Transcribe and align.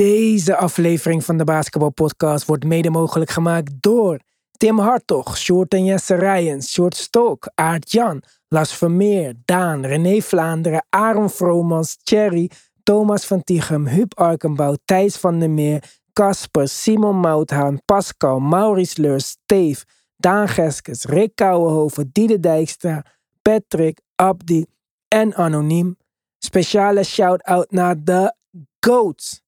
Deze 0.00 0.56
aflevering 0.56 1.24
van 1.24 1.36
de 1.36 1.44
Basketbalpodcast 1.44 2.46
wordt 2.46 2.64
mede 2.64 2.90
mogelijk 2.90 3.30
gemaakt 3.30 3.72
door 3.80 4.18
Tim 4.50 4.78
Hartog, 4.78 5.38
Short 5.38 5.74
en 5.74 5.84
Jesse 5.84 6.14
Rijens, 6.14 6.72
Short 6.72 6.96
Stok, 6.96 7.50
Aart 7.54 7.90
Jan, 7.90 8.22
Las 8.48 8.76
Vermeer, 8.76 9.34
Daan, 9.44 9.86
René 9.86 10.20
Vlaanderen, 10.20 10.86
Aaron 10.90 11.30
Vromans, 11.30 11.96
Thierry, 12.02 12.50
Thomas 12.82 13.26
van 13.26 13.44
Tichem, 13.44 13.86
Huub 13.86 14.18
Arkenbouw, 14.18 14.76
Thijs 14.84 15.16
van 15.16 15.38
der 15.38 15.50
Meer, 15.50 15.82
Casper, 16.12 16.68
Simon 16.68 17.16
Mouthaan, 17.16 17.80
Pascal, 17.84 18.40
Maurice 18.40 19.00
Leurs, 19.00 19.28
Steve, 19.28 19.84
Daan 20.16 20.48
Geskes, 20.48 21.04
Rick 21.04 21.34
Kouwenhoven, 21.34 22.10
Diede 22.12 22.40
Dijkstra, 22.40 23.04
Patrick, 23.42 24.00
Abdi 24.14 24.66
en 25.08 25.34
Anoniem. 25.34 25.96
Speciale 26.38 27.04
shout-out 27.04 27.70
naar 27.70 28.04
de 28.04 28.34
GOATs. 28.80 29.43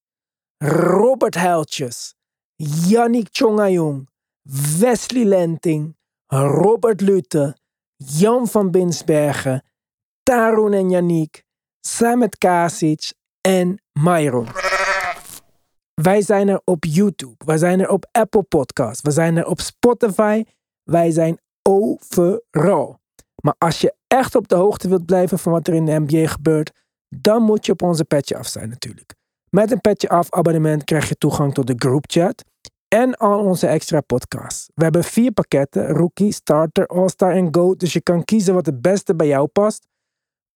Robert 0.59 1.35
Heiltjes, 1.35 2.15
Yannick 2.89 3.29
Chongayong, 3.31 4.09
Wesley 4.79 5.25
Lenting, 5.25 5.97
Robert 6.27 7.01
Lute, 7.01 7.57
Jan 7.97 8.49
van 8.49 8.71
Binsbergen, 8.71 9.63
Tarun 10.23 10.73
en 10.73 10.91
Yannick, 10.91 11.45
Samet 11.81 12.39
Kasic 12.39 13.13
en 13.41 13.83
Myron. 13.93 14.47
Wij 15.95 16.23
zijn 16.23 16.49
er 16.49 16.61
op 16.65 16.85
YouTube, 16.85 17.45
wij 17.45 17.59
zijn 17.59 17.81
er 17.81 17.89
op 17.89 18.07
Apple 18.13 18.43
Podcasts, 18.43 19.03
we 19.03 19.11
zijn 19.11 19.37
er 19.37 19.47
op 19.47 19.61
Spotify, 19.61 20.45
wij 20.83 21.11
zijn 21.11 21.41
overal. 21.63 22.99
Maar 23.43 23.55
als 23.59 23.81
je 23.81 23.95
echt 24.07 24.35
op 24.35 24.49
de 24.49 24.55
hoogte 24.55 24.89
wilt 24.89 25.07
blijven 25.07 25.39
van 25.39 25.53
wat 25.53 25.69
er 25.69 25.75
in 25.75 25.85
de 25.85 25.99
NBA 26.07 26.27
gebeurt, 26.27 26.73
dan 27.09 27.43
moet 27.43 27.67
je 27.67 27.73
op 27.73 27.83
onze 27.83 28.05
petje 28.05 28.37
af 28.37 28.47
zijn 28.47 28.69
natuurlijk. 28.69 29.16
Met 29.51 29.71
een 29.71 29.81
petje 29.81 30.09
af 30.09 30.31
abonnement 30.31 30.85
krijg 30.85 31.09
je 31.09 31.15
toegang 31.15 31.55
tot 31.55 31.67
de 31.67 31.75
groupchat 31.77 32.45
en 32.89 33.15
al 33.15 33.39
onze 33.39 33.67
extra 33.67 34.01
podcasts. 34.01 34.71
We 34.75 34.83
hebben 34.83 35.05
vier 35.05 35.33
pakketten, 35.33 35.87
Rookie, 35.87 36.33
Starter, 36.33 36.87
All-Star 36.87 37.33
en 37.33 37.55
Go, 37.55 37.75
dus 37.75 37.93
je 37.93 38.01
kan 38.01 38.25
kiezen 38.25 38.55
wat 38.55 38.67
het 38.67 38.83
beste 38.83 39.15
bij 39.17 39.27
jou 39.27 39.47
past. 39.47 39.87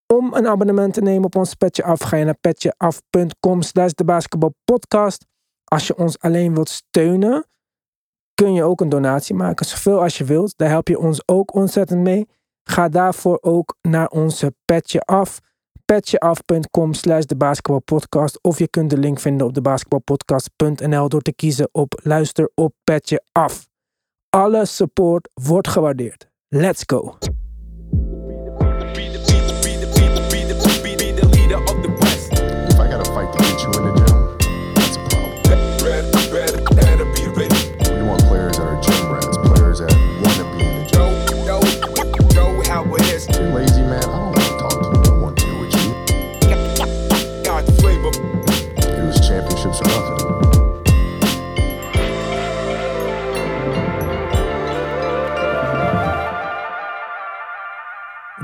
Om 0.07 0.35
een 0.35 0.47
abonnement 0.47 0.95
te 0.95 1.01
nemen 1.01 1.25
op 1.25 1.37
ons 1.37 1.55
Petje 1.55 1.83
Af, 1.83 2.01
ga 2.01 2.17
je 2.17 2.25
naar 2.25 2.39
petjeaf.com 2.41 3.63
slash 3.63 3.93
de 3.93 4.05
basketbalpodcast. 4.05 5.27
Als 5.65 5.87
je 5.87 5.97
ons 5.97 6.19
alleen 6.19 6.55
wilt 6.55 6.69
steunen, 6.69 7.47
kun 8.35 8.53
je 8.53 8.63
ook 8.63 8.81
een 8.81 8.89
donatie 8.89 9.35
maken, 9.35 9.67
zoveel 9.67 10.03
als 10.03 10.19
je 10.19 10.25
wilt. 10.25 10.53
Daar 10.57 10.69
help 10.69 10.89
je 10.89 10.99
ons 10.99 11.23
ook 11.29 11.55
ontzettend 11.55 12.01
mee. 12.01 12.29
Ga 12.63 12.89
daarvoor 12.89 13.39
ook 13.41 13.77
naar 13.81 14.09
onze 14.09 14.55
Petje 14.65 15.01
Af 15.01 15.41
petjeaf.com 15.91 16.95
slash 16.95 17.25
de 17.25 17.37
basketbalpodcast. 17.37 18.39
Of 18.43 18.59
je 18.59 18.69
kunt 18.69 18.91
de 18.91 18.99
link 18.99 19.21
vinden 19.21 19.47
op 19.47 19.55
de 19.55 19.61
basketbalpodcast.nl 19.61 21.09
door 21.09 21.21
te 21.21 21.33
kiezen 21.33 21.69
op 21.73 22.01
luister 22.03 22.51
op 22.55 22.75
Petje 22.85 23.23
Af. 23.33 23.69
Alle 24.29 24.67
support 24.67 25.29
wordt 25.35 25.69
gewaardeerd. 25.69 26.29
Let's 26.49 26.83
go! 26.87 27.17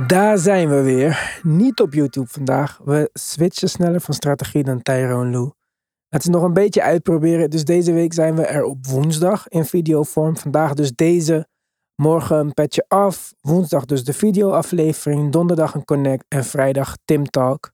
Daar 0.04 0.38
zijn 0.38 0.68
we 0.68 0.82
weer. 0.82 1.40
Niet 1.42 1.80
op 1.80 1.92
YouTube 1.92 2.28
vandaag. 2.28 2.80
We 2.84 3.10
switchen 3.12 3.68
sneller 3.68 4.00
van 4.00 4.14
strategie 4.14 4.64
dan 4.64 4.82
Tyrone 4.82 5.30
Lou. 5.30 5.52
Het 6.08 6.22
is 6.22 6.28
nog 6.28 6.42
een 6.42 6.52
beetje 6.52 6.82
uitproberen. 6.82 7.50
Dus 7.50 7.64
deze 7.64 7.92
week 7.92 8.12
zijn 8.12 8.36
we 8.36 8.46
er 8.46 8.64
op 8.64 8.86
woensdag 8.86 9.48
in 9.48 9.64
videovorm. 9.64 10.36
Vandaag 10.36 10.74
dus 10.74 10.92
deze. 10.94 11.48
Morgen 11.94 12.36
een 12.36 12.54
petje 12.54 12.84
af. 12.88 13.34
Woensdag 13.40 13.84
dus 13.84 14.04
de 14.04 14.12
videoaflevering. 14.12 15.32
Donderdag 15.32 15.74
een 15.74 15.84
connect. 15.84 16.24
En 16.28 16.44
vrijdag 16.44 16.96
Tim 17.04 17.24
Talk. 17.24 17.72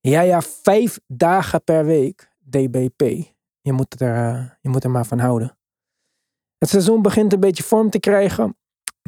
Ja, 0.00 0.20
ja, 0.20 0.40
vijf 0.42 0.98
dagen 1.06 1.64
per 1.64 1.84
week. 1.84 2.30
DBP. 2.38 3.00
Je 3.60 3.72
moet 3.72 4.00
er, 4.00 4.14
eh, 4.14 4.44
je 4.60 4.68
moet 4.68 4.84
er 4.84 4.90
maar 4.90 5.06
van 5.06 5.18
houden. 5.18 5.58
Het 6.58 6.68
seizoen 6.68 7.02
begint 7.02 7.32
een 7.32 7.40
beetje 7.40 7.62
vorm 7.62 7.90
te 7.90 8.00
krijgen. 8.00 8.57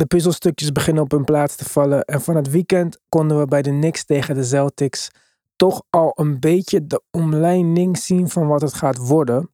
De 0.00 0.06
puzzelstukjes 0.06 0.72
beginnen 0.72 1.02
op 1.02 1.10
hun 1.10 1.24
plaats 1.24 1.56
te 1.56 1.64
vallen. 1.64 2.04
En 2.04 2.20
van 2.20 2.36
het 2.36 2.50
weekend 2.50 2.98
konden 3.08 3.38
we 3.38 3.46
bij 3.46 3.62
de 3.62 3.70
Knicks 3.70 4.04
tegen 4.04 4.34
de 4.34 4.44
Celtics 4.44 5.10
toch 5.56 5.82
al 5.90 6.12
een 6.14 6.38
beetje 6.38 6.86
de 6.86 7.02
omleiding 7.10 7.98
zien 7.98 8.28
van 8.28 8.46
wat 8.46 8.60
het 8.60 8.74
gaat 8.74 8.96
worden. 8.96 9.50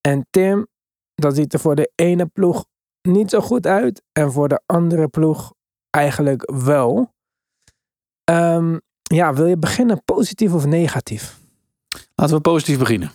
En 0.00 0.26
Tim, 0.30 0.66
dat 1.14 1.34
ziet 1.34 1.52
er 1.52 1.60
voor 1.60 1.74
de 1.74 1.92
ene 1.94 2.26
ploeg 2.26 2.64
niet 3.02 3.30
zo 3.30 3.40
goed 3.40 3.66
uit. 3.66 4.02
En 4.12 4.32
voor 4.32 4.48
de 4.48 4.60
andere 4.66 5.08
ploeg 5.08 5.54
eigenlijk 5.90 6.52
wel. 6.64 7.14
Ehm, 8.24 8.78
ja, 9.02 9.34
wil 9.34 9.46
je 9.46 9.58
beginnen 9.58 10.04
positief 10.04 10.52
of 10.52 10.66
negatief? 10.66 11.38
Laten 12.14 12.34
we 12.34 12.40
positief 12.40 12.78
beginnen. 12.78 13.10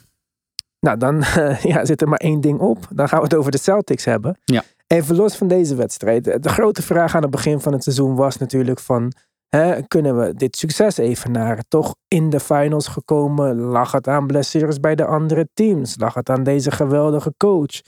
Nou, 0.79 0.97
dan 0.97 1.23
ja, 1.73 1.85
zit 1.85 2.01
er 2.01 2.07
maar 2.07 2.19
één 2.19 2.41
ding 2.41 2.59
op. 2.59 2.87
Dan 2.89 3.07
gaan 3.07 3.19
we 3.19 3.23
het 3.23 3.35
over 3.35 3.51
de 3.51 3.57
Celtics 3.57 4.05
hebben. 4.05 4.39
Ja. 4.43 4.63
Even 4.87 5.15
los 5.15 5.35
van 5.35 5.47
deze 5.47 5.75
wedstrijd. 5.75 6.43
De 6.43 6.49
grote 6.49 6.81
vraag 6.81 7.15
aan 7.15 7.21
het 7.21 7.31
begin 7.31 7.59
van 7.59 7.73
het 7.73 7.83
seizoen 7.83 8.15
was 8.15 8.37
natuurlijk 8.37 8.79
van... 8.79 9.13
Hè, 9.47 9.81
kunnen 9.87 10.19
we 10.19 10.33
dit 10.33 10.55
succes 10.55 10.97
evenaren? 10.97 11.65
Toch 11.67 11.95
in 12.07 12.29
de 12.29 12.39
finals 12.39 12.87
gekomen? 12.87 13.59
Lag 13.59 13.91
het 13.91 14.07
aan 14.07 14.27
blessures 14.27 14.79
bij 14.79 14.95
de 14.95 15.05
andere 15.05 15.49
teams? 15.53 15.99
Lag 15.99 16.13
het 16.13 16.29
aan 16.29 16.43
deze 16.43 16.71
geweldige 16.71 17.33
coach? 17.37 17.81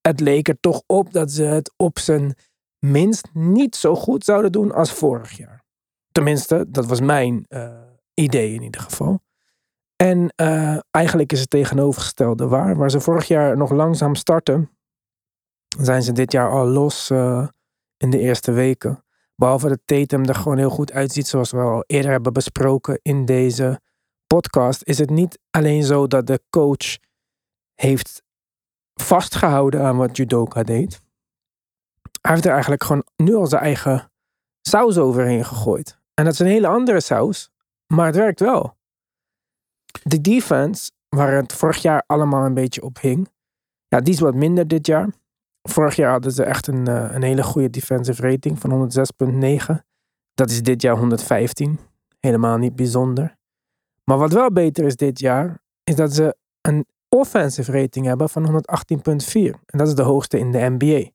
Het 0.00 0.20
leek 0.20 0.48
er 0.48 0.56
toch 0.60 0.82
op 0.86 1.12
dat 1.12 1.30
ze 1.30 1.42
het 1.42 1.72
op 1.76 1.98
zijn 1.98 2.34
minst 2.78 3.28
niet 3.32 3.76
zo 3.76 3.94
goed 3.94 4.24
zouden 4.24 4.52
doen 4.52 4.72
als 4.72 4.92
vorig 4.92 5.30
jaar. 5.30 5.64
Tenminste, 6.12 6.66
dat 6.68 6.86
was 6.86 7.00
mijn 7.00 7.44
eh, 7.48 7.68
idee 8.14 8.54
in 8.54 8.62
ieder 8.62 8.80
geval. 8.80 9.20
En 9.96 10.32
eh, 10.36 10.78
eigenlijk 10.90 11.32
is 11.32 11.40
het 11.40 11.50
tegenovergestelde 11.50 12.48
waar. 12.48 12.76
Waar 12.76 12.90
ze 12.90 13.00
vorig 13.00 13.28
jaar 13.28 13.56
nog 13.56 13.70
langzaam 13.70 14.14
starten, 14.14 14.70
zijn 15.80 16.02
ze 16.02 16.12
dit 16.12 16.32
jaar 16.32 16.50
al 16.50 16.66
los 16.66 17.10
eh, 17.10 17.48
in 17.96 18.10
de 18.10 18.18
eerste 18.18 18.52
weken. 18.52 19.04
Behalve 19.36 19.68
dat 19.68 19.80
Tatum 19.84 20.24
er 20.24 20.34
gewoon 20.34 20.58
heel 20.58 20.70
goed 20.70 20.92
uitziet, 20.92 21.26
zoals 21.26 21.50
we 21.50 21.58
al 21.58 21.84
eerder 21.86 22.10
hebben 22.10 22.32
besproken 22.32 22.98
in 23.02 23.24
deze 23.24 23.80
podcast, 24.26 24.82
is 24.84 24.98
het 24.98 25.10
niet 25.10 25.38
alleen 25.50 25.84
zo 25.84 26.06
dat 26.06 26.26
de 26.26 26.42
coach 26.50 26.98
heeft 27.74 28.22
vastgehouden 28.94 29.82
aan 29.82 29.96
wat 29.96 30.16
Judoka 30.16 30.62
deed. 30.62 31.00
Hij 32.20 32.32
heeft 32.32 32.44
er 32.44 32.52
eigenlijk 32.52 32.84
gewoon 32.84 33.04
nu 33.16 33.34
al 33.34 33.46
zijn 33.46 33.62
eigen 33.62 34.12
saus 34.60 34.98
overheen 34.98 35.44
gegooid. 35.44 35.98
En 36.14 36.24
dat 36.24 36.32
is 36.32 36.38
een 36.38 36.46
hele 36.46 36.66
andere 36.66 37.00
saus, 37.00 37.50
maar 37.86 38.06
het 38.06 38.16
werkt 38.16 38.40
wel. 38.40 38.76
De 40.02 40.20
defense, 40.20 40.90
waar 41.08 41.32
het 41.32 41.52
vorig 41.52 41.82
jaar 41.82 42.04
allemaal 42.06 42.44
een 42.44 42.54
beetje 42.54 42.82
op 42.82 43.00
hing, 43.00 43.28
ja, 43.88 44.00
die 44.00 44.14
is 44.14 44.20
wat 44.20 44.34
minder 44.34 44.68
dit 44.68 44.86
jaar. 44.86 45.08
Vorig 45.68 45.96
jaar 45.96 46.10
hadden 46.10 46.32
ze 46.32 46.44
echt 46.44 46.66
een, 46.66 46.86
eh, 46.86 47.14
een 47.14 47.22
hele 47.22 47.42
goede 47.42 47.70
defensive 47.70 48.22
rating 48.22 48.58
van 48.58 48.70
106,9. 48.70 49.84
Dat 50.34 50.50
is 50.50 50.62
dit 50.62 50.82
jaar 50.82 50.96
115. 50.96 51.78
Helemaal 52.20 52.58
niet 52.58 52.76
bijzonder. 52.76 53.36
Maar 54.04 54.18
wat 54.18 54.32
wel 54.32 54.52
beter 54.52 54.84
is 54.84 54.96
dit 54.96 55.18
jaar, 55.18 55.62
is 55.84 55.96
dat 55.96 56.14
ze 56.14 56.36
een 56.60 56.86
offensive 57.08 57.72
rating 57.72 58.06
hebben 58.06 58.28
van 58.28 58.44
118,4. 58.44 59.54
En 59.66 59.78
dat 59.78 59.88
is 59.88 59.94
de 59.94 60.02
hoogste 60.02 60.38
in 60.38 60.50
de 60.50 60.58
NBA. 60.78 61.10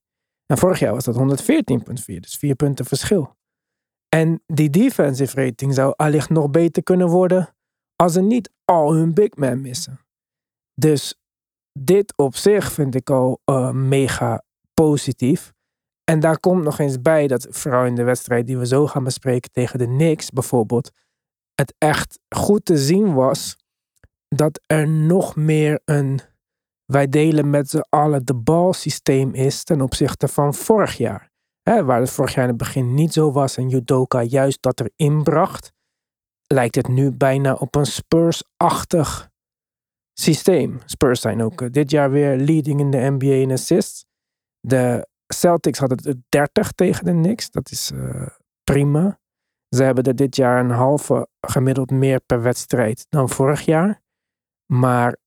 En 0.46 0.58
vorig 0.58 0.80
jaar 0.80 0.94
was 0.94 1.04
dat 1.04 1.16
114,4, 1.16 2.20
dus 2.20 2.38
vier 2.38 2.56
punten 2.56 2.86
verschil. 2.86 3.36
En 4.10 4.44
die 4.46 4.70
defensive 4.70 5.46
rating 5.46 5.74
zou 5.74 5.94
allicht 5.96 6.30
nog 6.30 6.50
beter 6.50 6.84
kunnen 6.84 7.08
worden 7.08 7.56
als 7.96 8.14
ze 8.14 8.22
niet 8.22 8.52
al 8.66 8.94
hun 8.94 9.14
big 9.14 9.36
man 9.36 9.62
missen. 9.62 10.00
Dus 10.74 11.20
dit 11.74 12.14
op 12.18 12.36
zich 12.36 12.72
vind 12.72 12.96
ik 12.96 13.10
al 13.10 13.42
uh, 13.46 13.72
mega 13.72 14.44
positief. 14.74 15.54
En 16.04 16.20
daar 16.20 16.40
komt 16.40 16.64
nog 16.64 16.80
eens 16.80 17.02
bij 17.02 17.28
dat 17.28 17.48
vooral 17.50 17.86
in 17.86 17.96
de 17.96 18.04
wedstrijd 18.04 18.48
die 18.48 18.58
we 18.58 18.68
zo 18.68 18.88
gaan 18.88 19.04
bespreken 19.04 19.52
tegen 19.52 19.80
de 19.80 19.86
Knicks 19.86 20.30
bijvoorbeeld, 20.30 20.92
het 21.56 21.74
echt 21.78 22.20
goed 22.36 22.66
te 22.66 22.78
zien 22.78 23.14
was 23.14 23.58
dat 24.28 24.60
er 24.66 24.88
nog 24.88 25.36
meer 25.36 25.82
een 25.86 26.22
wij 26.86 27.08
delen 27.08 27.50
met 27.50 27.70
z'n 27.70 27.86
allen 27.90 28.26
de 28.26 28.36
balsysteem 28.36 29.34
is 29.34 29.64
ten 29.64 29.82
opzichte 29.82 30.28
van 30.28 30.54
vorig 30.54 30.98
jaar. 30.98 31.32
Hè, 31.62 31.84
waar 31.84 32.00
het 32.00 32.10
vorig 32.10 32.34
jaar 32.34 32.44
in 32.44 32.50
het 32.50 32.58
begin 32.58 32.94
niet 32.94 33.14
zo 33.14 33.32
was 33.32 33.58
en 33.58 33.70
Judoka 33.70 34.22
juist 34.22 34.62
dat 34.62 34.80
erin 34.80 35.24
bracht, 35.24 35.72
lijkt 36.48 36.76
het 36.76 36.88
nu 36.88 37.12
bijna 37.12 37.54
op 37.54 37.76
een 37.76 37.86
Spurs-achtig 37.86 39.29
systeem. 40.20 40.80
Spurs 40.86 41.22
zijn 41.22 41.42
ook 41.42 41.62
eh, 41.62 41.70
dit 41.72 41.92
jaar 41.92 42.12
weer 42.12 42.38
leading 42.38 42.80
in 42.80 42.92
de 42.92 42.98
NBA 42.98 43.34
in 43.34 43.52
assists. 43.52 44.06
De 44.60 45.08
Celtics 45.28 45.80
hadden 45.80 45.98
het 46.04 46.18
30 46.30 46.72
tegen 46.72 47.06
de 47.06 47.12
Knicks. 47.12 47.50
Dat 47.50 47.72
is 47.72 47.92
eh, 47.92 48.28
prima. 48.64 49.20
Ze 49.70 49.84
hebben 49.84 50.04
er 50.04 50.16
dit 50.16 50.36
jaar 50.36 50.60
een 50.60 50.72
halve 50.72 51.28
gemiddeld 51.40 51.92
meer 51.92 52.20
per 52.26 52.42
wedstrijd 52.42 53.06
dan 53.10 53.30
vorig 53.30 53.62
jaar. 53.62 54.02
Maar 54.66 55.18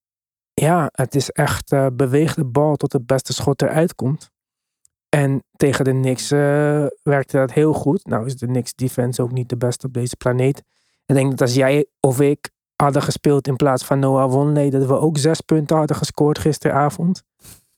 ja, 0.52 0.88
het 0.92 1.14
is 1.14 1.30
echt 1.30 1.72
uh, 1.72 1.86
beweeg 1.92 2.34
de 2.34 2.44
bal 2.44 2.76
tot 2.76 2.92
het 2.92 3.06
beste 3.06 3.32
schot 3.32 3.62
eruit 3.62 3.94
komt. 3.94 4.30
En 5.08 5.44
tegen 5.56 5.84
de 5.84 5.90
Knicks 5.90 6.32
uh, 6.32 6.86
werkte 7.02 7.36
dat 7.36 7.52
heel 7.52 7.72
goed. 7.72 8.06
Nou 8.06 8.26
is 8.26 8.36
de 8.36 8.46
Knicks 8.46 8.74
defense 8.74 9.22
ook 9.22 9.32
niet 9.32 9.48
de 9.48 9.56
beste 9.56 9.86
op 9.86 9.92
deze 9.92 10.16
planeet. 10.16 10.62
Ik 11.06 11.14
denk 11.14 11.30
dat 11.30 11.40
als 11.40 11.54
jij 11.54 11.86
of 12.00 12.20
ik 12.20 12.50
hadden 12.82 13.02
gespeeld 13.02 13.46
in 13.46 13.56
plaats 13.56 13.84
van 13.84 13.98
Noah 13.98 14.30
Wonley, 14.30 14.70
dat 14.70 14.86
we 14.86 14.98
ook 14.98 15.18
zes 15.18 15.40
punten 15.40 15.76
hadden 15.76 15.96
gescoord 15.96 16.38
gisteravond. 16.38 17.22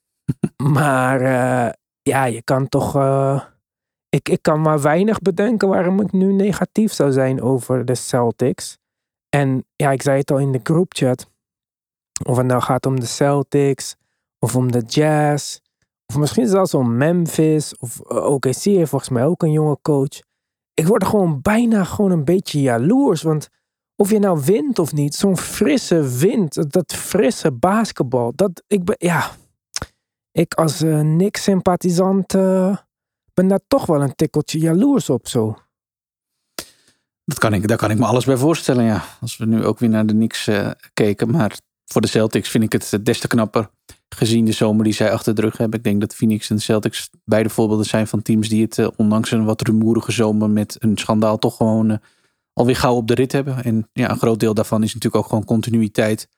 maar 0.78 1.20
uh, 1.20 1.72
ja, 2.02 2.24
je 2.24 2.42
kan 2.42 2.68
toch. 2.68 2.96
Uh, 2.96 3.44
ik, 4.08 4.28
ik 4.28 4.42
kan 4.42 4.60
maar 4.60 4.80
weinig 4.80 5.20
bedenken 5.20 5.68
waarom 5.68 6.00
ik 6.00 6.12
nu 6.12 6.32
negatief 6.32 6.92
zou 6.92 7.12
zijn 7.12 7.42
over 7.42 7.84
de 7.84 7.94
Celtics. 7.94 8.78
En 9.28 9.64
ja, 9.76 9.90
ik 9.90 10.02
zei 10.02 10.18
het 10.18 10.30
al 10.30 10.38
in 10.38 10.52
de 10.52 10.60
groupchat. 10.62 11.30
Of 12.24 12.36
het 12.36 12.46
nou 12.46 12.62
gaat 12.62 12.86
om 12.86 13.00
de 13.00 13.06
Celtics, 13.06 13.96
of 14.38 14.56
om 14.56 14.72
de 14.72 14.80
Jazz, 14.80 15.58
of 16.06 16.16
misschien 16.16 16.48
zelfs 16.48 16.74
om 16.74 16.96
Memphis, 16.96 17.76
of 17.76 18.00
eh, 18.00 18.24
OKC 18.24 18.62
heeft 18.62 18.90
volgens 18.90 19.10
mij 19.10 19.24
ook 19.24 19.42
een 19.42 19.52
jonge 19.52 19.78
coach. 19.82 20.20
Ik 20.74 20.86
word 20.86 21.04
gewoon 21.04 21.40
bijna 21.42 21.84
gewoon 21.84 22.10
een 22.10 22.24
beetje 22.24 22.60
jaloers, 22.60 23.22
want 23.22 23.48
of 23.96 24.10
je 24.10 24.18
nou 24.18 24.40
wint 24.44 24.78
of 24.78 24.92
niet, 24.92 25.14
zo'n 25.14 25.36
frisse 25.36 26.08
wind, 26.18 26.72
dat 26.72 26.94
frisse 26.94 27.52
basketbal, 27.52 28.32
dat 28.34 28.62
ik 28.66 28.84
ben, 28.84 28.96
ja, 28.98 29.30
ik 30.32 30.54
als 30.54 30.82
uh, 30.82 31.00
Nick-sympathisant 31.00 32.34
uh, 32.34 32.76
ben 33.34 33.48
daar 33.48 33.60
toch 33.68 33.86
wel 33.86 34.02
een 34.02 34.14
tikkeltje 34.14 34.58
jaloers 34.58 35.10
op 35.10 35.28
zo. 35.28 35.58
Dat 37.24 37.38
kan 37.38 37.54
ik, 37.54 37.68
daar 37.68 37.76
kan 37.76 37.90
ik 37.90 37.98
me 37.98 38.04
alles 38.04 38.24
bij 38.24 38.36
voorstellen, 38.36 38.84
ja. 38.84 39.04
Als 39.20 39.36
we 39.36 39.46
nu 39.46 39.64
ook 39.64 39.78
weer 39.78 39.88
naar 39.88 40.06
de 40.06 40.12
Knicks 40.12 40.48
uh, 40.48 40.70
keken. 40.94 41.30
Maar 41.30 41.58
voor 41.84 42.00
de 42.00 42.08
Celtics 42.08 42.48
vind 42.48 42.64
ik 42.64 42.72
het 42.72 42.98
des 43.04 43.18
te 43.18 43.26
knapper. 43.28 43.70
Gezien 44.08 44.44
de 44.44 44.52
zomer 44.52 44.84
die 44.84 44.92
zij 44.92 45.12
achter 45.12 45.34
de 45.34 45.40
rug 45.40 45.56
hebben. 45.56 45.78
Ik 45.78 45.84
denk 45.84 46.00
dat 46.00 46.14
Phoenix 46.14 46.50
en 46.50 46.60
Celtics 46.60 47.10
beide 47.24 47.48
voorbeelden 47.48 47.86
zijn 47.86 48.06
van 48.06 48.22
teams 48.22 48.48
die 48.48 48.62
het 48.62 48.96
ondanks 48.96 49.30
een 49.30 49.44
wat 49.44 49.60
rumoerige 49.60 50.12
zomer 50.12 50.50
met 50.50 50.76
een 50.78 50.98
schandaal 50.98 51.38
toch 51.38 51.56
gewoon 51.56 52.00
alweer 52.54 52.76
gauw 52.76 52.94
op 52.94 53.08
de 53.08 53.14
rit 53.14 53.32
hebben. 53.32 53.64
En 53.64 53.88
ja, 53.92 54.10
een 54.10 54.18
groot 54.18 54.40
deel 54.40 54.54
daarvan 54.54 54.82
is 54.82 54.94
natuurlijk 54.94 55.22
ook 55.22 55.28
gewoon 55.28 55.44
continuïteit. 55.44 56.28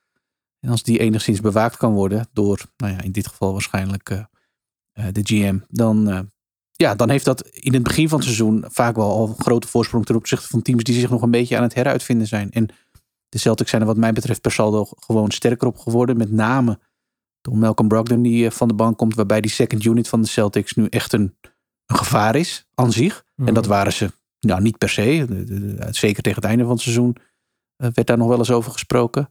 En 0.60 0.70
als 0.70 0.82
die 0.82 0.98
enigszins 0.98 1.40
bewaakt 1.40 1.76
kan 1.76 1.92
worden 1.92 2.28
door, 2.32 2.60
nou 2.76 2.92
ja, 2.92 3.00
in 3.00 3.12
dit 3.12 3.26
geval 3.26 3.52
waarschijnlijk 3.52 4.10
uh, 4.10 4.18
uh, 4.98 5.04
de 5.12 5.20
GM, 5.22 5.58
dan, 5.68 6.08
uh, 6.08 6.20
ja, 6.72 6.94
dan 6.94 7.10
heeft 7.10 7.24
dat 7.24 7.46
in 7.46 7.74
het 7.74 7.82
begin 7.82 8.08
van 8.08 8.18
het 8.18 8.26
seizoen 8.26 8.64
vaak 8.68 8.96
wel 8.96 9.10
al 9.10 9.28
een 9.28 9.34
grote 9.38 9.68
voorsprong 9.68 10.06
ten 10.06 10.16
opzichte 10.16 10.48
van 10.48 10.62
teams 10.62 10.84
die 10.84 11.00
zich 11.00 11.10
nog 11.10 11.22
een 11.22 11.30
beetje 11.30 11.56
aan 11.56 11.62
het 11.62 11.74
heruitvinden 11.74 12.26
zijn. 12.26 12.50
En 12.50 12.68
de 13.28 13.38
Celtics 13.38 13.70
zijn 13.70 13.82
er 13.82 13.88
wat 13.88 13.96
mij 13.96 14.12
betreft 14.12 14.40
per 14.40 14.52
saldo 14.52 14.86
gewoon 14.96 15.30
sterker 15.30 15.66
op 15.66 15.78
geworden. 15.78 16.16
Met 16.16 16.30
name 16.30 16.78
door 17.40 17.56
Malcolm 17.56 17.88
Brogdon 17.88 18.22
die 18.22 18.50
van 18.50 18.68
de 18.68 18.74
bank 18.74 18.98
komt, 18.98 19.14
waarbij 19.14 19.40
die 19.40 19.50
second 19.50 19.84
unit 19.84 20.08
van 20.08 20.22
de 20.22 20.28
Celtics 20.28 20.74
nu 20.74 20.86
echt 20.86 21.12
een, 21.12 21.36
een 21.86 21.96
gevaar 21.96 22.36
is 22.36 22.66
aan 22.74 22.92
zich. 22.92 23.24
Mm. 23.34 23.46
En 23.48 23.54
dat 23.54 23.66
waren 23.66 23.92
ze 23.92 24.10
nou, 24.46 24.62
niet 24.62 24.78
per 24.78 24.88
se. 24.88 25.26
Zeker 25.90 26.22
tegen 26.22 26.40
het 26.40 26.50
einde 26.50 26.64
van 26.64 26.72
het 26.72 26.82
seizoen 26.82 27.16
werd 27.76 28.06
daar 28.06 28.18
nog 28.18 28.28
wel 28.28 28.38
eens 28.38 28.50
over 28.50 28.72
gesproken. 28.72 29.30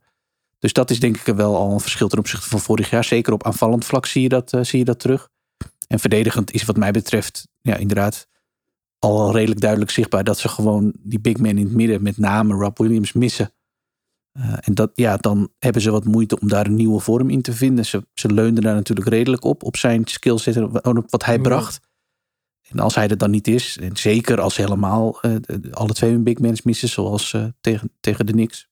Dus 0.59 0.73
dat 0.73 0.89
is 0.89 0.99
denk 0.99 1.17
ik 1.17 1.35
wel 1.35 1.55
al 1.55 1.71
een 1.71 1.79
verschil 1.79 2.07
ten 2.07 2.19
opzichte 2.19 2.49
van 2.49 2.59
vorig 2.59 2.89
jaar. 2.89 3.03
Zeker 3.03 3.33
op 3.33 3.45
aanvallend 3.45 3.85
vlak 3.85 4.05
zie 4.05 4.21
je 4.21 4.29
dat, 4.29 4.53
uh, 4.53 4.63
zie 4.63 4.79
je 4.79 4.85
dat 4.85 4.99
terug. 4.99 5.29
En 5.87 5.99
verdedigend 5.99 6.51
is 6.51 6.63
wat 6.63 6.77
mij 6.77 6.91
betreft 6.91 7.47
ja, 7.61 7.75
inderdaad 7.75 8.27
al 8.99 9.31
redelijk 9.31 9.59
duidelijk 9.59 9.91
zichtbaar 9.91 10.23
dat 10.23 10.37
ze 10.37 10.47
gewoon 10.47 10.93
die 10.99 11.19
big 11.19 11.37
man 11.37 11.57
in 11.57 11.65
het 11.65 11.73
midden, 11.73 12.03
met 12.03 12.17
name 12.17 12.53
Rob 12.53 12.77
Williams, 12.77 13.13
missen. 13.13 13.53
Uh, 14.37 14.53
en 14.59 14.73
dat, 14.73 14.91
ja, 14.93 15.17
dan 15.17 15.49
hebben 15.59 15.81
ze 15.81 15.91
wat 15.91 16.05
moeite 16.05 16.39
om 16.39 16.47
daar 16.47 16.65
een 16.65 16.75
nieuwe 16.75 16.99
vorm 16.99 17.29
in 17.29 17.41
te 17.41 17.53
vinden. 17.53 17.85
Ze, 17.85 18.07
ze 18.13 18.33
leunden 18.33 18.63
daar 18.63 18.75
natuurlijk 18.75 19.07
redelijk 19.07 19.43
op, 19.43 19.63
op 19.63 19.77
zijn 19.77 20.05
skillset 20.05 20.55
en 20.55 20.97
op 20.97 21.11
wat 21.11 21.25
hij 21.25 21.39
bracht. 21.39 21.79
En 22.69 22.79
als 22.79 22.95
hij 22.95 23.07
er 23.07 23.17
dan 23.17 23.31
niet 23.31 23.47
is, 23.47 23.77
en 23.77 23.97
zeker 23.97 24.41
als 24.41 24.57
helemaal 24.57 25.19
uh, 25.21 25.35
alle 25.71 25.93
twee 25.93 26.11
hun 26.11 26.23
big 26.23 26.39
men 26.39 26.57
missen, 26.63 26.89
zoals 26.89 27.33
uh, 27.33 27.45
tegen, 27.61 27.91
tegen 27.99 28.25
de 28.25 28.31
Knicks, 28.31 28.67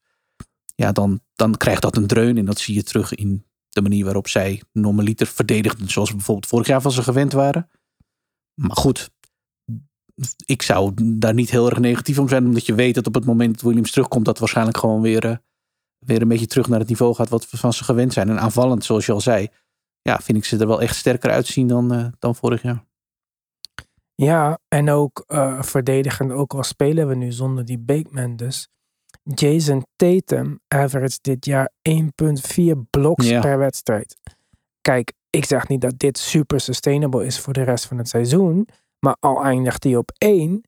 ja, 0.75 0.91
dan, 0.91 1.19
dan 1.35 1.57
krijgt 1.57 1.81
dat 1.81 1.97
een 1.97 2.07
dreun. 2.07 2.37
En 2.37 2.45
dat 2.45 2.59
zie 2.59 2.75
je 2.75 2.83
terug 2.83 3.13
in 3.13 3.45
de 3.69 3.81
manier 3.81 4.03
waarop 4.05 4.27
zij 4.27 4.61
normaliter 4.71 5.27
verdedigden. 5.27 5.89
Zoals 5.89 6.09
we 6.09 6.15
bijvoorbeeld 6.15 6.47
vorig 6.47 6.67
jaar 6.67 6.81
van 6.81 6.91
ze 6.91 7.03
gewend 7.03 7.33
waren. 7.33 7.69
Maar 8.53 8.77
goed, 8.77 9.11
ik 10.45 10.61
zou 10.61 10.91
daar 10.95 11.33
niet 11.33 11.49
heel 11.49 11.69
erg 11.69 11.79
negatief 11.79 12.19
om 12.19 12.29
zijn. 12.29 12.45
Omdat 12.45 12.65
je 12.65 12.75
weet 12.75 12.95
dat 12.95 13.07
op 13.07 13.13
het 13.13 13.25
moment 13.25 13.53
dat 13.53 13.61
Williams 13.61 13.91
terugkomt, 13.91 14.25
dat 14.25 14.39
waarschijnlijk 14.39 14.77
gewoon 14.77 15.01
weer, 15.01 15.25
uh, 15.25 15.35
weer 15.99 16.21
een 16.21 16.27
beetje 16.27 16.47
terug 16.47 16.67
naar 16.67 16.79
het 16.79 16.89
niveau 16.89 17.15
gaat 17.15 17.29
wat 17.29 17.49
we 17.49 17.57
van 17.57 17.73
ze 17.73 17.83
gewend 17.83 18.13
zijn. 18.13 18.29
En 18.29 18.39
aanvallend, 18.39 18.85
zoals 18.85 19.05
je 19.05 19.11
al 19.11 19.21
zei, 19.21 19.47
ja, 20.01 20.19
vind 20.19 20.37
ik 20.37 20.45
ze 20.45 20.57
er 20.57 20.67
wel 20.67 20.81
echt 20.81 20.95
sterker 20.95 21.31
uitzien 21.31 21.67
dan, 21.67 22.13
dan 22.19 22.35
vorig 22.35 22.61
jaar. 22.61 22.85
Ja, 24.23 24.59
en 24.67 24.89
ook 24.89 25.23
uh, 25.27 25.61
verdedigend, 25.61 26.31
ook 26.31 26.53
al 26.53 26.63
spelen 26.63 27.07
we 27.07 27.15
nu 27.15 27.31
zonder 27.31 27.65
die 27.65 27.79
Bakeman 27.79 28.35
dus. 28.35 28.67
Jason 29.23 29.85
Tatum 29.95 30.59
average 30.67 31.17
dit 31.21 31.45
jaar 31.45 31.71
1,4 31.89 32.63
bloks 32.89 33.39
per 33.39 33.57
wedstrijd. 33.57 34.17
Kijk, 34.81 35.13
ik 35.29 35.45
zeg 35.45 35.67
niet 35.67 35.81
dat 35.81 35.99
dit 35.99 36.17
super 36.17 36.59
sustainable 36.59 37.25
is 37.25 37.39
voor 37.39 37.53
de 37.53 37.63
rest 37.63 37.85
van 37.85 37.97
het 37.97 38.09
seizoen. 38.09 38.67
Maar 38.99 39.15
al 39.19 39.43
eindigt 39.43 39.83
hij 39.83 39.95
op 39.95 40.11
1. 40.17 40.61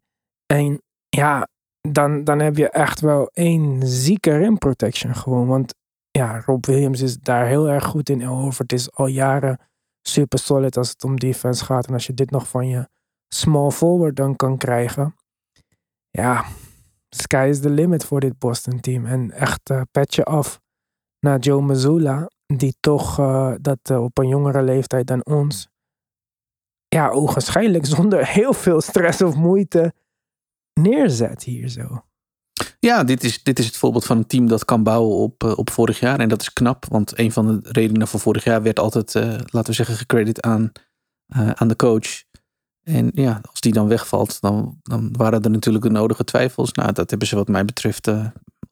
En 0.46 0.82
ja, 1.10 1.48
dan, 1.82 2.24
dan 2.24 2.40
heb 2.40 2.58
je 2.58 2.70
echt 2.70 3.00
wel 3.00 3.30
één 3.34 3.88
zieke 3.88 4.38
rim 4.38 4.58
protection 4.58 5.16
gewoon. 5.16 5.48
Want 5.48 5.74
ja, 6.12 6.42
Rob 6.46 6.66
Williams 6.66 7.02
is 7.02 7.18
daar 7.18 7.48
heel 7.48 7.70
erg 7.70 7.86
goed 7.86 8.10
in. 8.10 8.26
Al 8.26 8.36
Horford 8.36 8.74
is 8.74 8.92
al 8.92 9.08
jaren 9.08 9.60
super 10.02 10.40
solid 10.40 10.78
als 10.78 10.90
het 10.90 11.04
om 11.04 11.20
defense 11.20 11.66
gaat. 11.66 11.88
En 11.88 11.94
als 11.94 12.08
je 12.08 12.14
dit 12.14 12.32
nog 12.32 12.48
van 12.48 12.68
je 12.68 12.88
small 13.28 13.72
forward 13.72 14.16
dan 14.16 14.36
kan 14.36 14.58
krijgen. 14.58 15.16
Ja, 16.10 16.46
sky 17.10 17.48
is 17.50 17.60
the 17.60 17.70
limit 17.70 18.06
voor 18.06 18.20
dit 18.20 18.40
Boston 18.40 18.80
team. 18.80 19.06
En 19.06 19.32
echt 19.32 19.70
uh, 19.70 19.82
petje 19.92 20.24
af 20.24 20.62
naar 21.20 21.40
Joe 21.40 21.62
Mazzulla. 21.62 22.30
Die 22.46 22.76
toch 22.80 23.20
uh, 23.20 23.54
dat 23.62 23.80
uh, 23.92 24.04
op 24.04 24.18
een 24.18 24.28
jongere 24.28 24.64
leeftijd 24.64 25.08
dan 25.08 25.26
ons. 25.26 25.68
Ja, 26.88 27.10
ogenschijnlijk 27.10 27.86
zonder 27.86 28.28
heel 28.38 28.54
veel 28.54 28.82
stress 28.82 29.22
of 29.22 29.36
moeite 29.36 29.94
neerzet 30.74 31.44
hier 31.44 31.70
zo. 31.70 32.06
Ja, 32.80 33.04
dit 33.04 33.24
is, 33.24 33.44
dit 33.44 33.60
is 33.60 33.66
het 33.66 33.78
voorbeeld 33.78 34.06
van 34.06 34.18
een 34.18 34.28
team 34.28 34.48
dat 34.48 34.66
kan 34.66 34.84
bouwen 34.84 35.18
op, 35.18 35.44
op 35.44 35.70
vorig 35.70 36.00
jaar. 36.00 36.20
En 36.20 36.30
dat 36.30 36.42
is 36.42 36.54
knap, 36.54 36.86
want 36.86 37.20
een 37.20 37.32
van 37.32 37.48
de 37.48 37.72
redenen 37.72 38.08
voor 38.08 38.20
vorig 38.20 38.44
jaar 38.44 38.62
werd 38.62 38.80
altijd, 38.80 39.14
laten 39.14 39.66
we 39.66 39.74
zeggen, 39.74 39.96
gecredit 39.96 40.42
aan, 40.42 40.72
aan 41.34 41.68
de 41.68 41.76
coach. 41.76 42.25
En 42.86 43.12
ja, 43.14 43.42
als 43.50 43.60
die 43.60 43.74
dan 43.74 43.88
wegvalt, 43.88 44.42
dan, 44.42 44.80
dan 44.84 45.14
waren 45.18 45.42
er 45.42 45.50
natuurlijk 45.50 45.84
de 45.84 45.92
nodige 45.92 46.24
twijfels. 46.24 46.72
Nou, 46.72 46.92
dat 46.92 47.10
hebben 47.10 47.28
ze 47.28 47.36
wat 47.36 47.48
mij 47.48 47.66
betreft 47.66 48.08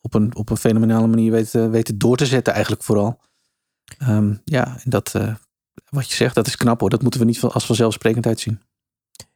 op, 0.01 0.13
een, 0.13 0.35
op 0.35 0.49
een 0.49 0.57
fenomenale 0.57 1.07
manier 1.07 1.31
weten, 1.31 1.71
weten 1.71 1.97
door 1.97 2.17
te 2.17 2.25
zetten 2.25 2.53
eigenlijk 2.53 2.83
vooral. 2.83 3.19
Um, 4.07 4.41
ja, 4.43 4.77
en 4.83 4.89
dat, 4.89 5.13
wat 5.89 6.09
je 6.09 6.15
zegt, 6.15 6.35
dat 6.35 6.47
is 6.47 6.55
knap 6.55 6.79
hoor. 6.79 6.89
Dat 6.89 7.01
moeten 7.01 7.19
we 7.19 7.25
niet 7.25 7.43
als 7.43 7.65
vanzelfsprekendheid 7.65 8.39
zien. 8.39 8.61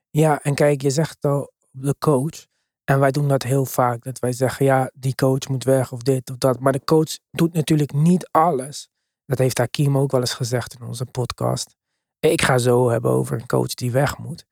Ja, 0.09 0.41
en 0.41 0.55
kijk, 0.55 0.81
je 0.81 0.89
zegt 0.89 1.25
al 1.25 1.51
de 1.71 1.95
coach. 1.99 2.45
En 2.83 2.99
wij 2.99 3.11
doen 3.11 3.27
dat 3.27 3.43
heel 3.43 3.65
vaak. 3.65 4.03
Dat 4.03 4.19
wij 4.19 4.31
zeggen, 4.31 4.65
ja, 4.65 4.91
die 4.93 5.15
coach 5.15 5.47
moet 5.47 5.63
weg 5.63 5.91
of 5.91 6.01
dit 6.01 6.29
of 6.29 6.37
dat. 6.37 6.59
Maar 6.59 6.71
de 6.71 6.83
coach 6.83 7.17
doet 7.31 7.53
natuurlijk 7.53 7.93
niet 7.93 8.29
alles. 8.31 8.89
Dat 9.25 9.37
heeft 9.37 9.57
Hakim 9.57 9.97
ook 9.97 10.11
wel 10.11 10.19
eens 10.19 10.33
gezegd 10.33 10.73
in 10.79 10.85
onze 10.85 11.05
podcast. 11.05 11.75
Ik 12.19 12.41
ga 12.41 12.57
zo 12.57 12.89
hebben 12.89 13.11
over 13.11 13.39
een 13.39 13.45
coach 13.45 13.73
die 13.73 13.91
weg 13.91 14.17
moet. 14.17 14.45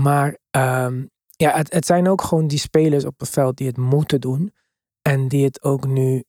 Maar 0.00 0.38
um, 0.50 1.10
ja, 1.30 1.56
het, 1.56 1.72
het, 1.72 1.86
zijn 1.86 2.08
ook 2.08 2.22
gewoon 2.22 2.46
die 2.46 2.58
spelers 2.58 3.04
op 3.04 3.20
het 3.20 3.28
veld 3.28 3.56
die 3.56 3.66
het 3.66 3.76
moeten 3.76 4.20
doen. 4.20 4.54
En 5.02 5.28
die 5.28 5.44
het 5.44 5.62
ook 5.62 5.86
nu 5.86 6.24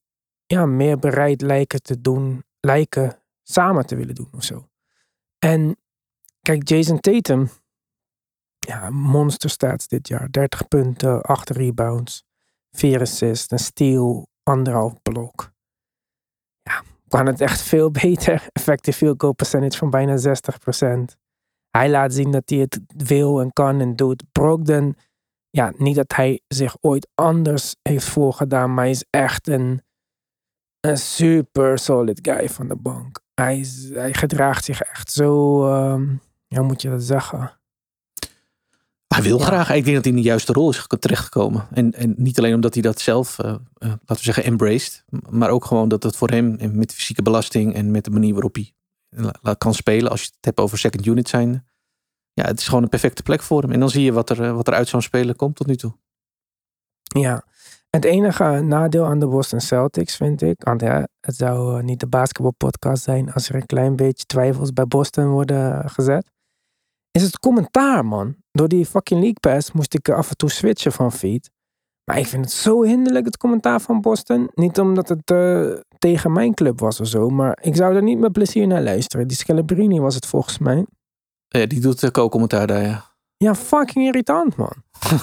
ja, 0.45 0.65
meer 0.65 0.99
bereid 0.99 1.41
lijken 1.41 1.81
te 1.81 2.01
doen. 2.01 2.43
Lijken 2.59 3.21
samen 3.43 3.85
te 3.85 3.95
willen 3.95 4.15
doen 4.15 4.29
of 4.35 4.43
zo. 4.43 4.67
En 5.39 5.77
kijk, 6.41 6.67
Jason 6.67 6.99
Tatum 6.99 7.49
ja, 8.59 8.89
monster 8.89 9.49
stats 9.49 9.88
dit 9.88 10.07
jaar. 10.07 10.31
30 10.31 10.67
punten, 10.67 11.21
8 11.21 11.49
rebounds, 11.49 12.23
4 12.71 13.01
assists, 13.01 13.51
een 13.51 13.59
steal, 13.59 14.27
anderhalf 14.43 15.01
blok. 15.01 15.51
Ja, 16.61 16.83
kan 17.07 17.25
het 17.25 17.41
echt 17.41 17.61
veel 17.61 17.91
beter. 18.01 18.47
Effective 18.51 18.97
field 18.97 19.21
goal 19.21 19.33
percentage 19.33 19.77
van 19.77 19.89
bijna 19.89 20.17
60%. 20.17 21.17
Hij 21.79 21.89
laat 21.89 22.13
zien 22.13 22.31
dat 22.31 22.50
hij 22.50 22.57
het 22.57 22.79
wil 22.98 23.41
en 23.41 23.53
kan 23.53 23.79
en 23.79 23.95
doet. 23.95 24.24
Brogdon, 24.31 24.95
ja, 25.50 25.74
niet 25.77 25.95
dat 25.95 26.15
hij 26.15 26.41
zich 26.48 26.75
ooit 26.81 27.07
anders 27.15 27.75
heeft 27.81 28.05
voorgedaan, 28.05 28.74
maar 28.74 28.83
hij 28.83 28.93
is 28.93 29.05
echt 29.09 29.48
een, 29.48 29.81
een 30.79 30.98
super 30.98 31.77
solid 31.79 32.19
guy 32.21 32.50
van 32.50 32.67
de 32.67 32.75
bank. 32.75 33.19
Hij, 33.33 33.59
is- 33.59 33.89
hij 33.89 34.13
gedraagt 34.13 34.63
zich 34.65 34.81
echt 34.81 35.12
zo, 35.12 35.65
ehm, 35.67 36.15
hoe 36.48 36.63
moet 36.63 36.81
je 36.81 36.89
dat 36.89 37.03
zeggen? 37.03 37.59
Hij 39.07 39.21
wil 39.24 39.38
Ja. 39.39 39.45
graag. 39.45 39.69
Ik 39.69 39.83
denk 39.83 39.95
dat 39.95 40.05
hij 40.05 40.13
in 40.13 40.19
de 40.21 40.27
juiste 40.27 40.53
rol 40.53 40.69
is 40.69 40.77
geko- 40.77 40.98
terechtgekomen. 40.98 41.67
En, 41.71 41.93
en 41.93 42.13
niet 42.17 42.38
alleen 42.38 42.53
omdat 42.53 42.74
hij 42.74 42.83
dat 42.83 43.00
zelf, 43.00 43.39
eh, 43.39 43.50
eh, 43.50 43.59
laten 43.89 44.15
we 44.15 44.15
zeggen, 44.21 44.43
embraced. 44.43 45.03
Maar 45.29 45.50
ook 45.50 45.65
gewoon 45.65 45.89
dat 45.89 46.03
het 46.03 46.15
voor 46.15 46.29
hem 46.29 46.57
met 46.71 46.93
fysieke 46.93 47.21
belasting 47.21 47.74
en 47.74 47.91
met 47.91 48.03
de 48.05 48.12
manier 48.12 48.33
waarop 48.33 48.55
hij 48.55 48.74
kan 49.57 49.74
spelen. 49.74 50.12
Als 50.12 50.21
je 50.21 50.27
het 50.36 50.45
hebt 50.45 50.59
over 50.59 50.77
second 50.77 51.05
unit 51.05 51.29
zijn. 51.29 51.67
Ja, 52.39 52.46
het 52.46 52.60
is 52.60 52.67
gewoon 52.67 52.84
een 52.84 52.89
perfecte 52.89 53.24
plek 53.24 53.41
voor 53.41 53.62
hem. 53.62 53.72
En 53.72 53.79
dan 53.79 53.89
zie 53.89 54.03
je 54.03 54.13
wat 54.13 54.29
er, 54.29 54.43
eh, 54.43 54.55
wat 54.55 54.67
er 54.67 54.74
uit 54.74 54.88
zo'n 54.88 55.01
speler 55.01 55.36
komt 55.36 55.55
tot 55.55 55.67
nu 55.67 55.75
toe. 55.75 55.93
Ja. 57.03 57.43
Het 57.89 58.05
enige 58.05 58.43
nadeel 58.43 59.05
aan 59.05 59.19
de 59.19 59.27
Boston 59.27 59.60
Celtics 59.60 60.15
vind 60.15 60.41
ik, 60.41 60.63
want 60.63 60.81
ja, 60.81 61.08
het 61.19 61.36
zou 61.36 61.77
eh, 61.77 61.84
niet 61.84 62.00
de 62.00 62.08
basketbalpodcast 62.08 63.03
zijn 63.03 63.34
als 63.34 63.50
er 63.50 63.55
een 63.55 63.65
klein 63.65 63.96
beetje 63.96 64.25
twijfels 64.25 64.74
bij 64.74 64.86
Boston 64.86 65.27
worden 65.27 65.89
gezet, 65.89 66.31
is 67.12 67.22
het 67.22 67.39
commentaar, 67.39 68.05
man. 68.05 68.36
Door 68.51 68.67
die 68.67 68.86
fucking 68.86 69.19
League 69.19 69.39
Pass 69.39 69.72
moest 69.72 69.93
ik 69.93 70.10
af 70.10 70.29
en 70.29 70.38
toe 70.38 70.50
switchen 70.50 70.91
van 70.91 71.12
feed. 71.12 71.50
Maar 72.03 72.19
ik 72.19 72.27
vind 72.27 72.46
het 72.46 72.53
zo 72.53 72.84
hinderlijk, 72.84 73.25
het 73.25 73.38
commentaar 73.38 73.81
van 73.81 74.01
Boston. 74.01 74.50
Niet 74.53 74.79
omdat 74.79 75.10
het 75.10 75.31
eh, 75.31 75.72
tegen 75.98 76.31
mijn 76.31 76.53
club 76.53 76.79
was 76.79 77.00
of 77.00 77.08
zo, 77.08 77.29
maar 77.29 77.60
ik 77.62 77.75
zou 77.75 77.96
er 77.96 78.03
niet 78.03 78.19
met 78.19 78.31
plezier 78.31 78.67
naar 78.67 78.81
luisteren. 78.81 79.27
Die 79.27 79.38
Scalabrini 79.38 80.00
was 80.00 80.15
het 80.15 80.25
volgens 80.25 80.58
mij. 80.58 80.86
Eh, 81.50 81.68
die 81.68 81.79
doet 81.79 82.03
uh, 82.03 82.10
co-commentaar 82.10 82.68
daar, 82.68 82.82
ja. 82.82 83.06
Ja, 83.38 83.56
fucking 83.56 84.06
irritant, 84.06 84.56
man. 84.56 84.74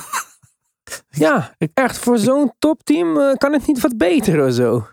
ja, 1.09 1.55
echt, 1.75 1.99
voor 1.99 2.19
zo'n 2.19 2.53
topteam 2.59 3.19
eh, 3.21 3.35
kan 3.35 3.53
het 3.53 3.67
niet 3.67 3.81
wat 3.81 3.97
beter 3.97 4.47
of 4.47 4.53
zo. 4.53 4.87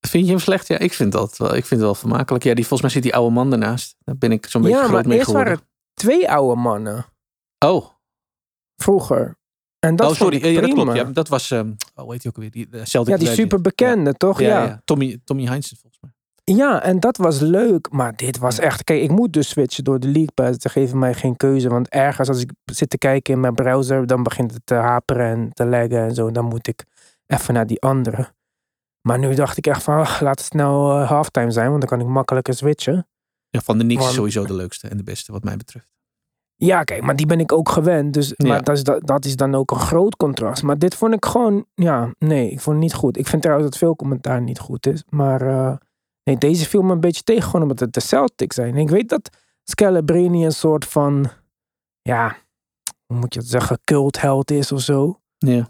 Vind 0.00 0.24
je 0.24 0.30
hem 0.30 0.40
slecht? 0.40 0.66
Ja, 0.66 0.78
ik 0.78 0.92
vind 0.92 1.12
dat 1.12 1.36
wel. 1.36 1.48
Ik 1.48 1.54
vind 1.54 1.70
het 1.70 1.80
wel 1.80 1.94
vermakelijk. 1.94 2.44
Ja, 2.44 2.54
die, 2.54 2.66
volgens 2.66 2.80
mij 2.82 2.90
zit 2.90 3.02
die 3.02 3.14
oude 3.14 3.34
man 3.34 3.52
ernaast. 3.52 3.96
Daar 4.04 4.16
ben 4.16 4.32
ik 4.32 4.46
zo'n 4.46 4.62
beetje 4.62 4.76
ja, 4.76 4.82
groot 4.82 4.94
maar 4.94 5.06
mee 5.06 5.16
eerst 5.16 5.26
geworden. 5.30 5.52
waren 5.52 5.64
het 5.66 5.74
twee 5.94 6.30
oude 6.30 6.60
mannen 6.60 7.06
Oh, 7.58 7.86
vroeger. 8.76 9.38
En 9.78 9.96
dat 9.96 10.10
oh 10.10 10.16
sorry. 10.16 10.46
Ja, 10.46 10.60
dat 10.60 10.72
klopt. 10.72 10.94
Ja, 10.94 11.04
dat 11.04 11.28
was, 11.28 11.50
ehm 11.50 11.68
oh, 11.94 12.04
hoe 12.04 12.12
heet 12.12 12.22
hij 12.22 12.32
ook 12.32 12.38
weer? 12.38 12.50
Die, 12.50 12.68
de 12.68 12.84
Celtic 12.86 13.12
Ja, 13.12 13.18
die 13.18 13.28
legend. 13.28 13.34
super 13.48 13.60
bekende, 13.60 14.12
toch? 14.14 14.40
Ja, 14.40 14.48
Ja. 14.48 14.64
ja. 14.64 14.80
Tommy, 14.84 15.20
Tommy 15.24 15.44
Heinzen 15.44 15.76
volgens 15.76 16.02
mij. 16.02 16.10
Ja, 16.54 16.82
en 16.82 17.00
dat 17.00 17.16
was 17.16 17.40
leuk. 17.40 17.90
Maar 17.90 18.16
dit 18.16 18.38
was 18.38 18.58
echt... 18.58 18.84
Kijk, 18.84 19.02
ik 19.02 19.10
moet 19.10 19.32
dus 19.32 19.48
switchen 19.48 19.84
door 19.84 20.00
de 20.00 20.06
League 20.06 20.32
Pass. 20.34 20.58
Ze 20.58 20.68
geven 20.68 20.98
mij 20.98 21.14
geen 21.14 21.36
keuze. 21.36 21.68
Want 21.68 21.88
ergens 21.88 22.28
als 22.28 22.40
ik 22.40 22.52
zit 22.64 22.90
te 22.90 22.98
kijken 22.98 23.34
in 23.34 23.40
mijn 23.40 23.54
browser... 23.54 24.06
dan 24.06 24.22
begint 24.22 24.52
het 24.52 24.60
te 24.64 24.74
haperen 24.74 25.26
en 25.26 25.50
te 25.52 25.66
laggen 25.66 25.98
en 25.98 26.14
zo. 26.14 26.30
Dan 26.30 26.44
moet 26.44 26.66
ik 26.66 26.84
even 27.26 27.54
naar 27.54 27.66
die 27.66 27.80
andere. 27.80 28.28
Maar 29.00 29.18
nu 29.18 29.34
dacht 29.34 29.56
ik 29.56 29.66
echt 29.66 29.82
van... 29.82 30.06
laat 30.20 30.44
het 30.44 30.54
eh, 30.54 31.08
halftime 31.08 31.50
zijn. 31.50 31.68
Want 31.68 31.80
dan 31.80 31.98
kan 31.98 32.00
ik 32.00 32.12
makkelijker 32.14 32.54
switchen. 32.54 33.06
Ja, 33.50 33.60
van 33.60 33.78
de 33.78 33.94
Want- 33.94 34.08
is 34.08 34.14
sowieso 34.14 34.44
de 34.44 34.54
leukste 34.54 34.88
en 34.88 34.96
de 34.96 35.02
beste 35.02 35.32
wat 35.32 35.44
mij 35.44 35.56
betreft. 35.56 35.94
Ja, 36.56 36.82
kijk, 36.82 37.02
maar 37.02 37.16
die 37.16 37.26
ben 37.26 37.40
ik 37.40 37.52
ook 37.52 37.68
gewend. 37.68 38.14
Dus 38.14 38.32
Ja. 38.36 38.48
maar 38.48 38.62
dat, 38.62 38.76
is, 38.76 38.84
dat, 38.84 39.06
dat 39.06 39.24
is 39.24 39.36
dan 39.36 39.54
ook 39.54 39.70
een 39.70 39.80
groot 39.80 40.16
contrast. 40.16 40.62
Maar 40.62 40.78
dit 40.78 40.94
vond 40.94 41.14
ik 41.14 41.24
gewoon... 41.24 41.66
Ja, 41.74 42.10
nee, 42.18 42.50
ik 42.50 42.60
vond 42.60 42.76
het 42.76 42.84
niet 42.84 42.94
goed. 42.94 43.18
Ik 43.18 43.26
vind 43.26 43.42
trouwens 43.42 43.70
dat 43.70 43.78
veel 43.78 43.96
commentaar 43.96 44.40
niet 44.42 44.58
goed 44.58 44.86
is. 44.86 45.04
Maar 45.08 45.40
eh, 45.40 45.76
nee, 46.26 46.38
deze 46.38 46.68
viel 46.68 46.82
me 46.82 46.92
een 46.92 47.00
beetje 47.00 47.22
tegen. 47.22 47.42
Gewoon 47.42 47.62
omdat 47.62 47.80
het 47.80 47.92
de 47.92 48.00
Celtics 48.00 48.54
zijn. 48.54 48.74
En 48.74 48.80
ik 48.80 48.88
weet 48.88 49.08
dat 49.08 49.36
Scalabrini 49.62 50.44
een 50.44 50.52
soort 50.52 50.84
van... 50.84 51.30
Ja, 52.02 52.36
hoe 53.06 53.16
moet 53.16 53.34
je 53.34 53.40
het 53.40 53.48
zeggen? 53.48 53.78
Cultheld 53.84 54.50
is 54.50 54.72
of 54.72 54.80
zo. 54.80 55.20
Ja. 55.38 55.68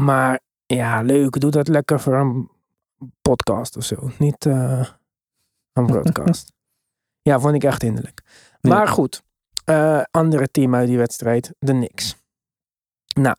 Maar 0.00 0.40
ja, 0.66 1.02
leuk. 1.02 1.40
Doe 1.40 1.50
dat 1.50 1.68
lekker 1.68 2.00
voor 2.00 2.14
een 2.14 2.50
podcast 3.22 3.76
of 3.76 3.84
zo. 3.84 4.10
Niet 4.18 4.46
eh, 4.46 4.86
een 5.72 5.86
broadcast. 5.92 6.52
ja, 7.22 7.40
vond 7.40 7.54
ik 7.54 7.64
echt 7.64 7.82
hinderlijk. 7.82 8.22
Ja. 8.60 8.70
Maar 8.70 8.88
goed. 8.88 9.22
eh, 9.64 10.02
andere 10.10 10.50
team 10.50 10.74
uit 10.74 10.88
die 10.88 10.98
wedstrijd. 10.98 11.54
De 11.58 11.72
Knicks. 11.72 12.16
Nou. 13.14 13.36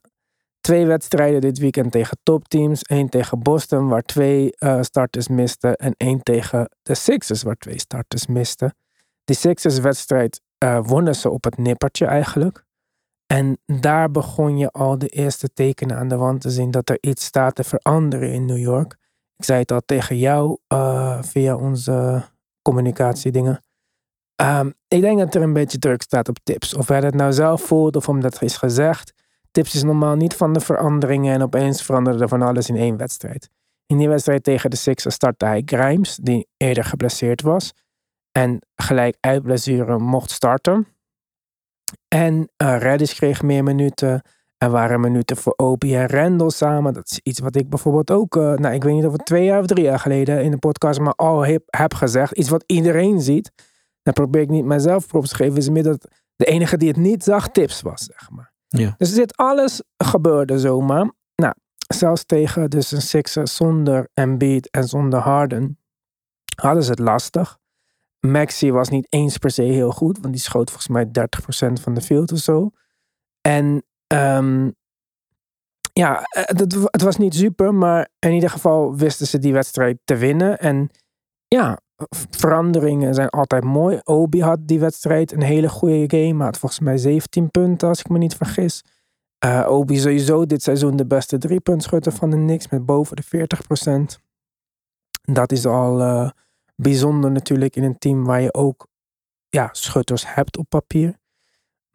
Twee 0.67 0.85
wedstrijden 0.85 1.41
dit 1.41 1.57
weekend 1.57 1.91
tegen 1.91 2.17
topteams. 2.23 2.81
Eén 2.89 3.09
tegen 3.09 3.39
Boston, 3.39 3.87
waar 3.87 4.01
twee 4.01 4.51
eh, 4.57 4.81
starters 4.81 5.27
misten. 5.27 5.75
En 5.75 5.93
één 5.97 6.23
tegen 6.23 6.69
de 6.81 6.95
Sixers, 6.95 7.43
waar 7.43 7.55
twee 7.55 7.79
starters 7.79 8.25
misten. 8.25 8.75
Die 9.23 9.35
Sixers-wedstrijd 9.35 10.41
eh, 10.57 10.79
wonnen 10.83 11.15
ze 11.15 11.29
op 11.29 11.43
het 11.43 11.57
nippertje 11.57 12.05
eigenlijk. 12.05 12.65
En 13.25 13.57
daar 13.65 14.11
begon 14.11 14.57
je 14.57 14.71
al 14.71 14.97
de 14.97 15.07
eerste 15.07 15.53
tekenen 15.53 15.97
aan 15.97 16.07
de 16.07 16.15
wand 16.15 16.41
te 16.41 16.49
zien 16.49 16.71
dat 16.71 16.89
er 16.89 16.97
iets 17.01 17.25
staat 17.25 17.55
te 17.55 17.63
veranderen 17.63 18.33
in 18.33 18.45
New 18.45 18.57
York. 18.57 18.97
Ik 19.37 19.45
zei 19.45 19.59
het 19.59 19.71
al 19.71 19.81
tegen 19.85 20.17
jou 20.17 20.57
eh, 20.67 21.23
via 21.23 21.55
onze 21.55 22.23
communicatiedingen. 22.61 23.63
Ehm, 24.35 24.71
ik 24.87 25.01
denk 25.01 25.19
dat 25.19 25.35
er 25.35 25.41
een 25.41 25.53
beetje 25.53 25.77
druk 25.77 26.01
staat 26.01 26.29
op 26.29 26.37
tips. 26.43 26.73
Of 26.73 26.87
hij 26.87 26.99
het 26.99 27.15
nou 27.15 27.33
zelf 27.33 27.61
voelt 27.61 27.95
of 27.95 28.09
omdat 28.09 28.35
er 28.35 28.43
is 28.43 28.57
gezegd. 28.57 29.15
Tips 29.51 29.75
is 29.75 29.83
normaal 29.83 30.15
niet 30.15 30.33
van 30.33 30.53
de 30.53 30.59
veranderingen 30.59 31.33
en 31.33 31.41
opeens 31.41 31.83
veranderde 31.83 32.21
er 32.23 32.27
van 32.27 32.41
alles 32.41 32.69
in 32.69 32.75
één 32.75 32.97
wedstrijd. 32.97 33.49
In 33.85 33.97
die 33.97 34.09
wedstrijd 34.09 34.43
tegen 34.43 34.69
de 34.69 34.75
Sixers 34.75 35.15
startte 35.15 35.45
hij 35.45 35.61
Grimes, 35.65 36.15
die 36.15 36.47
eerder 36.57 36.83
geblesseerd 36.83 37.41
was. 37.41 37.73
En 38.31 38.61
gelijk 38.75 39.17
uit 39.19 39.43
blessure 39.43 39.99
mocht 39.99 40.31
starten. 40.31 40.87
En 42.07 42.49
eh 42.55 42.77
Reddish 42.77 43.13
kreeg 43.13 43.41
meer 43.41 43.63
minuten. 43.63 44.21
Er 44.57 44.69
waren 44.69 44.99
minuten 44.99 45.37
voor 45.37 45.53
Obi 45.55 45.95
en 45.95 46.07
Randall 46.07 46.49
samen. 46.49 46.93
Dat 46.93 47.09
is 47.09 47.19
iets 47.23 47.39
wat 47.39 47.55
ik 47.55 47.69
bijvoorbeeld 47.69 48.11
ook, 48.11 48.35
eh, 48.35 48.53
nou 48.53 48.73
ik 48.73 48.83
weet 48.83 48.93
niet 48.93 49.05
of 49.05 49.11
het 49.11 49.25
twee 49.25 49.45
jaar 49.45 49.59
of 49.59 49.65
drie 49.65 49.83
jaar 49.83 49.99
geleden 49.99 50.43
in 50.43 50.51
de 50.51 50.57
podcast, 50.57 50.99
maar 50.99 51.13
al 51.13 51.45
heb, 51.45 51.93
gezegd. 51.93 52.37
Iets 52.37 52.49
wat 52.49 52.63
iedereen 52.65 53.21
ziet. 53.21 53.51
Dan 54.01 54.13
probeer 54.13 54.41
ik 54.41 54.49
niet 54.49 54.65
mijzelf 54.65 55.07
props 55.07 55.29
te 55.29 55.35
geven. 55.35 55.57
Is 55.57 55.69
meer 55.69 55.83
dat 55.83 56.07
de 56.35 56.45
enige 56.45 56.77
die 56.77 56.87
het 56.87 56.97
niet 56.97 57.23
zag 57.23 57.49
tips 57.49 57.81
was, 57.81 58.03
zeg 58.03 58.29
maar. 58.29 58.51
Ja. 58.67 58.95
Dus 58.97 59.13
dit 59.13 59.37
alles 59.37 59.81
gebeurde 59.97 60.59
zomaar. 60.59 61.13
Nou, 61.35 61.53
zelfs 61.87 62.25
tegen 62.25 62.69
dus 62.69 62.91
een 62.91 63.01
Sixer 63.01 63.47
zonder 63.47 64.09
Embiid 64.13 64.69
en 64.69 64.83
zonder 64.83 65.19
Harden 65.19 65.79
hadden 66.61 66.83
ze 66.83 66.89
het 66.89 66.99
lastig. 66.99 67.57
Maxi 68.19 68.71
was 68.71 68.89
niet 68.89 69.07
eens 69.09 69.37
per 69.37 69.51
se 69.51 69.61
heel 69.61 69.91
goed, 69.91 70.19
want 70.19 70.33
die 70.33 70.43
schoot 70.43 70.69
volgens 70.69 70.87
mij 70.87 71.05
30% 71.05 71.81
van 71.81 71.93
de 71.93 72.01
field 72.01 72.31
of 72.31 72.39
zo. 72.39 72.69
En 73.41 73.85
ehm, 74.07 74.71
ja, 75.93 76.21
eh, 76.21 76.43
het, 76.45 76.73
het 76.73 77.01
was 77.01 77.17
niet 77.17 77.35
super, 77.35 77.73
maar 77.73 78.09
in 78.19 78.31
ieder 78.31 78.49
geval 78.49 78.95
wisten 78.95 79.27
ze 79.27 79.39
die 79.39 79.53
wedstrijd 79.53 79.97
te 80.03 80.15
winnen. 80.15 80.59
En 80.59 80.89
ja, 81.47 81.79
veranderingen 82.29 83.13
zijn 83.13 83.29
altijd 83.29 83.63
mooi. 83.63 83.99
Obi 84.03 84.41
had 84.41 84.59
die 84.61 84.79
wedstrijd 84.79 85.31
een 85.31 85.41
hele 85.41 85.69
goede 85.69 86.17
game. 86.17 86.43
Had 86.43 86.57
volgens 86.57 86.81
mij 86.81 86.97
17 86.97 87.51
punten, 87.51 87.87
als 87.87 87.99
ik 87.99 88.09
me 88.09 88.17
niet 88.17 88.35
vergis. 88.35 88.83
Eh, 89.37 89.65
Obi 89.69 89.97
sowieso 89.97 90.45
dit 90.45 90.63
seizoen 90.63 90.95
de 90.95 91.05
beste 91.05 91.37
driepuntschutter 91.37 92.11
van 92.11 92.29
de 92.29 92.35
Knicks 92.35 92.69
met 92.69 92.85
boven 92.85 93.15
de 93.15 93.23
40%. 93.23 94.19
Dat 95.21 95.51
is 95.51 95.65
al 95.65 96.01
eh, 96.01 96.29
bijzonder 96.75 97.31
natuurlijk 97.31 97.75
in 97.75 97.83
een 97.83 97.97
team 97.97 98.25
waar 98.25 98.41
je 98.41 98.53
ook 98.53 98.87
ja, 99.49 99.69
schutters 99.71 100.33
hebt 100.33 100.57
op 100.57 100.65
papier. 100.69 101.15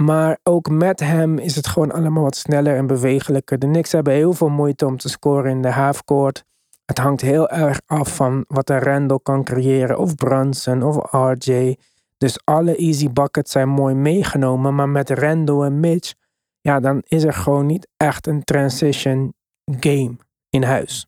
Maar 0.02 0.38
ook 0.42 0.70
met 0.70 1.00
hem 1.00 1.38
is 1.38 1.56
het 1.56 1.66
gewoon 1.66 1.92
allemaal 1.92 2.22
wat 2.22 2.36
sneller 2.36 2.76
en 2.76 2.86
bewegelijker. 2.86 3.58
De 3.58 3.66
Knicks 3.66 3.92
hebben 3.92 4.12
heel 4.12 4.32
veel 4.32 4.48
moeite 4.48 4.86
om 4.86 4.96
te 4.96 5.08
scoren 5.08 5.50
in 5.50 5.62
de 5.62 5.70
halfcourt. 5.70 6.44
Het 6.84 6.98
hangt 6.98 7.20
heel 7.20 7.48
erg 7.48 7.80
af 7.86 8.16
van 8.16 8.44
wat 8.48 8.70
een 8.70 8.78
Randall 8.78 9.18
kan 9.22 9.44
creëren. 9.44 9.98
Of 9.98 10.14
Brunson 10.14 10.82
of 10.82 11.12
RJ. 11.12 11.76
Dus 12.18 12.38
alle 12.44 12.76
easy 12.76 13.10
buckets 13.10 13.52
zijn 13.52 13.68
mooi 13.68 13.94
meegenomen. 13.94 14.74
Maar 14.74 14.88
met 14.88 15.10
Randall 15.10 15.62
en 15.62 15.80
Mitch. 15.80 16.14
Ja, 16.60 16.80
dan 16.80 17.02
is 17.06 17.24
er 17.24 17.32
gewoon 17.32 17.66
niet 17.66 17.88
echt 17.96 18.26
een 18.26 18.44
transition 18.44 19.34
game 19.80 20.16
in 20.48 20.62
huis. 20.62 21.06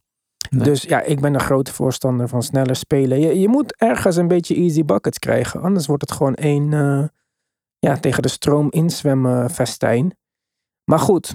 Nee. 0.50 0.64
Dus 0.64 0.82
ja, 0.82 1.02
ik 1.02 1.20
ben 1.20 1.34
een 1.34 1.40
grote 1.40 1.72
voorstander 1.72 2.28
van 2.28 2.42
sneller 2.42 2.76
spelen. 2.76 3.20
Je, 3.20 3.40
je 3.40 3.48
moet 3.48 3.76
ergens 3.76 4.16
een 4.16 4.28
beetje 4.28 4.54
easy 4.54 4.84
buckets 4.84 5.18
krijgen. 5.18 5.62
Anders 5.62 5.86
wordt 5.86 6.02
het 6.02 6.12
gewoon 6.12 6.34
één 6.34 6.72
eh, 6.72 7.04
ja, 7.78 7.96
tegen 7.96 8.22
de 8.22 8.28
stroom 8.28 8.70
inzwemmen 8.70 9.50
festijn. 9.50 10.16
Maar 10.84 10.98
goed, 10.98 11.34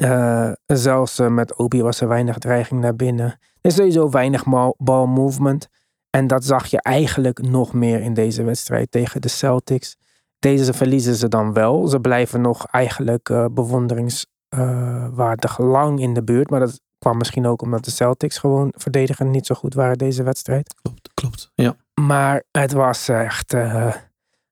eh, 0.00 0.52
zelfs 0.66 1.18
eh, 1.18 1.28
met 1.28 1.56
Obi 1.56 1.82
was 1.82 2.00
er 2.00 2.08
weinig 2.08 2.38
dreiging 2.38 2.80
naar 2.80 2.96
binnen. 2.96 3.26
Er 3.26 3.70
is 3.70 3.74
sowieso 3.74 4.10
weinig 4.10 4.44
ball 4.76 5.06
movement. 5.06 5.68
En 6.10 6.26
dat 6.26 6.44
zag 6.44 6.66
je 6.66 6.82
eigenlijk 6.82 7.42
nog 7.42 7.72
meer 7.72 8.00
in 8.00 8.14
deze 8.14 8.42
wedstrijd 8.42 8.90
tegen 8.90 9.20
de 9.20 9.28
Celtics. 9.28 9.96
Deze 10.38 10.72
verliezen 10.72 11.14
ze 11.14 11.28
dan 11.28 11.52
wel. 11.52 11.86
Ze 11.86 12.00
blijven 12.00 12.40
nog 12.40 12.66
eigenlijk 12.66 13.28
eh, 13.28 13.44
bewonderingswaardig 13.50 15.58
lang 15.58 16.00
in 16.00 16.14
de 16.14 16.24
buurt. 16.24 16.50
Maar 16.50 16.60
dat 16.60 16.80
kwam 16.98 17.16
misschien 17.16 17.46
ook 17.46 17.62
omdat 17.62 17.84
de 17.84 17.90
Celtics 17.90 18.38
gewoon 18.38 18.72
verdedigen 18.76 19.30
niet 19.30 19.46
zo 19.46 19.54
goed 19.54 19.74
waren 19.74 19.98
deze 19.98 20.22
wedstrijd. 20.22 20.74
Klopt, 20.82 21.10
klopt. 21.14 21.50
Ja. 21.54 21.76
Maar 22.00 22.44
het 22.50 22.72
was 22.72 23.08
echt. 23.08 23.54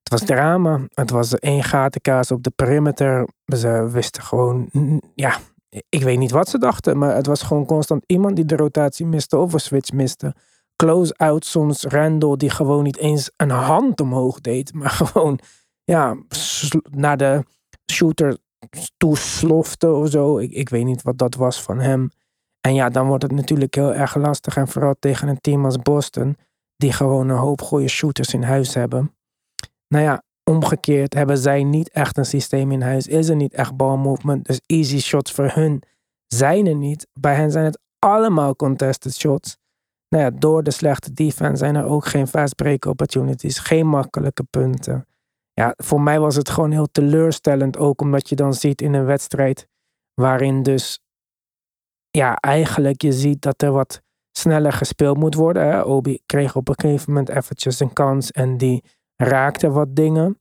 Het 0.08 0.20
was 0.20 0.28
drama. 0.28 0.80
Het 0.94 1.10
was 1.10 1.38
één 1.38 1.64
gatenkaas 1.64 2.30
op 2.30 2.42
de 2.42 2.50
perimeter. 2.50 3.28
Ze 3.44 3.88
wisten 3.90 4.22
gewoon. 4.22 4.68
Ja, 5.14 5.38
ik 5.88 6.02
weet 6.02 6.18
niet 6.18 6.30
wat 6.30 6.48
ze 6.48 6.58
dachten, 6.58 6.98
maar 6.98 7.14
het 7.14 7.26
was 7.26 7.42
gewoon 7.42 7.66
constant 7.66 8.04
iemand 8.06 8.36
die 8.36 8.44
de 8.44 8.56
rotatie 8.56 9.06
miste 9.06 9.36
of 9.36 9.52
een 9.52 9.60
switch 9.60 9.92
miste. 9.92 10.34
Close-out 10.76 11.44
soms 11.44 11.84
Randall 11.84 12.36
die 12.36 12.50
gewoon 12.50 12.82
niet 12.82 12.96
eens 12.96 13.30
een 13.36 13.50
hand 13.50 14.00
omhoog 14.00 14.40
deed, 14.40 14.72
maar 14.74 14.90
gewoon 15.02 15.38
ja, 15.84 16.16
naar 16.90 17.16
de 17.16 17.44
shooter 17.92 18.36
toe 18.96 19.16
slofte 19.16 19.90
of 19.90 20.10
zo. 20.10 20.38
Ik, 20.38 20.50
ik 20.50 20.68
weet 20.68 20.84
niet 20.84 21.02
wat 21.02 21.18
dat 21.18 21.34
was 21.34 21.62
van 21.62 21.80
hem. 21.80 22.10
En 22.60 22.74
ja, 22.74 22.88
dan 22.88 23.06
wordt 23.06 23.22
het 23.22 23.32
natuurlijk 23.32 23.74
heel 23.74 23.94
erg 23.94 24.14
lastig. 24.14 24.56
En 24.56 24.68
vooral 24.68 24.94
tegen 24.98 25.28
een 25.28 25.40
team 25.40 25.64
als 25.64 25.76
Boston, 25.76 26.36
die 26.76 26.92
gewoon 26.92 27.28
een 27.28 27.36
hoop 27.36 27.62
goede 27.62 27.88
shooters 27.88 28.34
in 28.34 28.42
huis 28.42 28.74
hebben. 28.74 29.12
Nou 29.88 30.04
ja, 30.04 30.22
omgekeerd 30.44 31.14
hebben 31.14 31.38
zij 31.38 31.64
niet 31.64 31.90
echt 31.90 32.16
een 32.16 32.24
systeem 32.24 32.72
in 32.72 32.82
huis. 32.82 33.06
Is 33.06 33.28
er 33.28 33.36
niet 33.36 33.52
echt 33.52 33.76
balmovement. 33.76 34.46
Dus 34.46 34.60
easy 34.66 34.98
shots 34.98 35.32
voor 35.32 35.50
hun 35.52 35.82
zijn 36.26 36.66
er 36.66 36.74
niet. 36.74 37.06
Bij 37.20 37.34
hen 37.34 37.50
zijn 37.50 37.64
het 37.64 37.78
allemaal 37.98 38.56
contested 38.56 39.14
shots. 39.14 39.56
Nou 40.08 40.24
ja, 40.24 40.30
door 40.30 40.62
de 40.62 40.70
slechte 40.70 41.12
defense 41.12 41.56
zijn 41.56 41.74
er 41.74 41.84
ook 41.84 42.06
geen 42.06 42.26
fast 42.26 42.54
break 42.54 42.84
opportunities. 42.84 43.58
Geen 43.58 43.86
makkelijke 43.86 44.44
punten. 44.50 45.06
Ja, 45.52 45.74
voor 45.76 46.00
mij 46.00 46.20
was 46.20 46.36
het 46.36 46.50
gewoon 46.50 46.70
heel 46.70 46.88
teleurstellend. 46.92 47.76
Ook 47.76 48.00
omdat 48.00 48.28
je 48.28 48.36
dan 48.36 48.54
ziet 48.54 48.82
in 48.82 48.94
een 48.94 49.04
wedstrijd 49.04 49.68
waarin 50.14 50.62
dus 50.62 51.00
ja, 52.10 52.34
eigenlijk 52.34 53.02
je 53.02 53.12
ziet 53.12 53.42
dat 53.42 53.62
er 53.62 53.72
wat 53.72 54.02
sneller 54.32 54.72
gespeeld 54.72 55.16
moet 55.16 55.34
worden. 55.34 55.86
Obi 55.86 56.18
kreeg 56.26 56.56
op 56.56 56.68
een 56.68 56.78
gegeven 56.80 57.12
moment 57.12 57.28
eventjes 57.28 57.80
een 57.80 57.92
kans 57.92 58.30
en 58.30 58.56
die 58.56 58.84
raakte 59.22 59.70
wat 59.70 59.96
dingen. 59.96 60.40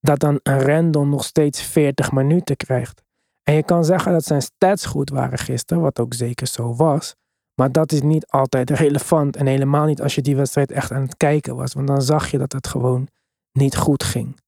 Dat 0.00 0.18
dan 0.18 0.40
een 0.42 0.60
Randall 0.60 1.04
nog 1.04 1.24
steeds 1.24 1.62
40 1.62 2.12
minuten 2.12 2.56
krijgt. 2.56 3.02
En 3.42 3.54
je 3.54 3.62
kan 3.62 3.84
zeggen 3.84 4.12
dat 4.12 4.24
zijn 4.24 4.42
stats 4.42 4.86
goed 4.86 5.10
waren 5.10 5.38
gisteren, 5.38 5.82
wat 5.82 6.00
ook 6.00 6.14
zeker 6.14 6.46
zo 6.46 6.74
was. 6.74 7.14
Maar 7.54 7.72
dat 7.72 7.92
is 7.92 8.02
niet 8.02 8.26
altijd 8.26 8.70
relevant. 8.70 9.36
En 9.36 9.46
helemaal 9.46 9.86
niet 9.86 10.02
als 10.02 10.14
je 10.14 10.22
die 10.22 10.36
wedstrijd 10.36 10.70
echt 10.70 10.92
aan 10.92 11.02
het 11.02 11.16
kijken 11.16 11.56
was. 11.56 11.72
Want 11.72 11.86
dan 11.86 12.02
zag 12.02 12.30
je 12.30 12.38
dat 12.38 12.52
het 12.52 12.66
gewoon 12.66 13.08
niet 13.52 13.76
goed 13.76 14.04
ging. 14.04 14.40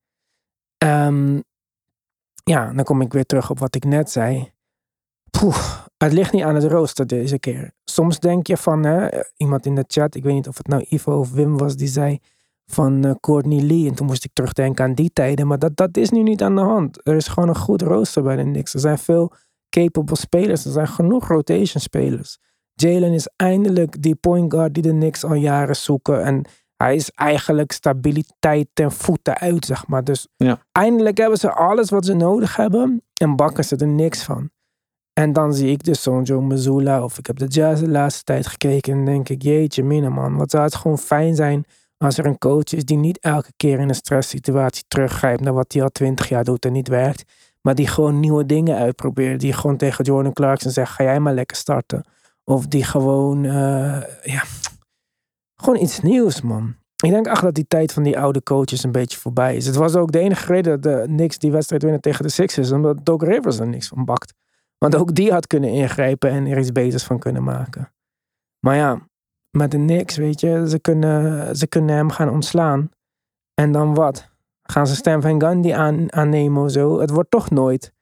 Ehm, 0.78 1.40
ja, 2.45 2.73
dan 2.73 2.85
kom 2.85 3.00
ik 3.00 3.12
weer 3.12 3.26
terug 3.26 3.50
op 3.50 3.59
wat 3.59 3.75
ik 3.75 3.85
net 3.85 4.11
zei. 4.11 4.52
Poeh, 5.30 5.85
het 5.97 6.12
ligt 6.12 6.33
niet 6.33 6.42
aan 6.42 6.54
het 6.54 6.64
rooster 6.64 7.06
deze 7.06 7.38
keer. 7.38 7.73
Soms 7.85 8.18
denk 8.18 8.47
je 8.47 8.56
van, 8.56 8.85
hè, 8.85 9.09
iemand 9.37 9.66
in 9.66 9.75
de 9.75 9.85
chat, 9.87 10.14
ik 10.14 10.23
weet 10.23 10.35
niet 10.35 10.49
of 10.49 10.56
het 10.56 10.66
nou 10.66 10.87
Ivo 10.88 11.18
of 11.18 11.30
Wim 11.30 11.59
was, 11.59 11.76
die 11.76 11.88
zei 11.88 12.21
van 12.67 13.05
eh, 13.05 13.11
Courtney 13.21 13.61
Lee. 13.61 13.89
En 13.89 13.95
toen 13.95 14.07
moest 14.07 14.25
ik 14.25 14.31
terugdenken 14.33 14.85
aan 14.85 14.95
die 14.95 15.11
tijden. 15.13 15.47
Maar 15.47 15.59
dat, 15.59 15.77
dat 15.77 15.97
is 15.97 16.11
nu 16.11 16.23
niet 16.23 16.43
aan 16.43 16.55
de 16.55 16.61
hand. 16.61 17.01
Er 17.07 17.17
is 17.17 17.29
gewoon 17.29 17.49
een 17.49 17.57
goed 17.57 17.83
rooster 17.83 18.23
bij 18.23 18.37
de 18.37 18.43
Knicks. 18.43 18.75
Er 18.75 18.81
zijn 18.81 18.99
veel 18.99 19.33
capable 19.71 20.17
spelers. 20.17 20.65
Er 20.65 20.73
zijn 20.73 20.89
genoeg 20.89 21.29
rotation 21.29 21.81
spelers. 21.83 22.39
Jalen 22.75 23.13
is 23.13 23.29
eindelijk 23.37 24.03
die 24.03 24.15
point 24.15 24.53
guard 24.53 24.75
die 24.75 24.83
de 24.83 24.91
Knicks 24.91 25.25
al 25.25 25.35
jaren 25.35 25.77
zoeken. 25.77 26.23
En 26.25 26.45
hij 26.77 26.95
is 26.95 27.11
eigenlijk 27.11 27.73
stabiliteit 27.73 28.69
ten 28.73 28.93
voeten 28.93 29.39
uit, 29.39 29.65
zeg 29.65 29.87
maar. 29.87 30.05
Dus 30.05 30.29
Ja. 30.37 30.59
eindelijk 30.73 31.19
hebben 31.19 31.39
ze 31.39 31.53
alles 31.53 31.91
wat 31.91 32.05
ze 32.05 32.15
nodig 32.15 32.57
hebben. 32.57 33.03
En 33.15 33.37
bakken 33.37 33.65
ze 33.65 33.77
er 33.77 33.87
niks 33.89 34.23
van. 34.23 34.51
En 35.13 35.33
dan 35.33 35.55
zie 35.55 35.71
ik 35.71 35.85
dus 35.85 36.03
zo'n 36.03 36.23
Joe. 36.23 37.03
Of 37.03 37.19
ik 37.19 37.27
heb 37.27 37.39
de 37.39 37.47
Jazz 37.47 37.81
de 37.81 37.89
laatste 37.89 38.25
tijd 38.25 38.47
gekeken. 38.47 38.93
En 38.93 39.05
denk 39.05 39.29
ik, 39.29 39.43
jeetje 39.43 39.85
mina 39.85 40.09
man. 40.09 40.37
Wat 40.37 40.51
zou 40.51 40.65
het 40.65 40.75
gewoon 40.75 40.99
fijn 40.99 41.35
zijn 41.35 41.65
als 41.99 42.19
er 42.19 42.26
een 42.26 42.38
coach 42.38 42.73
is 42.73 42.85
die 42.85 42.97
niet 42.97 43.19
elke 43.19 43.53
keer 43.57 43.79
in 43.79 43.88
een 43.88 43.95
stresssituatie 43.95 44.85
teruggrijpt 44.88 45.41
naar 45.41 45.53
wat 45.53 45.73
hij 45.73 45.83
al 45.83 45.88
twintig 45.88 46.29
jaar 46.29 46.45
doet 46.45 46.65
en 46.65 46.73
niet 46.73 46.88
werkt. 46.88 47.25
Maar 47.61 47.75
die 47.75 47.87
gewoon 47.87 48.21
nieuwe 48.21 48.47
dingen 48.47 48.76
uitprobeert. 48.76 49.41
Die 49.41 49.53
gewoon 49.53 49.76
tegen 49.76 50.05
Jordan 50.05 50.33
Clarkson 50.33 50.71
zegt, 50.71 50.93
ga 50.93 51.05
jij 51.05 51.21
maar 51.21 51.35
lekker 51.35 51.57
starten. 51.57 52.05
Of 52.45 52.67
die 52.67 52.85
gewoon, 52.85 53.45
eh, 53.45 54.03
ja, 54.23 54.43
gewoon 55.57 55.83
iets 55.83 56.00
nieuws 56.00 56.41
man. 56.41 56.75
Ik 57.05 57.11
denk 57.11 57.26
echt 57.26 57.43
dat 57.43 57.55
die 57.55 57.67
tijd 57.69 57.93
van 57.93 58.03
die 58.03 58.19
oude 58.19 58.43
coaches 58.43 58.85
een 58.85 58.93
beetje 58.93 59.19
voorbij 59.19 59.57
is. 59.57 59.67
Het 59.67 59.75
was 59.75 59.95
ook 59.95 60.12
de 60.12 60.19
enige 60.19 60.53
reden 60.53 60.81
dat 60.81 60.83
de 60.83 61.05
Knicks 61.07 61.38
die 61.38 61.50
wedstrijd 61.52 61.82
winnen 61.82 62.00
tegen 62.00 62.23
de 62.23 62.30
Sixers. 62.30 62.73
Omdat 62.73 63.04
Doc 63.04 63.23
Rivers 63.23 63.59
er 63.59 63.67
niks 63.67 63.89
van 63.89 64.04
bakt. 64.04 64.35
Want 64.78 64.97
ook 64.97 65.15
die 65.15 65.32
had 65.32 65.47
kunnen 65.47 65.71
ingrijpen 65.71 66.30
en 66.30 66.47
er 66.47 66.59
iets 66.59 66.73
beters 66.73 67.04
van 67.04 67.19
kunnen 67.19 67.43
maken. 67.43 67.93
Maar 68.61 68.76
ja, 68.76 69.09
met 69.56 69.71
de 69.71 69.76
Knicks, 69.76 70.16
weet 70.16 70.40
je, 70.40 70.69
ze 70.69 70.78
kunnen, 70.78 71.56
ze 71.56 71.66
kunnen 71.66 71.97
hem 71.97 72.10
gaan 72.10 72.30
ontslaan. 72.30 72.90
En 73.54 73.73
dan 73.73 73.95
wat? 73.95 74.30
Gaan 74.62 74.86
ze 74.86 74.95
Stan 74.95 75.23
Van 75.23 75.40
Gundy 75.40 75.73
aan, 75.73 76.12
aannemen 76.12 76.64
of 76.64 76.71
zo? 76.71 77.00
Het 77.00 77.10
wordt 77.10 77.30
toch 77.30 77.50
nooit 77.50 77.92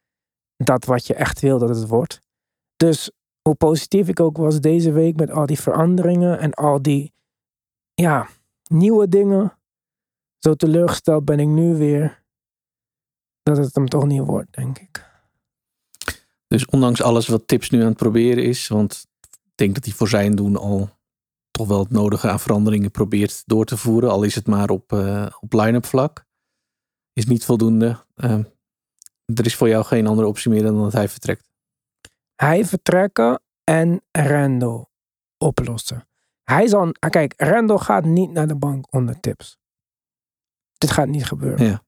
dat 0.57 0.85
wat 0.85 1.07
je 1.07 1.15
echt 1.15 1.41
wil 1.41 1.59
dat 1.59 1.69
het 1.69 1.89
wordt. 1.89 2.21
Dus 2.77 3.11
hoe 3.43 3.55
positief 3.55 4.09
ik 4.09 4.21
ook 4.21 4.37
was 4.37 4.61
deze 4.61 4.93
week 4.93 5.17
met 5.17 5.31
al 5.31 5.47
die 5.47 5.61
veranderingen 5.61 6.39
en 6.39 6.55
al 6.55 6.83
die 6.83 7.13
ja, 7.95 8.29
nieuwe 8.71 9.09
dingen. 9.09 9.59
Zo 10.39 10.55
teleurgesteld 10.55 11.25
ben 11.25 11.41
ik 11.41 11.49
nu 11.49 11.77
weer 11.77 12.23
dat 13.43 13.57
het 13.57 13.75
hem 13.75 13.89
toch 13.89 14.07
niet 14.07 14.23
wordt, 14.23 14.55
denk 14.55 14.79
ik. 14.79 15.13
Dus 16.49 16.67
ondanks 16.67 17.03
alles 17.03 17.27
wat 17.27 17.47
Tips 17.47 17.71
nu 17.71 17.81
aan 17.81 17.87
het 17.87 17.97
proberen 17.97 18.45
is, 18.45 18.69
want 18.69 19.07
ik 19.21 19.53
denk 19.55 19.75
dat 19.75 19.85
hij 19.85 19.95
voor 19.95 20.09
zijn 20.09 20.35
doen 20.35 20.57
al 20.57 20.91
toch 21.55 21.69
wel 21.69 21.79
het 21.79 21.91
nodige 21.91 22.31
aan 22.31 22.41
veranderingen 22.41 22.91
probeert 22.91 23.43
door 23.47 23.65
te 23.65 23.77
voeren, 23.77 24.11
al 24.11 24.23
is 24.23 24.35
het 24.35 24.47
maar 24.47 24.71
op, 24.71 24.93
eh, 24.93 25.27
op 25.41 25.53
line-up 25.53 25.87
vlak, 25.87 26.25
is 27.13 27.27
niet 27.27 27.45
voldoende. 27.45 28.05
Eh, 28.15 28.39
er 29.35 29.47
is 29.47 29.57
voor 29.57 29.69
jou 29.69 29.85
geen 29.85 30.07
andere 30.07 30.29
optie 30.29 30.51
meer 30.51 30.63
dan 30.63 30.83
dat 30.83 30.93
hij 30.93 31.09
vertrekt. 31.09 31.51
Hij 32.35 32.65
vertrekken 32.65 33.41
en 33.65 34.03
Randall 34.11 34.85
oplossen. 35.39 36.09
Hij 36.43 36.67
zal, 36.67 36.95
ah, 36.99 37.11
kijk, 37.11 37.35
Randall 37.37 37.79
gaat 37.79 38.05
niet 38.05 38.31
naar 38.31 38.47
de 38.47 38.57
bank 38.57 38.87
onder 38.91 39.21
tips. 39.21 39.59
Dit 40.79 40.91
gaat 40.91 41.09
niet 41.09 41.25
gebeuren. 41.25 41.67
Ja. 41.67 41.83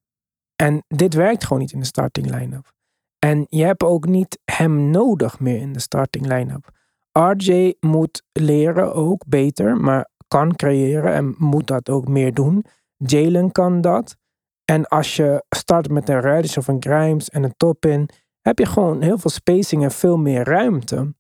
En 0.56 0.84
dit 0.88 1.14
werkt 1.14 1.42
gewoon 1.44 1.58
niet 1.58 1.72
in 1.72 1.80
de 1.80 1.86
starting 1.86 2.30
line-up. 2.30 2.72
En 3.18 3.46
je 3.48 3.64
hebt 3.64 3.82
ook 3.82 4.06
niet 4.06 4.38
hem 4.44 4.90
nodig 4.90 5.40
meer 5.40 5.60
in 5.60 5.72
de 5.72 5.80
starting 5.80 6.26
line-up. 6.26 6.70
RJ 7.18 7.74
moet 7.80 8.22
leren 8.32 8.94
ook 8.94 9.26
beter, 9.28 9.76
maar 9.76 10.08
kan 10.28 10.56
creëren 10.56 11.12
en 11.12 11.34
moet 11.38 11.66
dat 11.66 11.88
ook 11.88 12.08
meer 12.08 12.34
doen. 12.34 12.64
Jalen 12.96 13.52
kan 13.52 13.80
dat. 13.80 14.16
En 14.64 14.86
als 14.88 15.16
je 15.16 15.44
start 15.48 15.88
met 15.90 16.08
een 16.08 16.20
Reddish 16.20 16.56
of 16.56 16.68
een 16.68 16.82
Grimes 16.82 17.28
en 17.30 17.42
een 17.42 17.54
top 17.56 17.86
in, 17.86 18.08
heb 18.40 18.58
je 18.58 18.66
gewoon 18.66 19.02
heel 19.02 19.18
veel 19.18 19.30
spacing 19.30 19.82
en 19.82 19.90
veel 19.90 20.16
meer 20.16 20.44
ruimte. 20.44 21.14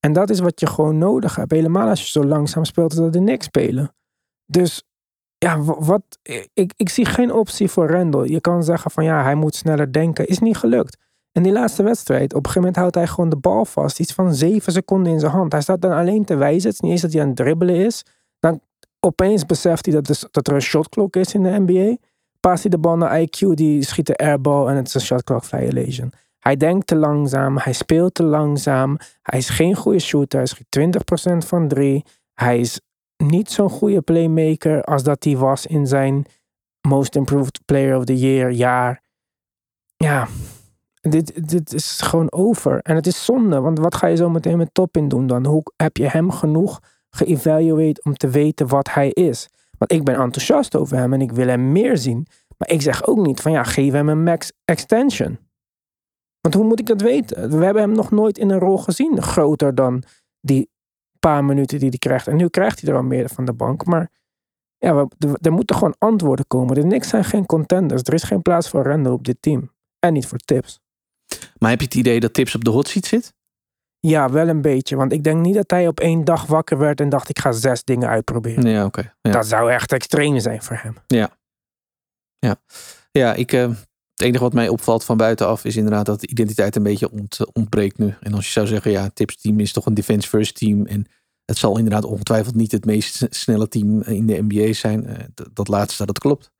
En 0.00 0.12
dat 0.12 0.30
is 0.30 0.40
wat 0.40 0.60
je 0.60 0.66
gewoon 0.66 0.98
nodig 0.98 1.36
hebt. 1.36 1.52
Helemaal 1.52 1.88
als 1.88 2.00
je 2.00 2.10
zo 2.10 2.24
langzaam 2.24 2.64
speelt 2.64 2.96
dat 2.96 3.12
de 3.12 3.20
niks 3.20 3.44
spelen. 3.44 3.94
Dus 4.46 4.82
ja, 5.38 5.60
wa- 5.60 5.78
wat, 5.80 6.18
ik, 6.52 6.72
ik 6.76 6.88
zie 6.88 7.04
geen 7.04 7.32
optie 7.32 7.68
voor 7.68 7.90
Randall. 7.90 8.28
Je 8.28 8.40
kan 8.40 8.62
zeggen 8.64 8.90
van 8.90 9.04
ja, 9.04 9.22
hij 9.22 9.34
moet 9.34 9.54
sneller 9.54 9.92
denken. 9.92 10.26
Is 10.26 10.38
niet 10.38 10.56
gelukt. 10.56 10.96
In 11.32 11.42
die 11.42 11.52
laatste 11.52 11.82
wedstrijd, 11.82 12.34
op 12.34 12.46
een 12.46 12.50
gegeven 12.50 12.60
moment 12.60 12.76
houdt 12.76 12.94
hij 12.94 13.06
gewoon 13.06 13.30
de 13.30 13.36
bal 13.36 13.64
vast. 13.64 14.00
Iets 14.00 14.12
van 14.12 14.34
zeven 14.34 14.72
seconden 14.72 15.12
in 15.12 15.20
zijn 15.20 15.32
hand. 15.32 15.52
Hij 15.52 15.60
staat 15.60 15.80
dan 15.80 15.92
alleen 15.92 16.24
te 16.24 16.36
wijzen. 16.36 16.68
Het 16.68 16.72
is 16.72 16.80
niet 16.80 16.90
eens 16.90 17.00
dat 17.00 17.12
hij 17.12 17.20
aan 17.20 17.26
het 17.26 17.36
dribbelen 17.36 17.74
is. 17.74 18.04
Dan 18.38 18.60
opeens 19.00 19.46
beseft 19.46 19.86
hij 19.86 20.00
dat, 20.30 20.46
er 20.46 20.54
een 20.54 20.62
shotklok 20.62 21.16
is 21.16 21.34
in 21.34 21.42
de 21.42 21.58
NBA. 21.66 21.96
Past 22.40 22.62
hij 22.62 22.70
de 22.70 22.78
bal 22.78 22.96
naar 22.96 23.20
IQ, 23.20 23.46
die 23.54 23.84
schiet 23.84 24.06
de 24.06 24.16
airball 24.16 24.66
en 24.66 24.76
het 24.76 24.86
is 24.86 24.94
een 24.94 25.00
shotclock 25.00 25.44
violation. 25.44 26.12
Hij 26.38 26.56
denkt 26.56 26.86
te 26.86 26.96
langzaam, 26.96 27.58
hij 27.58 27.72
speelt 27.72 28.14
te 28.14 28.22
langzaam. 28.22 28.98
Hij 29.22 29.38
is 29.38 29.48
geen 29.48 29.74
goede 29.74 29.98
shooter, 29.98 30.38
hij 30.38 30.48
schiet 30.48 31.00
20% 31.34 31.46
van 31.46 31.68
drie. 31.68 32.04
Hij 32.34 32.60
is 32.60 32.80
niet 33.16 33.50
zo'n 33.50 33.70
goede 33.70 34.00
playmaker 34.00 34.84
als 34.84 35.02
dat 35.02 35.24
hij 35.24 35.36
was 35.36 35.66
in 35.66 35.86
zijn 35.86 36.24
Most 36.88 37.16
Improved 37.16 37.60
Player 37.64 37.96
of 37.96 38.04
the 38.04 38.18
Year 38.18 38.50
jaar. 38.50 39.02
Ja, 39.96 40.28
dit, 41.10 41.48
dit 41.48 41.72
is 41.72 42.00
gewoon 42.00 42.32
over. 42.32 42.78
En 42.78 42.94
het 42.94 43.06
is 43.06 43.24
zonde, 43.24 43.60
want 43.60 43.78
wat 43.78 43.94
ga 43.94 44.06
je 44.06 44.16
zo 44.16 44.30
meteen 44.30 44.56
met 44.56 44.74
Toppin 44.74 45.08
doen 45.08 45.26
dan? 45.26 45.46
Hoe 45.46 45.62
heb 45.76 45.96
je 45.96 46.08
hem 46.08 46.30
genoeg 46.30 46.80
geëvalueerd 47.10 48.04
om 48.04 48.14
te 48.14 48.28
weten 48.28 48.66
wat 48.68 48.90
hij 48.90 49.08
is? 49.10 49.48
Want 49.78 49.92
ik 49.92 50.04
ben 50.04 50.14
enthousiast 50.14 50.76
over 50.76 50.96
hem 50.96 51.12
en 51.12 51.20
ik 51.20 51.32
wil 51.32 51.46
hem 51.46 51.72
meer 51.72 51.96
zien. 51.96 52.26
Maar 52.56 52.70
ik 52.70 52.82
zeg 52.82 53.06
ook 53.06 53.26
niet 53.26 53.40
van 53.40 53.52
ja, 53.52 53.62
geef 53.62 53.92
hem 53.92 54.08
een 54.08 54.22
max 54.22 54.52
extension. 54.64 55.38
Want 56.40 56.54
hoe 56.54 56.64
moet 56.64 56.80
ik 56.80 56.86
dat 56.86 57.00
weten? 57.00 57.58
We 57.58 57.64
hebben 57.64 57.82
hem 57.82 57.92
nog 57.92 58.10
nooit 58.10 58.38
in 58.38 58.50
een 58.50 58.58
rol 58.58 58.78
gezien 58.78 59.22
groter 59.22 59.74
dan 59.74 60.02
die 60.40 60.70
paar 61.18 61.44
minuten 61.44 61.78
die 61.78 61.88
hij 61.88 61.98
krijgt. 61.98 62.26
En 62.26 62.36
nu 62.36 62.48
krijgt 62.48 62.80
hij 62.80 62.90
er 62.90 62.96
al 62.96 63.02
meer 63.02 63.28
van 63.28 63.44
de 63.44 63.52
bank. 63.52 63.84
Maar 63.84 64.10
ja, 64.78 65.06
er- 65.18 65.38
er 65.40 65.52
moeten 65.52 65.76
gewoon 65.76 65.94
antwoorden 65.98 66.46
komen. 66.46 66.74
De 66.74 66.80
Knicks 66.80 67.08
zijn 67.08 67.24
geen 67.24 67.46
contenders. 67.46 68.02
Er 68.02 68.14
is 68.14 68.22
geen 68.22 68.42
plaats 68.42 68.68
voor 68.68 68.82
Randall 68.82 69.12
op 69.12 69.24
dit 69.24 69.36
team. 69.40 69.70
En 69.98 70.12
niet 70.12 70.26
voor 70.26 70.38
tips. 70.38 70.80
Maar 71.62 71.70
heb 71.70 71.80
je 71.80 71.86
het 71.86 71.94
idee 71.94 72.20
dat 72.20 72.34
Tips 72.34 72.54
op 72.54 72.64
de 72.64 72.70
hot 72.70 72.88
seat 72.88 73.06
zit? 73.06 73.34
Ja, 74.00 74.30
wel 74.30 74.48
een 74.48 74.62
beetje. 74.62 74.96
Want 74.96 75.12
ik 75.12 75.24
denk 75.24 75.40
niet 75.40 75.54
dat 75.54 75.70
hij 75.70 75.88
op 75.88 76.00
één 76.00 76.24
dag 76.24 76.46
wakker 76.46 76.78
werd 76.78 77.00
en 77.00 77.08
dacht 77.08 77.28
ik 77.28 77.38
ga 77.38 77.52
zes 77.52 77.84
dingen 77.84 78.08
uitproberen. 78.08 78.70
Ja, 78.70 78.84
oké. 78.84 79.14
Ja. 79.20 79.30
Dat 79.30 79.46
zou 79.46 79.70
echt 79.70 79.92
extreem 79.92 80.38
zijn 80.38 80.62
voor 80.62 80.76
hem. 80.82 80.94
Ja, 83.10 83.34
ik, 83.34 83.52
eh, 83.52 83.68
Het 84.12 84.22
enige 84.22 84.42
wat 84.42 84.52
mij 84.52 84.68
opvalt 84.68 85.04
van 85.04 85.16
buitenaf 85.16 85.64
is 85.64 85.76
inderdaad 85.76 86.06
dat 86.06 86.20
de 86.20 86.26
identiteit 86.26 86.76
een 86.76 86.82
beetje 86.82 87.10
ont, 87.10 87.52
ontbreekt 87.52 87.98
nu. 87.98 88.14
En 88.20 88.34
als 88.34 88.46
je 88.46 88.52
zou 88.52 88.66
zeggen, 88.66 88.90
ja, 88.90 89.10
Tips 89.14 89.36
team 89.40 89.60
is 89.60 89.72
toch 89.72 89.86
een 89.86 89.94
defense 89.94 90.28
first 90.28 90.54
team. 90.54 90.86
En 90.86 91.06
het 91.44 91.58
zal 91.58 91.78
inderdaad 91.78 92.04
ongetwijfeld 92.04 92.54
niet 92.54 92.72
het 92.72 92.84
meest 92.84 93.26
snelle 93.30 93.68
team 93.68 94.02
in 94.02 94.26
de 94.26 94.42
NBA 94.48 94.72
zijn. 94.72 95.08
Uh, 95.08 95.16
dat 95.52 95.68
laatste, 95.68 96.06
dat 96.06 96.18
klopt. 96.18 96.50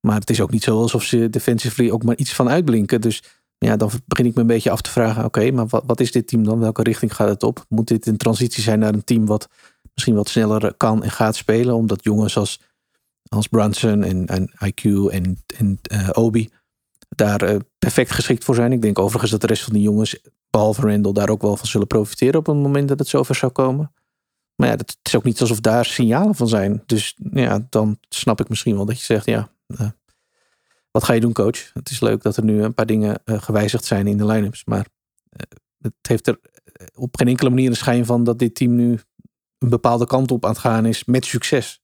Maar 0.00 0.18
het 0.18 0.30
is 0.30 0.40
ook 0.40 0.50
niet 0.50 0.62
zo 0.62 0.80
alsof 0.80 1.02
ze 1.02 1.30
defensively 1.30 1.90
ook 1.90 2.02
maar 2.02 2.16
iets 2.16 2.34
van 2.34 2.48
uitblinken. 2.48 3.00
Dus 3.00 3.22
ja, 3.66 3.76
dan 3.76 3.90
begin 4.06 4.26
ik 4.26 4.34
me 4.34 4.40
een 4.40 4.46
beetje 4.46 4.70
af 4.70 4.80
te 4.80 4.90
vragen: 4.90 5.24
oké, 5.24 5.50
maar 5.50 5.66
wat, 5.66 5.82
wat 5.86 6.00
is 6.00 6.12
dit 6.12 6.26
team 6.26 6.44
dan? 6.44 6.58
Welke 6.58 6.82
richting 6.82 7.14
gaat 7.14 7.28
het 7.28 7.42
op? 7.42 7.64
Moet 7.68 7.88
dit 7.88 8.06
een 8.06 8.16
transitie 8.16 8.62
zijn 8.62 8.78
naar 8.78 8.94
een 8.94 9.04
team 9.04 9.26
wat 9.26 9.48
misschien 9.94 10.14
wat 10.14 10.28
sneller 10.28 10.74
kan 10.74 11.02
en 11.02 11.10
gaat 11.10 11.36
spelen? 11.36 11.74
Omdat 11.74 12.04
jongens 12.04 12.36
als, 12.36 12.60
als 13.28 13.46
Brunson 13.46 14.02
en, 14.02 14.26
en 14.26 14.50
IQ 14.50 14.82
en, 15.10 15.44
en 15.56 15.78
uh, 15.92 16.08
Obi 16.12 16.50
daar 17.08 17.52
uh, 17.52 17.56
perfect 17.78 18.10
geschikt 18.10 18.44
voor 18.44 18.54
zijn. 18.54 18.72
Ik 18.72 18.82
denk 18.82 18.98
overigens 18.98 19.30
dat 19.30 19.40
de 19.40 19.46
rest 19.46 19.62
van 19.62 19.72
die 19.72 19.82
jongens, 19.82 20.20
behalve 20.50 20.80
Randall, 20.80 21.12
daar 21.12 21.28
ook 21.28 21.42
wel 21.42 21.56
van 21.56 21.66
zullen 21.66 21.86
profiteren 21.86 22.40
op 22.40 22.46
het 22.46 22.56
moment 22.56 22.88
dat 22.88 22.98
het 22.98 23.08
zover 23.08 23.34
zou 23.34 23.52
komen. 23.52 23.92
Maar 24.56 24.68
ja, 24.68 24.76
het 24.76 24.98
is 25.02 25.16
ook 25.16 25.24
niet 25.24 25.40
alsof 25.40 25.60
daar 25.60 25.84
signalen 25.84 26.34
van 26.34 26.48
zijn. 26.48 26.82
Dus 26.86 27.16
ja, 27.32 27.66
dan 27.68 27.98
snap 28.08 28.40
ik 28.40 28.48
misschien 28.48 28.76
wel 28.76 28.84
dat 28.84 28.98
je 28.98 29.04
zegt, 29.04 29.26
ja, 29.26 29.50
uh, 29.66 29.88
wat 30.90 31.04
ga 31.04 31.12
je 31.12 31.20
doen, 31.20 31.32
coach? 31.32 31.72
Het 31.72 31.90
is 31.90 32.00
leuk 32.00 32.22
dat 32.22 32.36
er 32.36 32.44
nu 32.44 32.62
een 32.62 32.74
paar 32.74 32.86
dingen 32.86 33.22
uh, 33.24 33.42
gewijzigd 33.42 33.84
zijn 33.84 34.06
in 34.06 34.16
de 34.16 34.26
line-ups. 34.26 34.64
Maar 34.64 34.86
uh, 35.30 35.58
het 35.80 35.94
heeft 36.02 36.26
er 36.26 36.40
op 36.94 37.16
geen 37.16 37.28
enkele 37.28 37.50
manier 37.50 37.68
een 37.68 37.76
schijn 37.76 38.06
van 38.06 38.24
dat 38.24 38.38
dit 38.38 38.54
team 38.54 38.74
nu 38.74 39.00
een 39.58 39.68
bepaalde 39.68 40.06
kant 40.06 40.30
op 40.30 40.44
aan 40.44 40.50
het 40.50 40.60
gaan 40.60 40.86
is 40.86 41.04
met 41.04 41.24
succes. 41.24 41.80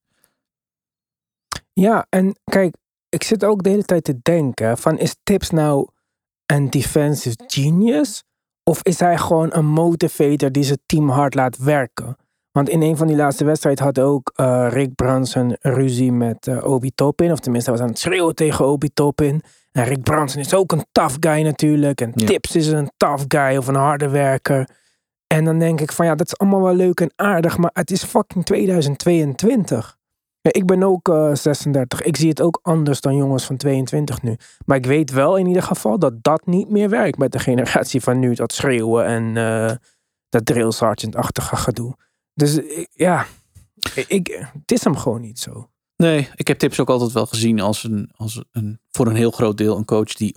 Ja, 1.72 2.06
en 2.08 2.38
kijk, 2.44 2.76
ik 3.08 3.22
zit 3.22 3.44
ook 3.44 3.62
de 3.62 3.68
hele 3.68 3.84
tijd 3.84 4.04
te 4.04 4.18
denken 4.22 4.78
van 4.78 4.98
is 4.98 5.16
Tips 5.22 5.50
nou 5.50 5.88
een 6.46 6.70
defensive 6.70 7.36
genius? 7.46 8.22
Of 8.62 8.82
is 8.82 8.98
hij 8.98 9.18
gewoon 9.18 9.54
een 9.54 9.66
motivator 9.66 10.52
die 10.52 10.62
zijn 10.62 10.82
team 10.86 11.08
hard 11.08 11.34
laat 11.34 11.56
werken? 11.56 12.16
Want 12.56 12.68
in 12.68 12.82
een 12.82 12.96
van 12.96 13.06
die 13.06 13.16
laatste 13.16 13.44
wedstrijden 13.44 13.84
had 13.84 13.98
ook 13.98 14.32
uh, 14.36 14.66
Rick 14.70 14.94
Branson 14.94 15.56
ruzie 15.60 16.12
met 16.12 16.46
uh, 16.46 16.64
Obi 16.64 16.90
Toppin. 16.94 17.32
Of 17.32 17.40
tenminste, 17.40 17.70
hij 17.70 17.78
was 17.78 17.88
aan 17.88 17.92
het 17.94 18.02
schreeuwen 18.02 18.34
tegen 18.34 18.66
Obi 18.66 18.88
Toppin. 18.94 19.42
En 19.72 19.84
Rick 19.84 20.02
Branson 20.02 20.40
is 20.40 20.54
ook 20.54 20.72
een 20.72 20.84
tough 20.92 21.16
guy 21.20 21.42
natuurlijk. 21.42 22.00
En 22.00 22.12
ja. 22.14 22.26
Tips 22.26 22.56
is 22.56 22.66
een 22.66 22.90
tough 22.96 23.24
guy 23.28 23.56
of 23.56 23.66
een 23.66 23.74
harde 23.74 24.08
werker. 24.08 24.68
En 25.26 25.44
dan 25.44 25.58
denk 25.58 25.80
ik 25.80 25.92
van 25.92 26.06
ja, 26.06 26.14
dat 26.14 26.26
is 26.26 26.38
allemaal 26.38 26.62
wel 26.62 26.74
leuk 26.74 27.00
en 27.00 27.12
aardig. 27.16 27.58
Maar 27.58 27.70
het 27.72 27.90
is 27.90 28.04
fucking 28.04 28.44
2022. 28.44 29.96
Ja, 30.40 30.52
ik 30.52 30.66
ben 30.66 30.82
ook 30.82 31.08
uh, 31.08 31.34
36. 31.34 32.02
Ik 32.02 32.16
zie 32.16 32.28
het 32.28 32.40
ook 32.40 32.58
anders 32.62 33.00
dan 33.00 33.16
jongens 33.16 33.44
van 33.44 33.56
22 33.56 34.22
nu. 34.22 34.36
Maar 34.64 34.76
ik 34.76 34.86
weet 34.86 35.10
wel 35.10 35.36
in 35.36 35.46
ieder 35.46 35.62
geval 35.62 35.98
dat 35.98 36.22
dat 36.22 36.46
niet 36.46 36.70
meer 36.70 36.88
werkt 36.88 37.18
met 37.18 37.32
de 37.32 37.38
generatie 37.38 38.00
van 38.00 38.18
nu. 38.18 38.34
Dat 38.34 38.52
schreeuwen 38.52 39.04
en 39.04 39.34
dat 40.28 40.46
drill 40.46 40.70
sergeant-achtige 40.70 41.56
gedoe. 41.56 41.94
Dus 42.37 42.61
ja, 42.92 43.27
ik, 44.09 44.49
het 44.53 44.72
is 44.72 44.85
hem 44.85 44.96
gewoon 44.96 45.20
niet 45.20 45.38
zo. 45.38 45.70
Nee, 45.96 46.29
ik 46.35 46.49
heb 46.49 46.59
Tips 46.59 46.81
ook 46.81 46.90
altijd 46.90 47.12
wel 47.12 47.27
gezien 47.27 47.61
als 47.61 47.85
een, 47.85 48.11
als 48.16 48.44
een 48.51 48.81
voor 48.90 49.07
een 49.07 49.16
heel 49.16 49.31
groot 49.31 49.57
deel 49.57 49.77
een 49.77 49.85
coach 49.85 50.12
die, 50.12 50.37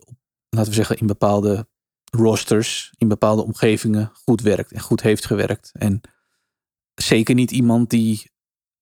laten 0.49 0.69
we 0.69 0.75
zeggen, 0.75 0.97
in 0.97 1.07
bepaalde 1.07 1.67
rosters, 2.11 2.93
in 2.97 3.07
bepaalde 3.07 3.43
omgevingen 3.43 4.11
goed 4.13 4.41
werkt 4.41 4.71
en 4.71 4.79
goed 4.79 5.01
heeft 5.01 5.25
gewerkt. 5.25 5.71
En 5.73 6.01
zeker 6.93 7.35
niet 7.35 7.51
iemand 7.51 7.89
die 7.89 8.31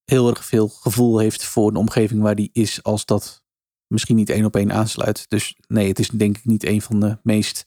heel 0.04 0.30
erg 0.30 0.46
veel 0.46 0.68
gevoel 0.68 1.18
heeft 1.18 1.44
voor 1.44 1.70
een 1.70 1.76
omgeving 1.76 2.22
waar 2.22 2.36
die 2.36 2.50
is, 2.54 2.84
als 2.84 3.06
dat 3.06 3.44
misschien 3.88 4.16
niet 4.16 4.30
één 4.30 4.46
op 4.46 4.56
één 4.56 4.72
aansluit. 4.72 5.30
Dus 5.30 5.56
nee, 5.68 5.88
het 5.88 6.00
is 6.00 6.10
denk 6.10 6.38
ik 6.38 6.46
niet 6.46 6.66
een 6.66 6.82
van 6.82 7.00
de 7.00 7.18
meest 7.24 7.66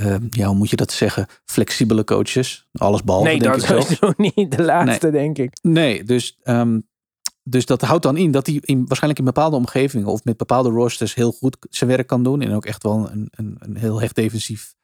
uh, 0.00 0.16
ja, 0.30 0.46
hoe 0.46 0.56
moet 0.56 0.70
je 0.70 0.76
dat 0.76 0.92
zeggen? 0.92 1.26
Flexibele 1.44 2.04
coaches. 2.04 2.68
Alles 2.72 3.02
behalve. 3.02 3.28
Nee, 3.28 3.38
denk 3.38 3.60
dat 3.60 3.70
ik 3.70 3.76
is 3.76 3.84
sowieso 3.84 4.12
niet 4.36 4.56
de 4.56 4.62
laatste, 4.62 5.10
nee. 5.10 5.20
denk 5.20 5.38
ik. 5.38 5.58
Nee, 5.62 6.04
dus, 6.04 6.38
um, 6.44 6.88
dus 7.42 7.66
dat 7.66 7.82
houdt 7.82 8.02
dan 8.02 8.16
in 8.16 8.30
dat 8.30 8.46
hij 8.46 8.58
in, 8.60 8.78
waarschijnlijk 8.86 9.18
in 9.18 9.24
bepaalde 9.24 9.56
omgevingen 9.56 10.06
of 10.06 10.24
met 10.24 10.36
bepaalde 10.36 10.68
rosters 10.68 11.14
heel 11.14 11.32
goed 11.32 11.56
zijn 11.70 11.90
werk 11.90 12.06
kan 12.06 12.22
doen. 12.22 12.40
En 12.40 12.52
ook 12.52 12.66
echt 12.66 12.82
wel 12.82 13.10
een, 13.10 13.28
een, 13.30 13.56
een 13.58 13.76
heel 13.76 14.02
echt 14.02 14.14
defensief 14.14 14.74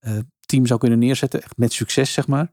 uh, 0.00 0.18
team 0.40 0.66
zou 0.66 0.80
kunnen 0.80 0.98
neerzetten. 0.98 1.42
Echt 1.42 1.56
met 1.56 1.72
succes, 1.72 2.12
zeg 2.12 2.26
maar. 2.26 2.52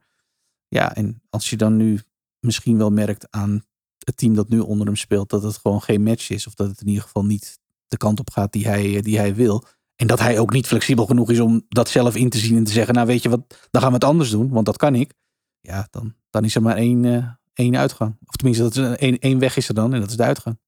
Ja, 0.67 0.95
en 0.95 1.21
als 1.29 1.49
je 1.49 1.57
dan 1.57 1.75
nu 1.75 2.01
misschien 2.39 2.77
wel 2.77 2.89
merkt 2.89 3.31
aan 3.31 3.63
het 3.97 4.17
team 4.17 4.35
dat 4.35 4.49
nu 4.49 4.59
onder 4.59 4.85
hem 4.87 4.95
speelt, 4.95 5.29
dat 5.29 5.43
het 5.43 5.57
gewoon 5.57 5.81
geen 5.81 6.03
match 6.03 6.29
is. 6.29 6.47
Of 6.47 6.53
dat 6.53 6.67
het 6.67 6.81
in 6.81 6.87
ieder 6.87 7.03
geval 7.03 7.25
niet 7.25 7.59
de 7.87 7.97
kant 7.97 8.19
op 8.19 8.29
gaat 8.29 8.51
die 8.51 8.67
hij, 8.67 9.01
die 9.01 9.17
hij 9.17 9.35
wil 9.35 9.65
en 10.01 10.07
dat 10.07 10.19
hij 10.19 10.39
ook 10.39 10.51
niet 10.51 10.67
flexibel 10.67 11.05
genoeg 11.05 11.29
is 11.29 11.39
om 11.39 11.65
dat 11.69 11.89
zelf 11.89 12.15
in 12.15 12.29
te 12.29 12.37
zien 12.37 12.57
en 12.57 12.63
te 12.63 12.71
zeggen, 12.71 12.93
nou 12.93 13.07
weet 13.07 13.23
je 13.23 13.29
wat, 13.29 13.41
dan 13.71 13.81
gaan 13.81 13.89
we 13.89 13.95
het 13.95 14.03
anders 14.03 14.29
doen, 14.29 14.49
want 14.49 14.65
dat 14.65 14.77
kan 14.77 14.95
ik. 14.95 15.13
Ja, 15.59 15.87
dan, 15.89 16.13
dan 16.29 16.43
is 16.43 16.55
er 16.55 16.61
maar 16.61 16.75
één, 16.75 17.03
uh, 17.03 17.25
één 17.53 17.77
uitgang. 17.77 18.17
Of 18.25 18.35
tenminste, 18.35 18.63
dat 18.63 18.75
is 18.75 18.97
één, 18.97 19.19
één 19.19 19.39
weg 19.39 19.57
is 19.57 19.67
er 19.67 19.73
dan 19.73 19.93
en 19.93 19.99
dat 19.99 20.09
is 20.09 20.15
de 20.15 20.23
uitgang. 20.23 20.59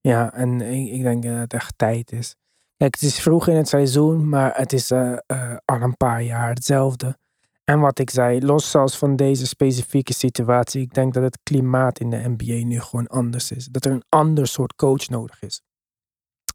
Ja, 0.00 0.32
en 0.32 0.60
ik, 0.60 1.02
denk 1.02 1.22
dat 1.22 1.36
het 1.36 1.52
echt 1.52 1.78
tijd 1.78 2.12
is. 2.12 2.36
Kijk, 2.76 2.94
het 2.94 3.02
is 3.02 3.20
vroeg 3.20 3.48
in 3.48 3.56
het 3.56 3.68
seizoen, 3.68 4.28
maar 4.28 4.56
het 4.56 4.72
is 4.72 4.90
uh, 4.90 5.16
uh, 5.26 5.56
al 5.64 5.80
een 5.80 5.96
paar 5.96 6.22
jaar 6.22 6.48
hetzelfde. 6.48 7.18
En 7.64 7.80
wat 7.80 7.98
ik 7.98 8.10
zei, 8.10 8.40
los 8.40 8.70
zelfs 8.70 8.96
van 8.96 9.16
deze 9.16 9.46
specifieke 9.46 10.12
situatie, 10.12 10.82
ik 10.82 10.94
denk 10.94 11.14
dat 11.14 11.22
het 11.22 11.38
klimaat 11.42 12.00
in 12.00 12.10
de 12.10 12.34
NBA 12.36 12.66
nu 12.66 12.80
gewoon 12.80 13.06
anders 13.06 13.50
is. 13.50 13.66
Dat 13.66 13.84
er 13.84 13.92
een 13.92 14.04
ander 14.08 14.46
soort 14.46 14.74
coach 14.74 15.08
nodig 15.08 15.42
is. 15.42 15.62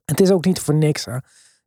Het 0.06 0.20
is 0.20 0.32
ook 0.32 0.46
niet 0.46 0.60
voor 0.60 0.76
niks. 0.76 1.06
Hè 1.06 1.18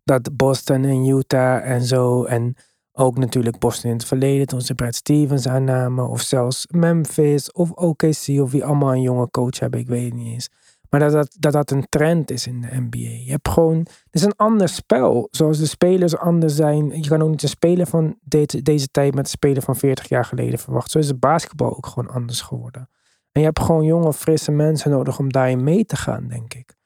dat 0.05 0.37
Boston 0.37 0.85
en 0.85 1.07
Utah 1.07 1.71
en 1.71 1.83
zo. 1.83 2.25
En 2.25 2.57
ook 2.93 3.19
natuurlijk 3.19 3.59
Boston 3.59 3.91
in 3.91 3.97
het 3.97 4.07
verleden 4.07 4.47
toen 4.47 4.61
ze 4.61 4.75
Brad 4.75 4.95
Stevens 4.95 5.49
aannamen. 5.49 6.09
Of 6.09 6.21
zelfs 6.21 6.67
Memphis 6.71 7.53
of 7.53 7.71
OKC 7.71 8.29
of 8.29 8.51
wie 8.51 8.65
allemaal 8.65 8.93
een 8.93 9.01
jonge 9.01 9.31
coach 9.31 9.59
hebben. 9.59 9.81
Ik 9.81 9.89
weet 9.89 10.05
het 10.05 10.15
niet 10.15 10.33
eens. 10.33 10.49
Maar 10.93 11.01
dat 11.01 11.13
dat, 11.13 11.37
dat 11.39 11.53
dat 11.53 11.71
een 11.71 11.87
trend 11.89 12.31
is 12.31 12.47
in 12.47 12.61
de 12.61 12.69
NBA. 12.71 12.99
Je 13.25 13.31
hebt 13.31 13.49
gewoon, 13.49 13.79
het 13.79 14.15
is 14.15 14.23
een 14.23 14.37
ander 14.37 14.69
spel. 14.69 15.29
Zoals 15.31 15.59
de 15.59 15.67
spelers 15.67 16.17
anders 16.17 16.55
zijn. 16.55 17.03
Je 17.03 17.09
kan 17.09 17.23
ook 17.23 17.31
niet 17.31 17.43
een 17.43 17.49
speler 17.49 17.87
van 17.87 18.19
deze, 18.23 18.63
deze 18.63 18.89
tijd 18.89 19.15
met 19.15 19.25
een 19.25 19.31
speler 19.31 19.63
van 19.63 19.77
40 19.77 20.09
jaar 20.09 20.25
geleden 20.25 20.59
verwachten. 20.59 20.91
Zo 20.91 20.99
is 20.99 21.09
het 21.09 21.21
basketbal 21.21 21.77
ook 21.77 21.87
gewoon 21.87 22.11
anders 22.11 22.41
geworden. 22.41 22.89
En 23.33 23.41
je 23.41 23.47
hebt 23.47 23.61
gewoon 23.61 23.85
jonge, 23.85 24.13
frisse 24.13 24.51
mensen 24.51 24.91
nodig 24.91 25.19
om 25.19 25.33
daarin 25.33 25.65
mee 25.65 25.85
te 25.85 25.97
gaan, 25.97 26.29
denk 26.29 26.55
ik. 26.55 26.77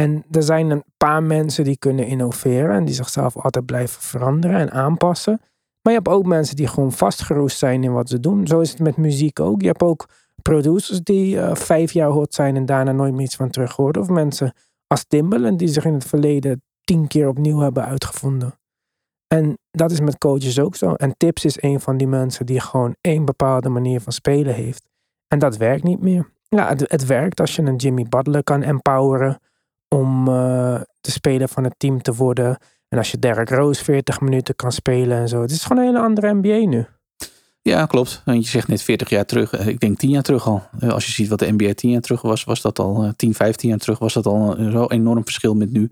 En 0.00 0.24
er 0.30 0.42
zijn 0.42 0.70
een 0.70 0.84
paar 0.96 1.22
mensen 1.22 1.64
die 1.64 1.78
kunnen 1.78 2.06
innoveren 2.06 2.76
en 2.76 2.84
die 2.84 2.94
zichzelf 2.94 3.36
altijd 3.36 3.66
blijven 3.66 4.02
veranderen 4.02 4.56
en 4.56 4.70
aanpassen. 4.70 5.40
Maar 5.82 5.92
je 5.92 5.98
hebt 5.98 6.08
ook 6.08 6.26
mensen 6.26 6.56
die 6.56 6.66
gewoon 6.66 6.92
vastgeroest 6.92 7.58
zijn 7.58 7.84
in 7.84 7.92
wat 7.92 8.08
ze 8.08 8.20
doen. 8.20 8.46
Zo 8.46 8.60
is 8.60 8.70
het 8.70 8.78
met 8.78 8.96
muziek 8.96 9.40
ook. 9.40 9.60
Je 9.60 9.66
hebt 9.66 9.82
ook 9.82 10.08
producers 10.42 11.00
die 11.00 11.34
uh, 11.34 11.54
vijf 11.54 11.92
jaar 11.92 12.08
hot 12.08 12.34
zijn 12.34 12.56
en 12.56 12.66
daarna 12.66 12.92
nooit 12.92 13.12
meer 13.12 13.24
iets 13.24 13.36
van 13.36 13.50
terug 13.50 13.76
horen. 13.76 14.00
Of 14.00 14.08
mensen 14.08 14.54
als 14.86 15.04
Timbaland 15.04 15.58
die 15.58 15.68
zich 15.68 15.84
in 15.84 15.94
het 15.94 16.04
verleden 16.04 16.62
tien 16.84 17.06
keer 17.06 17.28
opnieuw 17.28 17.58
hebben 17.58 17.84
uitgevonden. 17.84 18.58
En 19.26 19.58
dat 19.70 19.90
is 19.90 20.00
met 20.00 20.18
coaches 20.18 20.58
ook 20.58 20.76
zo. 20.76 20.94
En 20.94 21.16
Tips 21.16 21.44
is 21.44 21.62
een 21.62 21.80
van 21.80 21.96
die 21.96 22.06
mensen 22.06 22.46
die 22.46 22.60
gewoon 22.60 22.96
één 23.00 23.24
bepaalde 23.24 23.68
manier 23.68 24.00
van 24.00 24.12
spelen 24.12 24.54
heeft. 24.54 24.88
En 25.28 25.38
dat 25.38 25.56
werkt 25.56 25.84
niet 25.84 26.00
meer. 26.00 26.32
Ja, 26.48 26.68
het, 26.68 26.90
het 26.90 27.06
werkt 27.06 27.40
als 27.40 27.56
je 27.56 27.62
een 27.62 27.76
Jimmy 27.76 28.06
Butler 28.08 28.42
kan 28.42 28.62
empoweren 28.62 29.40
om 29.88 30.28
uh, 30.28 30.80
de 31.00 31.10
speler 31.10 31.48
van 31.48 31.64
het 31.64 31.74
team 31.76 32.02
te 32.02 32.14
worden. 32.14 32.58
En 32.88 32.98
als 32.98 33.10
je 33.10 33.18
Derrick 33.18 33.50
Rose 33.50 33.84
40 33.84 34.20
minuten 34.20 34.56
kan 34.56 34.72
spelen 34.72 35.18
en 35.18 35.28
zo. 35.28 35.40
Het 35.40 35.50
is 35.50 35.62
gewoon 35.62 35.82
een 35.82 35.88
hele 35.88 36.04
andere 36.04 36.34
NBA 36.34 36.68
nu. 36.68 36.86
Ja, 37.62 37.86
klopt. 37.86 38.22
En 38.24 38.34
je 38.34 38.46
zegt 38.46 38.68
net 38.68 38.82
40 38.82 39.08
jaar 39.08 39.24
terug. 39.24 39.52
Eh, 39.52 39.66
ik 39.66 39.80
denk 39.80 39.98
10 39.98 40.10
jaar 40.10 40.22
terug 40.22 40.46
al. 40.46 40.62
Eh, 40.78 40.88
als 40.88 41.06
je 41.06 41.12
ziet 41.12 41.28
wat 41.28 41.38
de 41.38 41.52
NBA 41.52 41.74
10 41.74 41.90
jaar 41.90 42.00
terug 42.00 42.22
was, 42.22 42.44
was 42.44 42.60
dat 42.60 42.78
al 42.78 43.12
10, 43.16 43.34
15 43.34 43.68
jaar 43.68 43.78
terug, 43.78 43.98
was 43.98 44.12
dat 44.12 44.26
al 44.26 44.58
een 44.58 44.90
enorm 44.90 45.24
verschil 45.24 45.54
met 45.54 45.72
nu. 45.72 45.90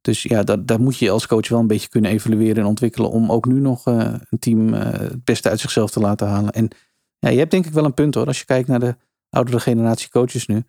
Dus 0.00 0.22
ja, 0.22 0.42
daar, 0.42 0.64
daar 0.64 0.80
moet 0.80 0.98
je 0.98 1.10
als 1.10 1.26
coach 1.26 1.48
wel 1.48 1.58
een 1.58 1.66
beetje 1.66 1.88
kunnen 1.88 2.10
evalueren 2.10 2.56
en 2.56 2.68
ontwikkelen 2.68 3.10
om 3.10 3.32
ook 3.32 3.46
nu 3.46 3.60
nog 3.60 3.86
een 3.86 4.38
team 4.38 4.72
het 4.72 5.24
beste 5.24 5.48
uit 5.48 5.60
zichzelf 5.60 5.90
te 5.90 6.00
laten 6.00 6.28
halen. 6.28 6.52
En 6.52 6.68
ja, 7.18 7.28
je 7.28 7.38
hebt 7.38 7.50
denk 7.50 7.66
ik 7.66 7.72
wel 7.72 7.84
een 7.84 7.94
punt 7.94 8.14
hoor. 8.14 8.26
Als 8.26 8.38
je 8.38 8.44
kijkt 8.44 8.68
naar 8.68 8.80
de 8.80 8.96
oudere 9.30 9.60
generatie 9.60 10.08
coaches 10.08 10.46
nu 10.46 10.64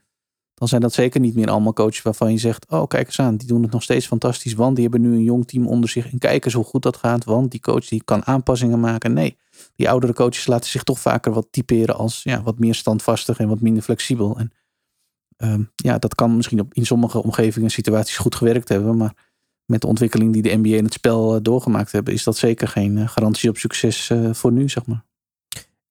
dan 0.62 0.70
zijn 0.70 0.82
dat 0.82 0.94
zeker 0.94 1.20
niet 1.20 1.36
meer 1.36 1.50
allemaal 1.50 1.74
coaches 1.74 2.02
waarvan 2.02 2.32
je 2.32 2.38
zegt: 2.38 2.66
Oh, 2.70 2.88
kijk 2.88 3.06
eens 3.06 3.20
aan, 3.20 3.38
die 3.38 3.48
doen 3.48 3.62
het 3.62 3.72
nog 3.72 3.84
steeds 3.84 4.08
fantastisch, 4.08 4.54
want 4.54 4.76
die 4.76 4.84
hebben 4.90 5.10
nu 5.10 5.16
een 5.16 5.24
jong 5.24 5.48
team 5.48 5.68
onder 5.68 5.90
zich 5.90 6.12
en 6.12 6.18
kijk 6.18 6.46
eens 6.46 6.54
hoe 6.54 6.64
goed 6.64 6.82
dat 6.82 6.98
gaat, 6.98 7.24
want 7.24 7.52
die 7.52 7.60
coach 7.60 7.88
die 7.88 8.04
kan 8.04 8.26
aanpassingen 8.26 8.80
maken. 8.80 9.14
Nee, 9.14 9.38
die 9.76 9.90
oudere 9.90 10.14
coaches 10.14 10.48
laten 10.48 10.70
zich 10.70 10.84
toch 10.84 11.00
vaker 11.00 11.34
wat 11.34 11.48
typeren 11.52 11.96
als 11.96 12.24
ja, 12.24 12.44
wat 12.44 12.60
meer 12.60 12.76
standvastig 12.76 13.40
en 13.40 13.48
wat 13.48 13.62
minder 13.62 13.84
flexibel. 13.84 14.38
En 14.38 14.52
um, 15.38 15.72
ja, 15.76 15.98
dat 15.98 16.16
kan 16.16 16.36
misschien 16.36 16.60
op, 16.60 16.74
in 16.74 16.86
sommige 16.86 17.24
omgevingen 17.24 17.68
en 17.68 17.74
situaties 17.74 18.18
goed 18.18 18.36
gewerkt 18.36 18.70
hebben, 18.70 18.98
maar 18.98 19.14
met 19.66 19.82
de 19.82 19.88
ontwikkeling 19.88 20.34
die 20.34 20.42
de 20.42 20.56
NBA 20.56 20.76
in 20.76 20.84
het 20.84 20.94
spel 20.94 21.36
uh, 21.36 21.42
doorgemaakt 21.42 21.92
hebben, 21.92 22.14
is 22.14 22.24
dat 22.24 22.38
zeker 22.38 22.68
geen 22.68 22.98
uh, 22.98 23.08
garantie 23.08 23.50
op 23.50 23.58
succes 23.58 24.10
uh, 24.10 24.34
voor 24.34 24.52
nu, 24.52 24.70
zeg 24.70 24.86
maar. 24.86 25.04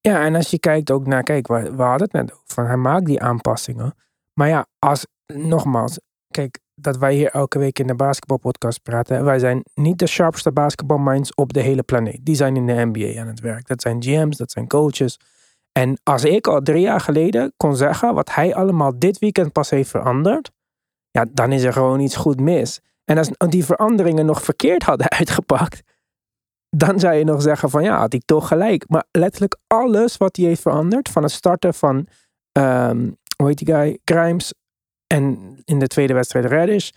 Ja, 0.00 0.24
en 0.24 0.35
als 0.35 0.50
je 0.50 0.59
kijkt 0.59 0.90
ook 0.90 1.06
naar, 1.06 1.22
kijk, 1.22 1.48
we, 1.48 1.74
we 1.76 1.83
hadden 1.83 2.09
het 2.11 2.12
net 2.12 2.33
over, 2.33 2.44
van 2.46 2.66
hij 2.66 2.76
maakt 2.76 3.06
die 3.06 3.20
aanpassingen. 3.20 3.94
Maar 4.34 4.48
ja, 4.48 4.66
als, 4.78 5.06
nogmaals, 5.26 5.98
kijk, 6.28 6.58
dat 6.74 6.96
wij 6.96 7.14
hier 7.14 7.30
elke 7.30 7.58
week 7.58 7.78
in 7.78 7.86
de 7.86 7.94
basketbalpodcast 7.94 8.82
praten. 8.82 9.24
Wij 9.24 9.38
zijn 9.38 9.62
niet 9.74 9.98
de 9.98 10.06
sharpste 10.06 10.52
basketbalminds 10.52 11.34
op 11.34 11.52
de 11.52 11.60
hele 11.60 11.82
planeet. 11.82 12.20
Die 12.22 12.34
zijn 12.34 12.56
in 12.56 12.66
de 12.66 12.90
NBA 12.92 13.20
aan 13.20 13.26
het 13.26 13.40
werk. 13.40 13.66
Dat 13.66 13.82
zijn 13.82 14.02
GM's, 14.02 14.36
dat 14.36 14.50
zijn 14.50 14.66
coaches. 14.66 15.18
En 15.72 16.00
als 16.02 16.24
ik 16.24 16.46
al 16.46 16.60
drie 16.60 16.80
jaar 16.80 17.00
geleden 17.00 17.52
kon 17.56 17.76
zeggen 17.76 18.14
wat 18.14 18.34
hij 18.34 18.54
allemaal 18.54 18.98
dit 18.98 19.18
weekend 19.18 19.52
pas 19.52 19.70
heeft 19.70 19.90
veranderd, 19.90 20.50
ja, 21.10 21.26
dan 21.32 21.52
is 21.52 21.62
er 21.62 21.72
gewoon 21.72 22.00
iets 22.00 22.16
goed 22.16 22.40
mis. 22.40 22.80
En 23.04 23.18
als 23.18 23.30
die 23.48 23.64
veranderingen 23.64 24.26
nog 24.26 24.42
verkeerd 24.42 24.82
hadden 24.82 25.10
uitgepakt, 25.18 25.82
dan 26.76 27.00
zou 27.00 27.14
je 27.14 27.24
nog 27.24 27.42
zeggen 27.42 27.70
van 27.70 27.82
ja, 27.82 27.98
had 27.98 28.12
hij 28.12 28.22
toch 28.24 28.48
gelijk. 28.48 28.84
Maar 28.88 29.04
letterlijk 29.10 29.58
alles 29.66 30.16
wat 30.16 30.36
hij 30.36 30.46
heeft 30.46 30.62
veranderd, 30.62 31.08
van 31.08 31.22
het 31.22 31.32
starten 31.32 31.74
van, 31.74 32.06
um, 32.52 33.16
hoe 33.40 33.48
heet 33.48 33.98
guy, 34.05 34.38
en 35.07 35.57
in 35.64 35.79
de 35.79 35.87
tweede 35.87 36.14
wedstrijd 36.14 36.44
Reddish, 36.44 36.90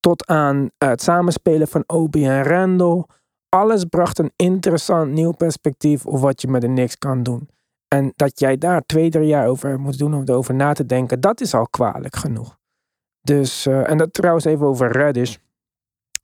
tot 0.00 0.26
aan 0.26 0.70
het 0.78 1.02
samenspelen 1.02 1.68
van 1.68 1.84
Obi 1.86 2.26
en 2.26 2.42
Randall. 2.42 3.04
Alles 3.48 3.84
bracht 3.84 4.18
een 4.18 4.32
interessant 4.36 5.12
nieuw 5.12 5.32
perspectief 5.32 6.06
op 6.06 6.20
wat 6.20 6.40
je 6.40 6.48
met 6.48 6.60
de 6.60 6.66
Knicks 6.66 6.98
kan 6.98 7.22
doen. 7.22 7.48
En 7.88 8.12
dat 8.16 8.38
jij 8.40 8.58
daar 8.58 8.82
twee, 8.86 9.10
drie 9.10 9.26
jaar 9.26 9.46
over 9.46 9.80
moet 9.80 9.98
doen 9.98 10.14
om 10.14 10.22
erover 10.24 10.54
na 10.54 10.72
te 10.72 10.86
denken, 10.86 11.20
dat 11.20 11.40
is 11.40 11.54
al 11.54 11.68
kwalijk 11.68 12.16
genoeg. 12.16 12.58
Dus, 13.20 13.66
uh, 13.66 13.90
en 13.90 13.98
dat 13.98 14.12
trouwens 14.12 14.44
even 14.44 14.66
over 14.66 14.92
Reddish. 14.92 15.36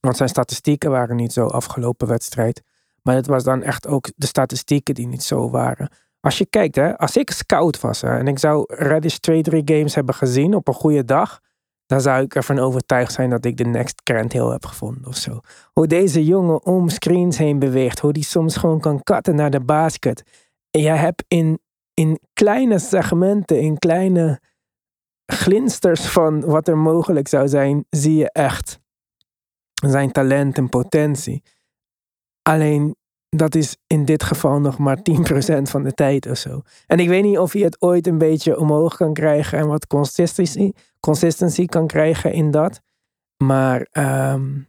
Want 0.00 0.16
zijn 0.16 0.28
statistieken 0.28 0.90
waren 0.90 1.16
niet 1.16 1.32
zo 1.32 1.46
afgelopen 1.46 2.08
wedstrijd. 2.08 2.62
Maar 3.02 3.14
het 3.14 3.26
was 3.26 3.44
dan 3.44 3.62
echt 3.62 3.86
ook 3.86 4.10
de 4.16 4.26
statistieken 4.26 4.94
die 4.94 5.06
niet 5.06 5.22
zo 5.22 5.50
waren. 5.50 5.88
Als 6.24 6.38
je 6.38 6.46
kijkt, 6.46 6.74
hè, 6.74 6.98
als 6.98 7.16
ik 7.16 7.30
scout 7.30 7.80
was 7.80 8.00
hè, 8.00 8.18
en 8.18 8.28
ik 8.28 8.38
zou 8.38 8.64
Reddish 8.74 9.16
twee, 9.16 9.42
drie 9.42 9.62
games 9.64 9.94
hebben 9.94 10.14
gezien 10.14 10.54
op 10.54 10.68
een 10.68 10.74
goede 10.74 11.04
dag, 11.04 11.40
dan 11.86 12.00
zou 12.00 12.22
ik 12.22 12.34
ervan 12.34 12.58
overtuigd 12.58 13.12
zijn 13.12 13.30
dat 13.30 13.44
ik 13.44 13.56
de 13.56 13.64
next 13.64 14.00
Grant 14.04 14.32
Hill 14.32 14.50
heb 14.50 14.66
gevonden 14.66 15.06
of 15.06 15.16
zo. 15.16 15.40
Hoe 15.72 15.86
deze 15.86 16.24
jongen 16.24 16.64
om 16.66 16.88
screens 16.88 17.38
heen 17.38 17.58
beweegt, 17.58 17.98
hoe 17.98 18.12
die 18.12 18.24
soms 18.24 18.56
gewoon 18.56 18.80
kan 18.80 19.02
cutten 19.02 19.34
naar 19.34 19.50
de 19.50 19.60
basket. 19.60 20.22
En 20.70 20.80
je 20.80 20.90
hebt 20.90 21.24
in, 21.28 21.58
in 21.94 22.20
kleine 22.32 22.78
segmenten, 22.78 23.60
in 23.60 23.78
kleine 23.78 24.40
glinsters 25.26 26.06
van 26.06 26.40
wat 26.40 26.68
er 26.68 26.78
mogelijk 26.78 27.28
zou 27.28 27.48
zijn, 27.48 27.84
zie 27.90 28.16
je 28.16 28.32
echt 28.32 28.80
zijn 29.74 30.12
talent 30.12 30.56
en 30.56 30.68
potentie. 30.68 31.42
Alleen 32.42 32.96
dat 33.36 33.54
is 33.54 33.76
in 33.86 34.04
dit 34.04 34.22
geval 34.22 34.60
nog 34.60 34.78
maar 34.78 34.98
10% 34.98 35.62
van 35.62 35.82
de 35.82 35.92
tijd 35.92 36.30
of 36.30 36.36
zo. 36.36 36.62
En 36.86 36.98
ik 36.98 37.08
weet 37.08 37.22
niet 37.22 37.38
of 37.38 37.52
je 37.52 37.64
het 37.64 37.82
ooit 37.82 38.06
een 38.06 38.18
beetje 38.18 38.58
omhoog 38.58 38.96
kan 38.96 39.12
krijgen 39.12 39.58
en 39.58 39.66
wat 39.66 39.86
consistency, 39.86 40.72
consistency 41.00 41.66
kan 41.66 41.86
krijgen 41.86 42.32
in 42.32 42.50
dat. 42.50 42.80
Maar 43.36 43.86
um, 44.32 44.68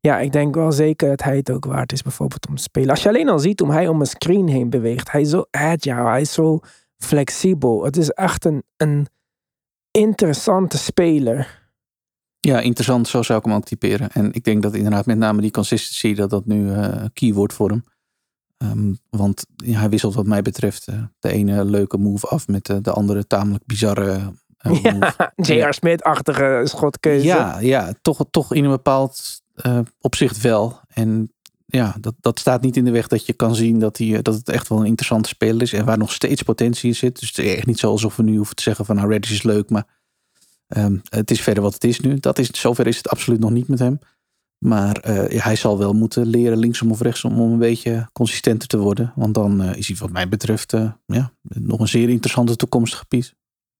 ja, 0.00 0.18
ik 0.18 0.32
denk 0.32 0.54
wel 0.54 0.72
zeker 0.72 1.08
dat 1.08 1.22
hij 1.22 1.36
het 1.36 1.50
ook 1.50 1.64
waard 1.64 1.92
is 1.92 2.02
bijvoorbeeld 2.02 2.48
om 2.48 2.56
te 2.56 2.62
spelen. 2.62 2.90
Als 2.90 3.02
je 3.02 3.08
alleen 3.08 3.28
al 3.28 3.38
ziet 3.38 3.60
hoe 3.60 3.72
hij 3.72 3.88
om 3.88 4.00
een 4.00 4.06
screen 4.06 4.48
heen 4.48 4.70
beweegt. 4.70 5.12
Hij 5.12 5.20
is 5.20 5.30
zo 5.30 5.44
agile, 5.50 6.08
hij 6.08 6.20
is 6.20 6.32
zo 6.32 6.60
flexibel. 6.98 7.84
Het 7.84 7.96
is 7.96 8.10
echt 8.10 8.44
een, 8.44 8.62
een 8.76 9.06
interessante 9.90 10.78
speler. 10.78 11.65
Ja, 12.46 12.60
interessant, 12.60 13.08
zo 13.08 13.22
zou 13.22 13.38
ik 13.38 13.44
hem 13.44 13.54
ook 13.54 13.64
typeren. 13.64 14.10
En 14.12 14.32
ik 14.32 14.44
denk 14.44 14.62
dat 14.62 14.74
inderdaad 14.74 15.06
met 15.06 15.18
name 15.18 15.40
die 15.40 15.50
consistency, 15.50 16.14
dat 16.14 16.30
dat 16.30 16.46
nu 16.46 16.70
uh, 16.70 17.04
key 17.12 17.32
wordt 17.32 17.52
voor 17.52 17.68
hem. 17.68 17.84
Um, 18.58 18.98
want 19.10 19.46
ja, 19.56 19.78
hij 19.78 19.88
wisselt 19.88 20.14
wat 20.14 20.26
mij 20.26 20.42
betreft 20.42 20.88
uh, 20.88 21.02
de 21.18 21.30
ene 21.30 21.64
leuke 21.64 21.98
move 21.98 22.26
af 22.26 22.48
met 22.48 22.68
uh, 22.68 22.76
de 22.80 22.90
andere 22.90 23.26
tamelijk 23.26 23.66
bizarre 23.66 24.34
uh, 24.66 24.82
ja, 24.82 25.14
J.R. 25.36 25.72
Smith-achtige 25.72 26.62
schotkeuze. 26.64 27.26
Ja, 27.26 27.58
ja 27.58 27.92
toch, 28.02 28.24
toch 28.30 28.54
in 28.54 28.64
een 28.64 28.70
bepaald 28.70 29.42
opzicht 30.00 30.40
wel. 30.40 30.80
En 30.88 31.32
ja, 31.66 31.96
dat, 32.00 32.14
dat 32.20 32.38
staat 32.38 32.62
niet 32.62 32.76
in 32.76 32.84
de 32.84 32.90
weg 32.90 33.08
dat 33.08 33.26
je 33.26 33.32
kan 33.32 33.54
zien 33.54 33.78
dat, 33.78 33.98
hij, 33.98 34.22
dat 34.22 34.34
het 34.34 34.48
echt 34.48 34.68
wel 34.68 34.78
een 34.78 34.86
interessante 34.86 35.28
speler 35.28 35.62
is. 35.62 35.72
En 35.72 35.84
waar 35.84 35.98
nog 35.98 36.12
steeds 36.12 36.42
potentie 36.42 36.88
in 36.88 36.94
zit. 36.94 37.20
Dus 37.20 37.28
het 37.28 37.38
is 37.38 37.54
echt 37.54 37.66
niet 37.66 37.78
zo 37.78 37.90
alsof 37.90 38.16
we 38.16 38.22
nu 38.22 38.36
hoeven 38.36 38.56
te 38.56 38.62
zeggen 38.62 38.84
van 38.84 38.96
nou 38.96 39.08
Reddish 39.08 39.32
is 39.32 39.42
leuk, 39.42 39.70
maar 39.70 39.95
Um, 40.76 41.00
het 41.08 41.30
is 41.30 41.40
verder 41.40 41.62
wat 41.62 41.74
het 41.74 41.84
is 41.84 42.00
nu. 42.00 42.18
Dat 42.18 42.38
is, 42.38 42.50
zover 42.50 42.86
is 42.86 42.96
het 42.96 43.08
absoluut 43.08 43.40
nog 43.40 43.50
niet 43.50 43.68
met 43.68 43.78
hem. 43.78 43.98
Maar 44.64 45.08
uh, 45.08 45.28
ja, 45.28 45.42
hij 45.42 45.56
zal 45.56 45.78
wel 45.78 45.92
moeten 45.92 46.26
leren 46.26 46.58
linksom 46.58 46.90
of 46.90 47.00
rechtsom 47.00 47.40
om 47.40 47.52
een 47.52 47.58
beetje 47.58 48.08
consistenter 48.12 48.68
te 48.68 48.78
worden. 48.78 49.12
Want 49.16 49.34
dan 49.34 49.62
uh, 49.62 49.76
is 49.76 49.88
hij 49.88 49.96
wat 49.96 50.10
mij 50.10 50.28
betreft 50.28 50.72
uh, 50.72 50.92
ja, 51.06 51.32
nog 51.42 51.80
een 51.80 51.88
zeer 51.88 52.08
interessante 52.08 52.56
toekomstige 52.56 53.06
piece. 53.06 53.34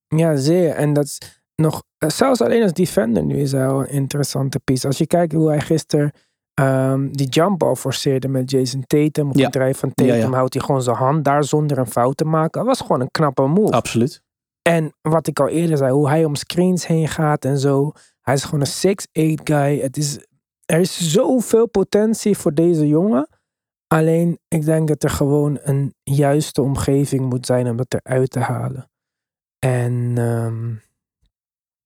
Ja, 0.08 0.36
zeer. 0.36 0.70
En 0.70 0.92
dat 0.92 1.04
is 1.04 1.18
nog, 1.54 1.82
zelfs 1.98 2.40
alleen 2.40 2.62
als 2.62 2.72
defender 2.72 3.24
nu 3.24 3.36
is 3.36 3.52
hij 3.52 3.66
al 3.66 3.80
een 3.80 3.90
interessante 3.90 4.58
piece. 4.58 4.86
Als 4.86 4.98
je 4.98 5.06
kijkt 5.06 5.32
hoe 5.32 5.48
hij 5.48 5.60
gisteren 5.60 6.12
um, 6.60 7.16
die 7.16 7.28
jumpball 7.28 7.74
forceerde 7.74 8.28
met 8.28 8.50
Jason 8.50 8.84
Tatum. 8.86 9.28
Op 9.28 9.36
ja. 9.36 9.42
het 9.42 9.52
drijf 9.52 9.78
van 9.78 9.94
Tatum 9.94 10.16
ja. 10.16 10.30
houdt 10.30 10.54
hij 10.54 10.62
gewoon 10.62 10.82
zijn 10.82 10.96
hand 10.96 11.24
daar 11.24 11.44
zonder 11.44 11.78
een 11.78 11.90
fout 11.90 12.16
te 12.16 12.24
maken. 12.24 12.60
Dat 12.60 12.66
was 12.66 12.80
gewoon 12.80 13.00
een 13.00 13.10
knappe 13.10 13.46
move. 13.46 13.72
Absoluut. 13.72 14.22
En 14.66 14.92
wat 15.02 15.26
ik 15.26 15.40
al 15.40 15.48
eerder 15.48 15.76
zei, 15.76 15.92
hoe 15.92 16.08
hij 16.08 16.24
om 16.24 16.34
screens 16.34 16.86
heen 16.86 17.08
gaat 17.08 17.44
en 17.44 17.58
zo. 17.58 17.92
Hij 18.20 18.34
is 18.34 18.44
gewoon 18.44 18.60
een 18.60 19.38
6'8 19.38 19.42
guy. 19.44 19.80
Het 19.80 19.96
is, 19.96 20.18
er 20.64 20.80
is 20.80 21.12
zoveel 21.12 21.68
potentie 21.68 22.36
voor 22.36 22.54
deze 22.54 22.88
jongen. 22.88 23.28
Alleen, 23.86 24.38
ik 24.48 24.64
denk 24.64 24.88
dat 24.88 25.02
er 25.02 25.10
gewoon 25.10 25.58
een 25.62 25.94
juiste 26.02 26.62
omgeving 26.62 27.28
moet 27.28 27.46
zijn 27.46 27.68
om 27.68 27.76
dat 27.76 27.94
eruit 27.94 28.30
te 28.30 28.38
halen. 28.38 28.90
En 29.58 30.18
um, 30.18 30.82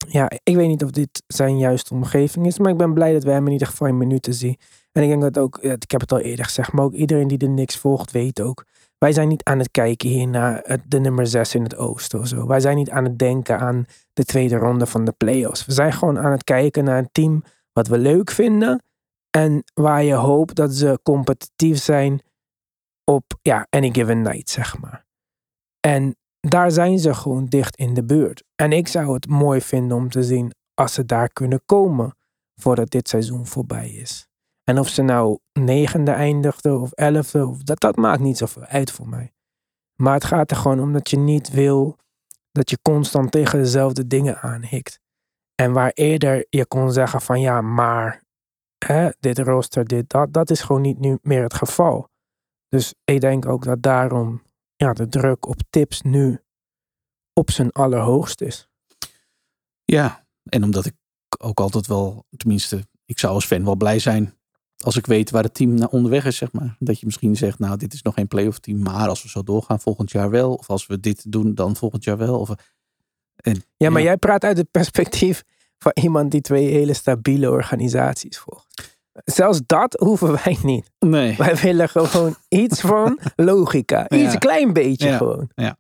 ja, 0.08 0.30
ik 0.42 0.56
weet 0.56 0.68
niet 0.68 0.84
of 0.84 0.90
dit 0.90 1.22
zijn 1.26 1.58
juiste 1.58 1.94
omgeving 1.94 2.46
is, 2.46 2.58
maar 2.58 2.70
ik 2.70 2.78
ben 2.78 2.94
blij 2.94 3.12
dat 3.12 3.24
we 3.24 3.30
hem 3.30 3.46
in 3.46 3.52
ieder 3.52 3.66
geval 3.66 3.86
in 3.86 3.98
minuten 3.98 4.34
zien. 4.34 4.56
En 4.92 5.02
ik 5.02 5.08
denk 5.08 5.22
dat 5.22 5.38
ook, 5.38 5.58
ik 5.58 5.90
heb 5.90 6.00
het 6.00 6.12
al 6.12 6.20
eerder 6.20 6.44
gezegd, 6.44 6.72
maar 6.72 6.84
ook 6.84 6.94
iedereen 6.94 7.28
die 7.28 7.38
er 7.38 7.48
niks 7.48 7.76
volgt 7.76 8.10
weet 8.10 8.40
ook 8.40 8.64
wij 9.00 9.12
zijn 9.12 9.28
niet 9.28 9.44
aan 9.44 9.58
het 9.58 9.70
kijken 9.70 10.08
hier 10.08 10.28
naar 10.28 10.78
de 10.88 10.98
nummer 10.98 11.26
6 11.26 11.54
in 11.54 11.62
het 11.62 11.76
oosten 11.76 12.18
of 12.18 12.26
zo. 12.26 12.46
Wij 12.46 12.60
zijn 12.60 12.76
niet 12.76 12.90
aan 12.90 13.04
het 13.04 13.18
denken 13.18 13.58
aan 13.58 13.84
de 14.12 14.24
tweede 14.24 14.56
ronde 14.56 14.86
van 14.86 15.04
de 15.04 15.12
playoffs. 15.12 15.66
We 15.66 15.72
zijn 15.72 15.92
gewoon 15.92 16.18
aan 16.18 16.30
het 16.30 16.44
kijken 16.44 16.84
naar 16.84 16.98
een 16.98 17.08
team 17.12 17.42
wat 17.72 17.86
we 17.86 17.98
leuk 17.98 18.30
vinden. 18.30 18.82
En 19.30 19.62
waar 19.74 20.02
je 20.02 20.14
hoopt 20.14 20.54
dat 20.54 20.74
ze 20.74 21.00
competitief 21.02 21.78
zijn 21.78 22.22
op 23.04 23.24
ja, 23.42 23.66
any 23.70 23.90
given 23.92 24.22
night, 24.22 24.50
zeg 24.50 24.78
maar. 24.78 25.06
En 25.80 26.16
daar 26.40 26.70
zijn 26.70 26.98
ze 26.98 27.14
gewoon 27.14 27.46
dicht 27.46 27.76
in 27.76 27.94
de 27.94 28.04
buurt. 28.04 28.44
En 28.54 28.72
ik 28.72 28.88
zou 28.88 29.14
het 29.14 29.28
mooi 29.28 29.60
vinden 29.60 29.96
om 29.96 30.10
te 30.10 30.22
zien 30.22 30.52
als 30.74 30.94
ze 30.94 31.04
daar 31.04 31.28
kunnen 31.28 31.62
komen 31.66 32.16
voordat 32.56 32.90
dit 32.90 33.08
seizoen 33.08 33.46
voorbij 33.46 33.90
is. 33.90 34.29
En 34.70 34.78
of 34.78 34.88
ze 34.88 35.02
nou 35.02 35.38
negende 35.52 36.10
eindigde 36.10 36.78
of 36.78 36.92
elfde, 36.92 37.46
of 37.46 37.62
dat, 37.62 37.80
dat 37.80 37.96
maakt 37.96 38.20
niet 38.20 38.38
zoveel 38.38 38.62
uit 38.62 38.90
voor 38.90 39.08
mij. 39.08 39.32
Maar 39.96 40.14
het 40.14 40.24
gaat 40.24 40.50
er 40.50 40.56
gewoon 40.56 40.80
om 40.80 40.92
dat 40.92 41.10
je 41.10 41.16
niet 41.16 41.50
wil 41.50 41.96
dat 42.52 42.70
je 42.70 42.78
constant 42.82 43.32
tegen 43.32 43.58
dezelfde 43.58 44.06
dingen 44.06 44.40
aanhikt. 44.40 45.00
En 45.54 45.72
waar 45.72 45.90
eerder 45.94 46.46
je 46.48 46.66
kon 46.66 46.92
zeggen 46.92 47.20
van 47.20 47.40
ja, 47.40 47.60
maar 47.60 48.22
hè, 48.84 49.08
dit 49.20 49.38
rooster, 49.38 49.84
dit, 49.84 50.08
dat, 50.08 50.32
dat 50.32 50.50
is 50.50 50.60
gewoon 50.60 50.82
niet 50.82 50.98
nu 50.98 51.18
meer 51.22 51.42
het 51.42 51.54
geval. 51.54 52.08
Dus 52.68 52.94
ik 53.04 53.20
denk 53.20 53.46
ook 53.46 53.64
dat 53.64 53.82
daarom 53.82 54.42
ja, 54.76 54.92
de 54.92 55.08
druk 55.08 55.46
op 55.46 55.60
tips 55.70 56.02
nu 56.02 56.40
op 57.32 57.50
zijn 57.50 57.72
allerhoogst 57.72 58.40
is. 58.40 58.68
Ja, 59.84 60.26
en 60.42 60.64
omdat 60.64 60.84
ik 60.84 60.94
ook 61.38 61.60
altijd 61.60 61.86
wel, 61.86 62.24
tenminste, 62.36 62.86
ik 63.04 63.18
zou 63.18 63.34
als 63.34 63.46
fan 63.46 63.64
wel 63.64 63.76
blij 63.76 63.98
zijn 63.98 64.38
als 64.80 64.96
ik 64.96 65.06
weet 65.06 65.30
waar 65.30 65.42
het 65.42 65.54
team 65.54 65.74
naar 65.74 65.88
onderweg 65.88 66.24
is, 66.24 66.36
zeg 66.36 66.52
maar. 66.52 66.76
Dat 66.78 67.00
je 67.00 67.06
misschien 67.06 67.36
zegt, 67.36 67.58
nou, 67.58 67.76
dit 67.76 67.92
is 67.92 68.02
nog 68.02 68.14
geen 68.14 68.28
playoff 68.28 68.58
team, 68.58 68.82
maar 68.82 69.08
als 69.08 69.22
we 69.22 69.28
zo 69.28 69.42
doorgaan 69.42 69.80
volgend 69.80 70.10
jaar 70.10 70.30
wel. 70.30 70.54
Of 70.54 70.70
als 70.70 70.86
we 70.86 71.00
dit 71.00 71.32
doen, 71.32 71.54
dan 71.54 71.76
volgend 71.76 72.04
jaar 72.04 72.16
wel. 72.16 72.38
Of, 72.38 72.50
en, 73.36 73.64
ja, 73.76 73.90
maar 73.90 74.02
jij 74.02 74.16
praat 74.16 74.44
uit 74.44 74.56
het 74.56 74.70
perspectief 74.80 75.44
van 75.78 75.92
iemand 75.94 76.30
die 76.30 76.40
twee 76.40 76.68
hele 76.68 76.94
stabiele 76.94 77.50
organisaties 77.50 78.38
volgt. 78.38 78.98
Zelfs 79.24 79.60
dat 79.66 79.96
hoeven 80.00 80.32
wij 80.32 80.58
niet. 80.62 80.90
Nee. 80.98 81.36
Wij 81.36 81.56
willen 81.56 81.88
gewoon 81.88 82.34
iets 82.48 82.80
van 82.80 83.18
logica. 83.36 84.10
Iets 84.10 84.38
klein 84.38 84.72
beetje 84.72 85.08
ja. 85.08 85.16
gewoon. 85.16 85.50
Ja, 85.54 85.76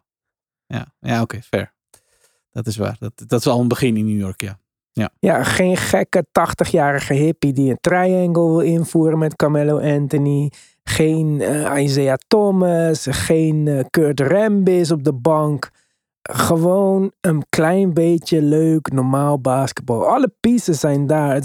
ja, 0.66 0.94
ja 1.00 1.22
oké, 1.22 1.42
fair. 1.42 1.72
Dat 2.50 2.66
is 2.66 2.76
waar. 2.76 2.96
Dat, 2.98 3.12
dat 3.26 3.40
is 3.40 3.46
al 3.46 3.60
een 3.60 3.68
begin 3.68 3.96
in 3.96 4.06
New 4.06 4.18
York, 4.18 4.40
ja. 4.40 4.58
Ja. 5.18 5.42
geen 5.42 5.76
gekke 5.76 6.26
80-jarige 6.26 7.14
hippie 7.14 7.52
die 7.52 7.70
een 7.70 7.78
triangle 7.80 8.46
wil 8.46 8.60
invoeren 8.60 9.18
met 9.18 9.36
Carmelo 9.36 9.80
Anthony. 9.80 10.52
Geen 10.84 11.40
uh, 11.40 11.82
Isaiah 11.82 12.18
Thomas, 12.28 13.06
geen 13.10 13.66
uh, 13.66 13.80
Kurt 13.90 14.20
Rambis 14.20 14.90
op 14.90 15.04
de 15.04 15.12
bank. 15.12 15.70
Gewoon 16.22 17.12
een 17.20 17.44
klein 17.48 17.94
beetje 17.94 18.42
leuk, 18.42 18.92
normaal 18.92 19.40
basketbal. 19.40 20.06
Alle 20.06 20.32
pieces 20.40 20.80
zijn 20.80 21.06
daar. 21.06 21.40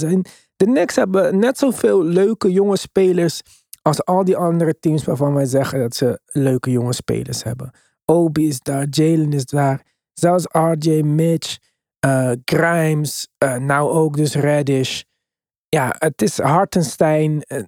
De 0.55 0.65
Knicks 0.65 0.95
hebben 0.95 1.39
net 1.39 1.57
zoveel 1.57 2.03
leuke 2.03 2.51
jonge 2.51 2.77
spelers 2.77 3.41
als 3.81 4.05
al 4.05 4.23
die 4.23 4.37
andere 4.37 4.79
teams 4.79 5.03
waarvan 5.03 5.33
wij 5.33 5.45
zeggen 5.45 5.79
dat 5.79 5.95
ze 5.95 6.19
leuke 6.25 6.71
jonge 6.71 6.93
spelers 6.93 7.43
hebben. 7.43 7.71
Obi 8.05 8.47
is 8.47 8.59
daar, 8.59 8.87
Jalen 8.89 9.33
is 9.33 9.45
daar, 9.45 9.81
zelfs 10.13 10.45
RJ 10.51 11.01
Mitch. 11.01 11.57
Eh, 12.05 12.31
Grimes, 12.45 13.27
eh, 13.37 13.55
nou 13.55 13.91
ook 13.91 14.15
dus 14.15 14.35
Reddish. 14.35 15.01
Ja, 15.69 15.95
het 15.97 16.21
is 16.21 16.37
Hartenstein. 16.37 17.41
eh, 17.41 17.63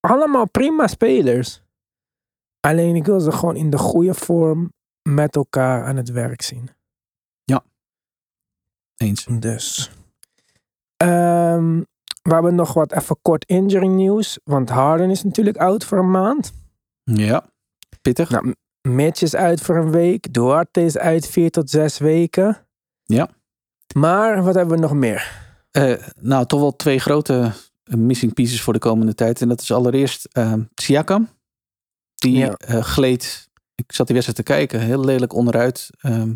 allemaal 0.00 0.50
prima 0.50 0.86
spelers. 0.86 1.62
Alleen 2.60 2.96
ik 2.96 3.06
wil 3.06 3.20
ze 3.20 3.32
gewoon 3.32 3.56
in 3.56 3.70
de 3.70 3.78
goede 3.78 4.14
vorm 4.14 4.72
met 5.02 5.36
elkaar 5.36 5.84
aan 5.84 5.96
het 5.96 6.10
werk 6.10 6.42
zien. 6.42 6.70
Eens. 8.96 9.26
Dus. 9.38 9.90
Ehm, 10.96 11.82
we 12.22 12.34
hebben 12.34 12.54
nog 12.54 12.72
wat 12.72 12.92
even 12.92 13.18
kort 13.22 13.44
injury 13.44 13.86
nieuws. 13.86 14.38
Want 14.44 14.68
Harden 14.68 15.10
is 15.10 15.22
natuurlijk 15.22 15.56
oud 15.56 15.84
voor 15.84 15.98
een 15.98 16.10
maand. 16.10 16.52
Ja. 17.02 17.44
Pittig. 18.02 18.30
Nou, 18.30 18.54
Mitch 18.88 19.22
is 19.22 19.34
uit 19.34 19.60
voor 19.60 19.76
een 19.76 19.90
week. 19.90 20.32
Duarte 20.32 20.80
is 20.80 20.98
uit 20.98 21.26
vier 21.26 21.50
tot 21.50 21.70
zes 21.70 21.98
weken. 21.98 22.66
Ja. 23.02 23.35
Maar 23.94 24.42
wat 24.42 24.54
hebben 24.54 24.74
we 24.74 24.80
nog 24.80 24.92
meer? 24.92 25.44
Eh, 25.70 26.02
nou, 26.20 26.46
toch 26.46 26.60
wel 26.60 26.76
twee 26.76 26.98
grote 26.98 27.52
eh, 27.84 27.94
missing 27.96 28.34
pieces 28.34 28.62
voor 28.62 28.72
de 28.72 28.78
komende 28.78 29.14
tijd. 29.14 29.40
En 29.40 29.48
dat 29.48 29.60
is 29.60 29.72
allereerst 29.72 30.24
eh, 30.24 30.54
Siakam. 30.74 31.28
Die 32.14 32.36
Ja. 32.36 32.56
gleed, 32.82 33.48
ik 33.74 33.92
zat 33.92 34.06
die 34.06 34.16
wedstrijd 34.16 34.46
te 34.46 34.52
kijken, 34.54 34.80
heel 34.80 35.04
lelijk 35.04 35.32
onderuit. 35.32 35.90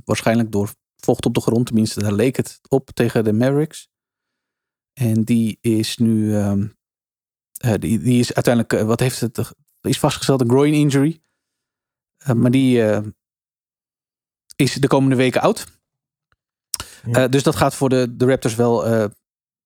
Waarschijnlijk 0.05 0.53
door 0.53 0.75
vocht 0.97 1.27
op 1.27 1.35
de 1.35 1.41
grond. 1.41 1.67
Tenminste, 1.67 2.01
daar 2.01 2.13
leek 2.13 2.37
het 2.37 2.61
op 2.69 2.91
tegen 2.91 3.25
de 3.25 3.33
Mavericks. 3.33 3.89
En 4.93 5.23
die 5.25 5.59
is 5.61 5.97
nu, 5.97 6.37
ehm, 6.37 6.67
eh, 7.61 7.75
die, 7.79 7.99
die 7.99 8.21
is 8.21 8.35
uiteindelijk, 8.35 8.87
wat 8.87 9.01
heeft 9.01 9.21
het, 9.21 9.53
is 9.81 9.99
vastgesteld, 9.99 10.41
een 10.41 10.49
groin 10.49 10.73
injury. 10.75 11.21
Maar 12.35 12.51
die 12.51 12.83
is 14.57 14.75
de 14.75 14.87
komende 14.89 15.17
weken 15.17 15.41
oud. 15.41 15.80
Ja. 17.05 17.13
Eh, 17.23 17.31
dus 17.31 17.43
dat 17.43 17.57
gaat 17.57 17.75
voor 17.75 17.89
de, 17.89 18.17
de 18.17 18.25
Raptors 18.25 18.55
wel 18.55 18.87
eh, 18.87 19.05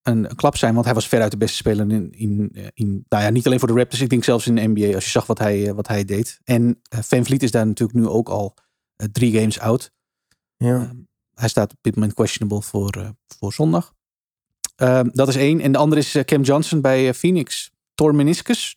een, 0.02 0.28
klap 0.34 0.56
zijn. 0.56 0.74
Want 0.74 0.84
hij 0.84 0.94
was 0.94 1.08
veruit 1.08 1.30
de 1.30 1.36
beste 1.36 1.56
speler 1.56 1.90
in, 1.90 2.12
in, 2.12 2.50
eh, 2.54 2.66
in, 2.74 3.04
nou 3.08 3.22
ja, 3.22 3.30
niet 3.30 3.46
alleen 3.46 3.58
voor 3.58 3.68
de 3.68 3.74
Raptors. 3.74 4.02
Ik 4.02 4.08
denk 4.08 4.24
zelfs 4.24 4.46
in 4.46 4.54
de 4.54 4.66
NBA 4.66 4.94
als 4.94 5.04
je 5.04 5.10
zag 5.10 5.26
wat 5.26 5.38
hij, 5.38 5.74
wat 5.74 5.88
hij 5.88 6.04
deed. 6.04 6.40
En 6.44 6.80
Van 6.88 7.24
Vliet 7.24 7.42
is 7.42 7.50
daar 7.50 7.66
natuurlijk 7.66 7.98
nu 7.98 8.06
ook 8.08 8.28
al 8.28 8.54
drie 9.12 9.38
games 9.38 9.58
oud. 9.58 9.92
Ja. 10.56 10.74
Ehm, 10.74 10.96
hij 11.34 11.48
staat 11.48 11.72
op 11.72 11.78
dit 11.80 11.94
moment 11.94 12.14
questionable 12.14 12.62
voor, 12.62 13.14
voor 13.38 13.52
zondag. 13.52 13.94
Ehm, 14.76 15.08
dat 15.12 15.28
is 15.28 15.36
één. 15.36 15.60
En 15.60 15.72
de 15.72 15.78
andere 15.78 16.00
is 16.00 16.18
Cam 16.24 16.42
Johnson 16.42 16.80
bij 16.80 17.14
Phoenix. 17.14 17.72
Tor 17.94 18.14
meniscus. 18.14 18.76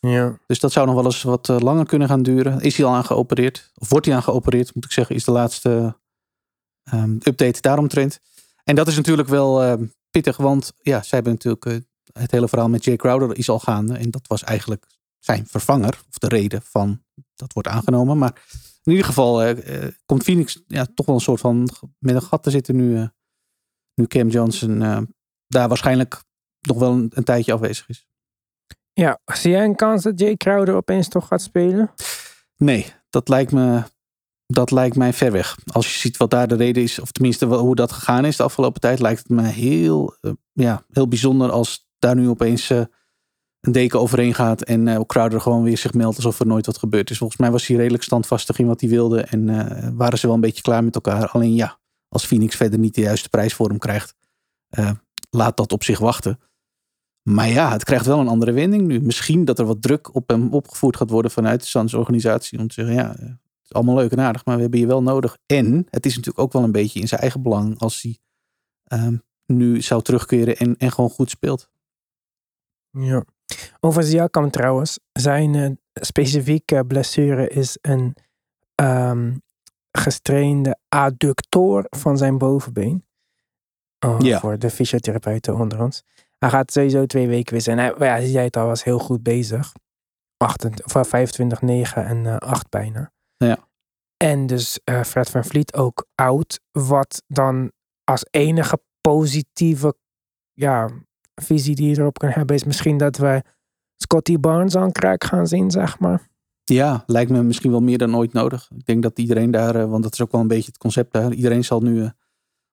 ja. 0.00 0.38
Dus 0.46 0.60
dat 0.60 0.72
zou 0.72 0.86
nog 0.86 0.94
wel 0.94 1.04
eens 1.04 1.22
wat 1.22 1.48
langer 1.48 1.86
kunnen 1.86 2.08
gaan 2.08 2.22
duren. 2.22 2.60
Is 2.60 2.76
hij 2.76 2.86
al 2.86 2.94
aan 2.94 3.04
geopereerd? 3.04 3.70
Of 3.74 3.88
wordt 3.88 4.06
hij 4.06 4.14
aan 4.14 4.22
geopereerd, 4.22 4.74
moet 4.74 4.84
ik 4.84 4.92
zeggen, 4.92 5.14
is 5.14 5.24
de 5.24 5.30
laatste 5.30 5.96
ehm, 6.90 7.12
update 7.12 7.60
daaromtrent. 7.60 8.20
En 8.64 8.74
dat 8.74 8.88
is 8.88 8.96
natuurlijk 8.96 9.28
wel 9.28 9.62
ehm, 9.62 9.84
pittig, 10.10 10.36
want 10.36 10.72
ja, 10.82 11.02
zij 11.02 11.18
hebben 11.18 11.32
natuurlijk 11.32 11.66
eh, 11.66 11.76
het 12.22 12.30
hele 12.30 12.48
verhaal 12.48 12.68
met 12.68 12.84
Jay 12.84 12.96
Crowder 12.96 13.38
is 13.38 13.48
al 13.48 13.58
gaande. 13.58 13.96
En 13.96 14.10
dat 14.10 14.26
was 14.26 14.44
eigenlijk 14.44 14.86
zijn 15.18 15.46
vervanger, 15.46 16.00
of 16.08 16.18
de 16.18 16.28
reden 16.28 16.62
van 16.62 17.02
dat 17.34 17.52
wordt 17.52 17.68
aangenomen. 17.68 18.18
Maar 18.18 18.42
in 18.82 18.94
ieder 18.94 19.06
geval 19.06 19.42
eh, 19.42 19.84
eh, 19.84 19.92
komt 20.06 20.22
Phoenix 20.22 20.62
ja, 20.66 20.86
toch 20.94 21.06
wel 21.06 21.14
een 21.14 21.20
soort 21.20 21.40
van 21.40 21.68
met 21.98 22.14
een 22.14 22.22
gat 22.22 22.42
te 22.42 22.50
zitten 22.50 22.76
nu, 22.76 23.08
nu 23.94 24.06
Cam 24.06 24.28
Johnson 24.28 24.82
eh, 24.82 25.00
daar 25.46 25.68
waarschijnlijk 25.68 26.22
nog 26.60 26.78
wel 26.78 26.92
een, 26.92 27.10
een 27.14 27.24
tijdje 27.24 27.52
afwezig 27.52 27.88
is. 27.88 28.06
ja. 28.92 29.20
Zie 29.24 29.50
jij 29.50 29.64
een 29.64 29.76
kans 29.76 30.02
dat 30.02 30.20
Jay 30.20 30.36
Crowder 30.36 30.74
opeens 30.74 31.08
toch 31.08 31.26
gaat 31.26 31.42
spelen? 31.42 31.90
Nee, 32.56 32.92
dat 33.10 33.28
lijkt 33.28 33.52
me. 33.52 33.82
Dat 34.52 34.70
lijkt 34.70 34.96
mij 34.96 35.12
ver 35.12 35.32
weg. 35.32 35.58
Als 35.72 35.92
je 35.92 35.98
ziet 35.98 36.16
wat 36.16 36.30
daar 36.30 36.48
de 36.48 36.54
reden 36.54 36.82
is, 36.82 36.98
of 36.98 37.12
tenminste 37.12 37.46
hoe 37.46 37.74
dat 37.74 37.92
gegaan 37.92 38.24
is 38.24 38.36
de 38.36 38.42
afgelopen 38.42 38.80
tijd, 38.80 39.00
lijkt 39.00 39.18
het 39.18 39.28
me 39.28 39.42
heel, 39.42 40.16
eh, 40.20 40.32
ja, 40.52 40.84
heel 40.90 41.08
bijzonder 41.08 41.50
als 41.50 41.88
daar 41.98 42.16
nu 42.16 42.28
opeens 42.28 42.70
eh, 42.70 42.82
een 43.60 43.72
deken 43.72 44.00
overheen 44.00 44.34
gaat 44.34 44.62
en 44.62 44.88
eh 44.88 45.00
Crowder 45.06 45.40
gewoon 45.40 45.62
weer 45.62 45.78
zich 45.78 45.92
meldt 45.92 46.16
alsof 46.16 46.40
er 46.40 46.46
nooit 46.46 46.66
wat 46.66 46.78
gebeurd 46.78 47.10
is. 47.10 47.18
Volgens 47.18 47.40
mij 47.40 47.50
was 47.50 47.66
hij 47.66 47.76
redelijk 47.76 48.02
standvastig 48.02 48.58
in 48.58 48.66
wat 48.66 48.80
hij 48.80 48.90
wilde 48.90 49.20
en 49.20 49.96
waren 49.96 50.18
ze 50.18 50.26
wel 50.26 50.34
een 50.34 50.40
beetje 50.40 50.62
klaar 50.62 50.84
met 50.84 50.94
elkaar. 50.94 51.28
Alleen 51.28 51.54
ja, 51.54 51.78
als 52.08 52.24
Phoenix 52.24 52.56
verder 52.56 52.78
niet 52.78 52.94
de 52.94 53.00
juiste 53.00 53.28
prijs 53.28 53.54
voor 53.54 53.68
hem 53.68 53.78
krijgt, 53.78 54.14
laat 55.30 55.56
dat 55.56 55.72
op 55.72 55.84
zich 55.84 55.98
wachten. 55.98 56.40
Maar 57.22 57.48
ja, 57.48 57.72
het 57.72 57.84
krijgt 57.84 58.06
wel 58.06 58.18
een 58.18 58.28
andere 58.28 58.52
wending 58.52 58.86
nu. 58.86 59.00
Misschien 59.00 59.44
dat 59.44 59.58
er 59.58 59.64
wat 59.64 59.82
druk 59.82 60.14
op 60.14 60.28
hem 60.28 60.52
opgevoerd 60.52 60.96
gaat 60.96 61.10
worden 61.10 61.30
vanuit 61.30 61.60
de 61.60 61.66
Suns 61.66 61.94
organisatie. 61.94 62.58
Om 62.58 62.68
te 62.68 62.74
zeggen, 62.74 62.94
ja, 62.94 63.16
is 63.68 63.74
allemaal 63.74 63.94
leuk 63.94 64.10
en 64.10 64.20
aardig, 64.20 64.44
maar 64.44 64.54
we 64.54 64.62
hebben 64.62 64.80
je 64.80 64.86
wel 64.86 65.02
nodig. 65.02 65.36
En 65.46 65.86
het 65.90 66.06
is 66.06 66.16
natuurlijk 66.16 66.38
ook 66.38 66.52
wel 66.52 66.62
een 66.62 66.72
beetje 66.72 67.00
in 67.00 67.08
zijn 67.08 67.20
eigen 67.20 67.42
belang 67.42 67.78
als 67.78 68.02
hij 68.02 68.18
ehm, 68.84 69.16
nu 69.46 69.82
zou 69.82 70.02
terugkeren 70.02 70.56
en, 70.56 70.76
en 70.76 70.92
gewoon 70.92 71.10
goed 71.10 71.30
speelt. 71.30 71.70
Ja. 72.90 73.24
Over 73.80 74.02
Siakam 74.02 74.50
trouwens. 74.50 74.98
Zijn 75.12 75.54
eh, 75.54 75.70
specifieke 75.92 76.84
blessure 76.86 77.48
is 77.48 77.78
een 77.80 78.16
ehm, 78.74 79.36
gestrainde 79.90 80.78
adductor 80.88 81.86
van 81.90 82.18
zijn 82.18 82.38
bovenbeen. 82.38 83.06
Oh, 84.06 84.20
Ja. 84.20 84.38
Voor 84.38 84.58
de 84.58 84.70
fysiotherapeuten 84.70 85.54
onder 85.54 85.82
ons. 85.82 86.04
Hij 86.38 86.50
gaat 86.50 86.72
sowieso 86.72 87.06
twee 87.06 87.28
weken 87.28 87.52
weer 87.52 87.62
zijn. 87.62 87.78
Hij, 87.78 87.94
ja, 87.98 88.20
zei 88.20 88.44
het 88.44 88.56
al, 88.56 88.66
was 88.66 88.84
heel 88.84 88.98
goed 88.98 89.22
bezig. 89.22 89.72
28, 90.36 90.96
of 90.96 91.08
25, 91.08 91.62
9 91.62 92.04
en 92.04 92.26
eh 92.26 92.36
8 92.36 92.68
bijna. 92.68 93.12
Ja. 93.38 93.68
En 94.16 94.46
dus 94.46 94.80
eh, 94.84 95.02
Fred 95.02 95.30
van 95.30 95.44
Vliet 95.44 95.74
ook 95.74 96.06
oud. 96.14 96.60
Wat 96.72 97.22
dan 97.26 97.72
als 98.04 98.26
enige 98.30 98.80
positieve 99.00 99.94
ja, 100.52 100.88
visie 101.34 101.74
die 101.74 101.88
je 101.88 101.98
erop 101.98 102.18
kan 102.18 102.30
hebben, 102.30 102.56
is 102.56 102.64
misschien 102.64 102.96
dat 102.98 103.16
we 103.16 103.42
Scotty 103.96 104.38
Barnes 104.38 104.76
aan 104.76 104.92
crack 104.92 105.24
gaan 105.24 105.46
zien, 105.46 105.70
zeg 105.70 105.98
maar. 105.98 106.28
Ja, 106.64 107.02
lijkt 107.06 107.30
me 107.30 107.42
misschien 107.42 107.70
wel 107.70 107.80
meer 107.80 107.98
dan 107.98 108.16
ooit 108.16 108.32
nodig. 108.32 108.70
Ik 108.74 108.84
denk 108.86 109.02
dat 109.02 109.18
iedereen 109.18 109.50
daar, 109.50 109.76
eh, 109.76 109.90
want 109.90 110.02
dat 110.02 110.12
is 110.12 110.20
ook 110.20 110.32
wel 110.32 110.40
een 110.40 110.48
beetje 110.48 110.66
het 110.66 110.78
concept 110.78 111.12
daar. 111.12 111.32
Iedereen 111.32 111.64
zal 111.64 111.80
nu 111.80 112.02
eh, 112.02 112.10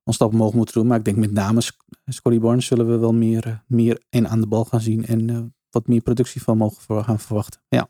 een 0.03 0.13
stap 0.13 0.33
omhoog 0.33 0.53
moeten 0.53 0.73
doen. 0.73 0.87
Maar 0.87 0.97
ik 0.97 1.05
denk 1.05 1.17
met 1.17 1.31
name 1.31 1.61
Sc- 1.61 1.83
Scotty 2.05 2.39
Barnes 2.39 2.65
zullen 2.65 2.87
we 2.87 2.97
wel 2.97 3.13
meer, 3.13 3.63
meer 3.67 4.03
en 4.09 4.27
aan 4.27 4.41
de 4.41 4.47
bal 4.47 4.65
gaan 4.65 4.81
zien. 4.81 5.05
En 5.05 5.53
wat 5.69 5.87
meer 5.87 6.01
productie 6.01 6.41
van 6.43 6.57
mogen 6.57 7.03
gaan 7.03 7.19
verwachten. 7.19 7.61
Ja, 7.67 7.87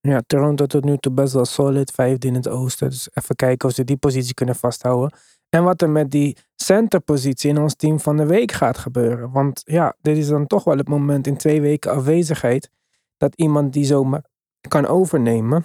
Ja, 0.00 0.20
Toronto 0.26 0.66
tot 0.66 0.84
nu 0.84 0.96
toe 0.96 1.12
best 1.12 1.32
wel 1.32 1.44
solid, 1.44 1.90
vijfde 1.90 2.26
in 2.26 2.34
het 2.34 2.48
oosten. 2.48 2.88
Dus 2.88 3.08
even 3.14 3.36
kijken 3.36 3.68
of 3.68 3.74
ze 3.74 3.84
die 3.84 3.96
positie 3.96 4.34
kunnen 4.34 4.54
vasthouden. 4.54 5.18
En 5.48 5.64
wat 5.64 5.82
er 5.82 5.90
met 5.90 6.10
die 6.10 6.36
centerpositie 6.54 7.50
in 7.50 7.58
ons 7.58 7.74
team 7.74 8.00
van 8.00 8.16
de 8.16 8.26
week 8.26 8.52
gaat 8.52 8.78
gebeuren. 8.78 9.30
Want 9.30 9.62
ja, 9.64 9.96
dit 10.00 10.16
is 10.16 10.28
dan 10.28 10.46
toch 10.46 10.64
wel 10.64 10.76
het 10.76 10.88
moment 10.88 11.26
in 11.26 11.36
twee 11.36 11.60
weken 11.60 11.90
afwezigheid. 11.90 12.70
Dat 13.16 13.34
iemand 13.34 13.72
die 13.72 13.84
zomaar 13.84 14.24
kan 14.68 14.86
overnemen. 14.86 15.64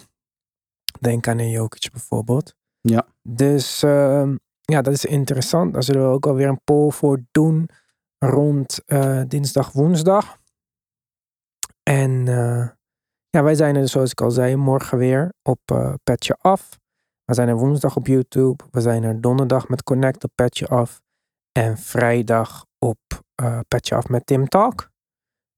Denk 0.99 1.27
aan 1.27 1.39
een 1.39 1.49
Jokic 1.49 1.91
bijvoorbeeld. 1.91 2.55
Ja. 2.81 3.07
Dus 3.21 3.83
ehm, 3.83 4.35
ja, 4.61 4.81
dat 4.81 4.93
is 4.93 5.05
interessant. 5.05 5.73
Daar 5.73 5.83
zullen 5.83 6.01
we 6.01 6.13
ook 6.13 6.25
alweer 6.25 6.47
een 6.47 6.63
poll 6.63 6.91
voor 6.91 7.19
doen. 7.31 7.69
Rond 8.17 8.81
eh, 8.85 9.21
dinsdag, 9.27 9.71
woensdag. 9.71 10.37
En 11.83 12.27
eh, 12.27 12.69
ja, 13.35 13.43
wij 13.43 13.55
zijn 13.55 13.75
er, 13.75 13.87
zoals 13.87 14.11
ik 14.11 14.21
al 14.21 14.31
zei, 14.31 14.55
morgen 14.55 14.97
weer 14.97 15.33
op 15.41 15.59
eh 15.65 15.93
Petje 16.03 16.35
Af. 16.39 16.79
We 17.23 17.33
zijn 17.33 17.47
er 17.47 17.57
woensdag 17.57 17.95
op 17.95 18.07
YouTube. 18.07 18.63
We 18.71 18.81
zijn 18.81 19.03
er 19.03 19.21
donderdag 19.21 19.67
met 19.67 19.83
Connect 19.83 20.23
op 20.23 20.31
Petje 20.35 20.67
Af. 20.67 21.01
En 21.51 21.77
vrijdag 21.77 22.65
op 22.79 22.99
eh 23.35 23.59
Petje 23.67 23.95
Af 23.95 24.07
met 24.07 24.25
Tim 24.25 24.47
Talk. 24.47 24.89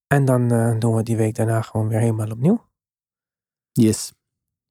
En 0.07 0.25
dan 0.25 0.51
eh, 0.51 0.79
doen 0.79 0.95
we 0.95 1.03
die 1.03 1.17
week 1.17 1.35
daarna 1.35 1.61
gewoon 1.61 1.87
weer 1.87 1.99
helemaal 1.99 2.31
opnieuw. 2.31 2.65
yes. 3.71 4.13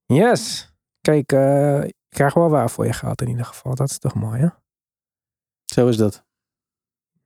Yes. 0.05 0.73
Kijk, 1.01 1.33
eh, 1.33 1.85
ik 1.85 1.95
krijg 2.09 2.35
wel 2.35 2.51
waar 2.51 2.71
voor 2.71 2.87
je 2.87 2.93
geld 2.93 3.21
in 3.21 3.29
ieder 3.29 3.45
geval. 3.45 3.75
Dat 3.75 3.91
is 3.91 3.99
toch 3.99 4.15
mooi, 4.15 4.41
hè? 4.41 4.49
Zo 5.65 5.89
is 5.89 5.97
dat. 5.97 6.25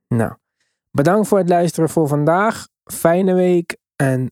Nou, 0.07 0.35
bedankt 0.91 1.27
voor 1.27 1.37
het 1.37 1.49
luisteren 1.49 1.89
voor 1.89 2.07
vandaag. 2.07 2.67
Fijne 2.83 3.33
week 3.33 3.77
en 3.95 4.31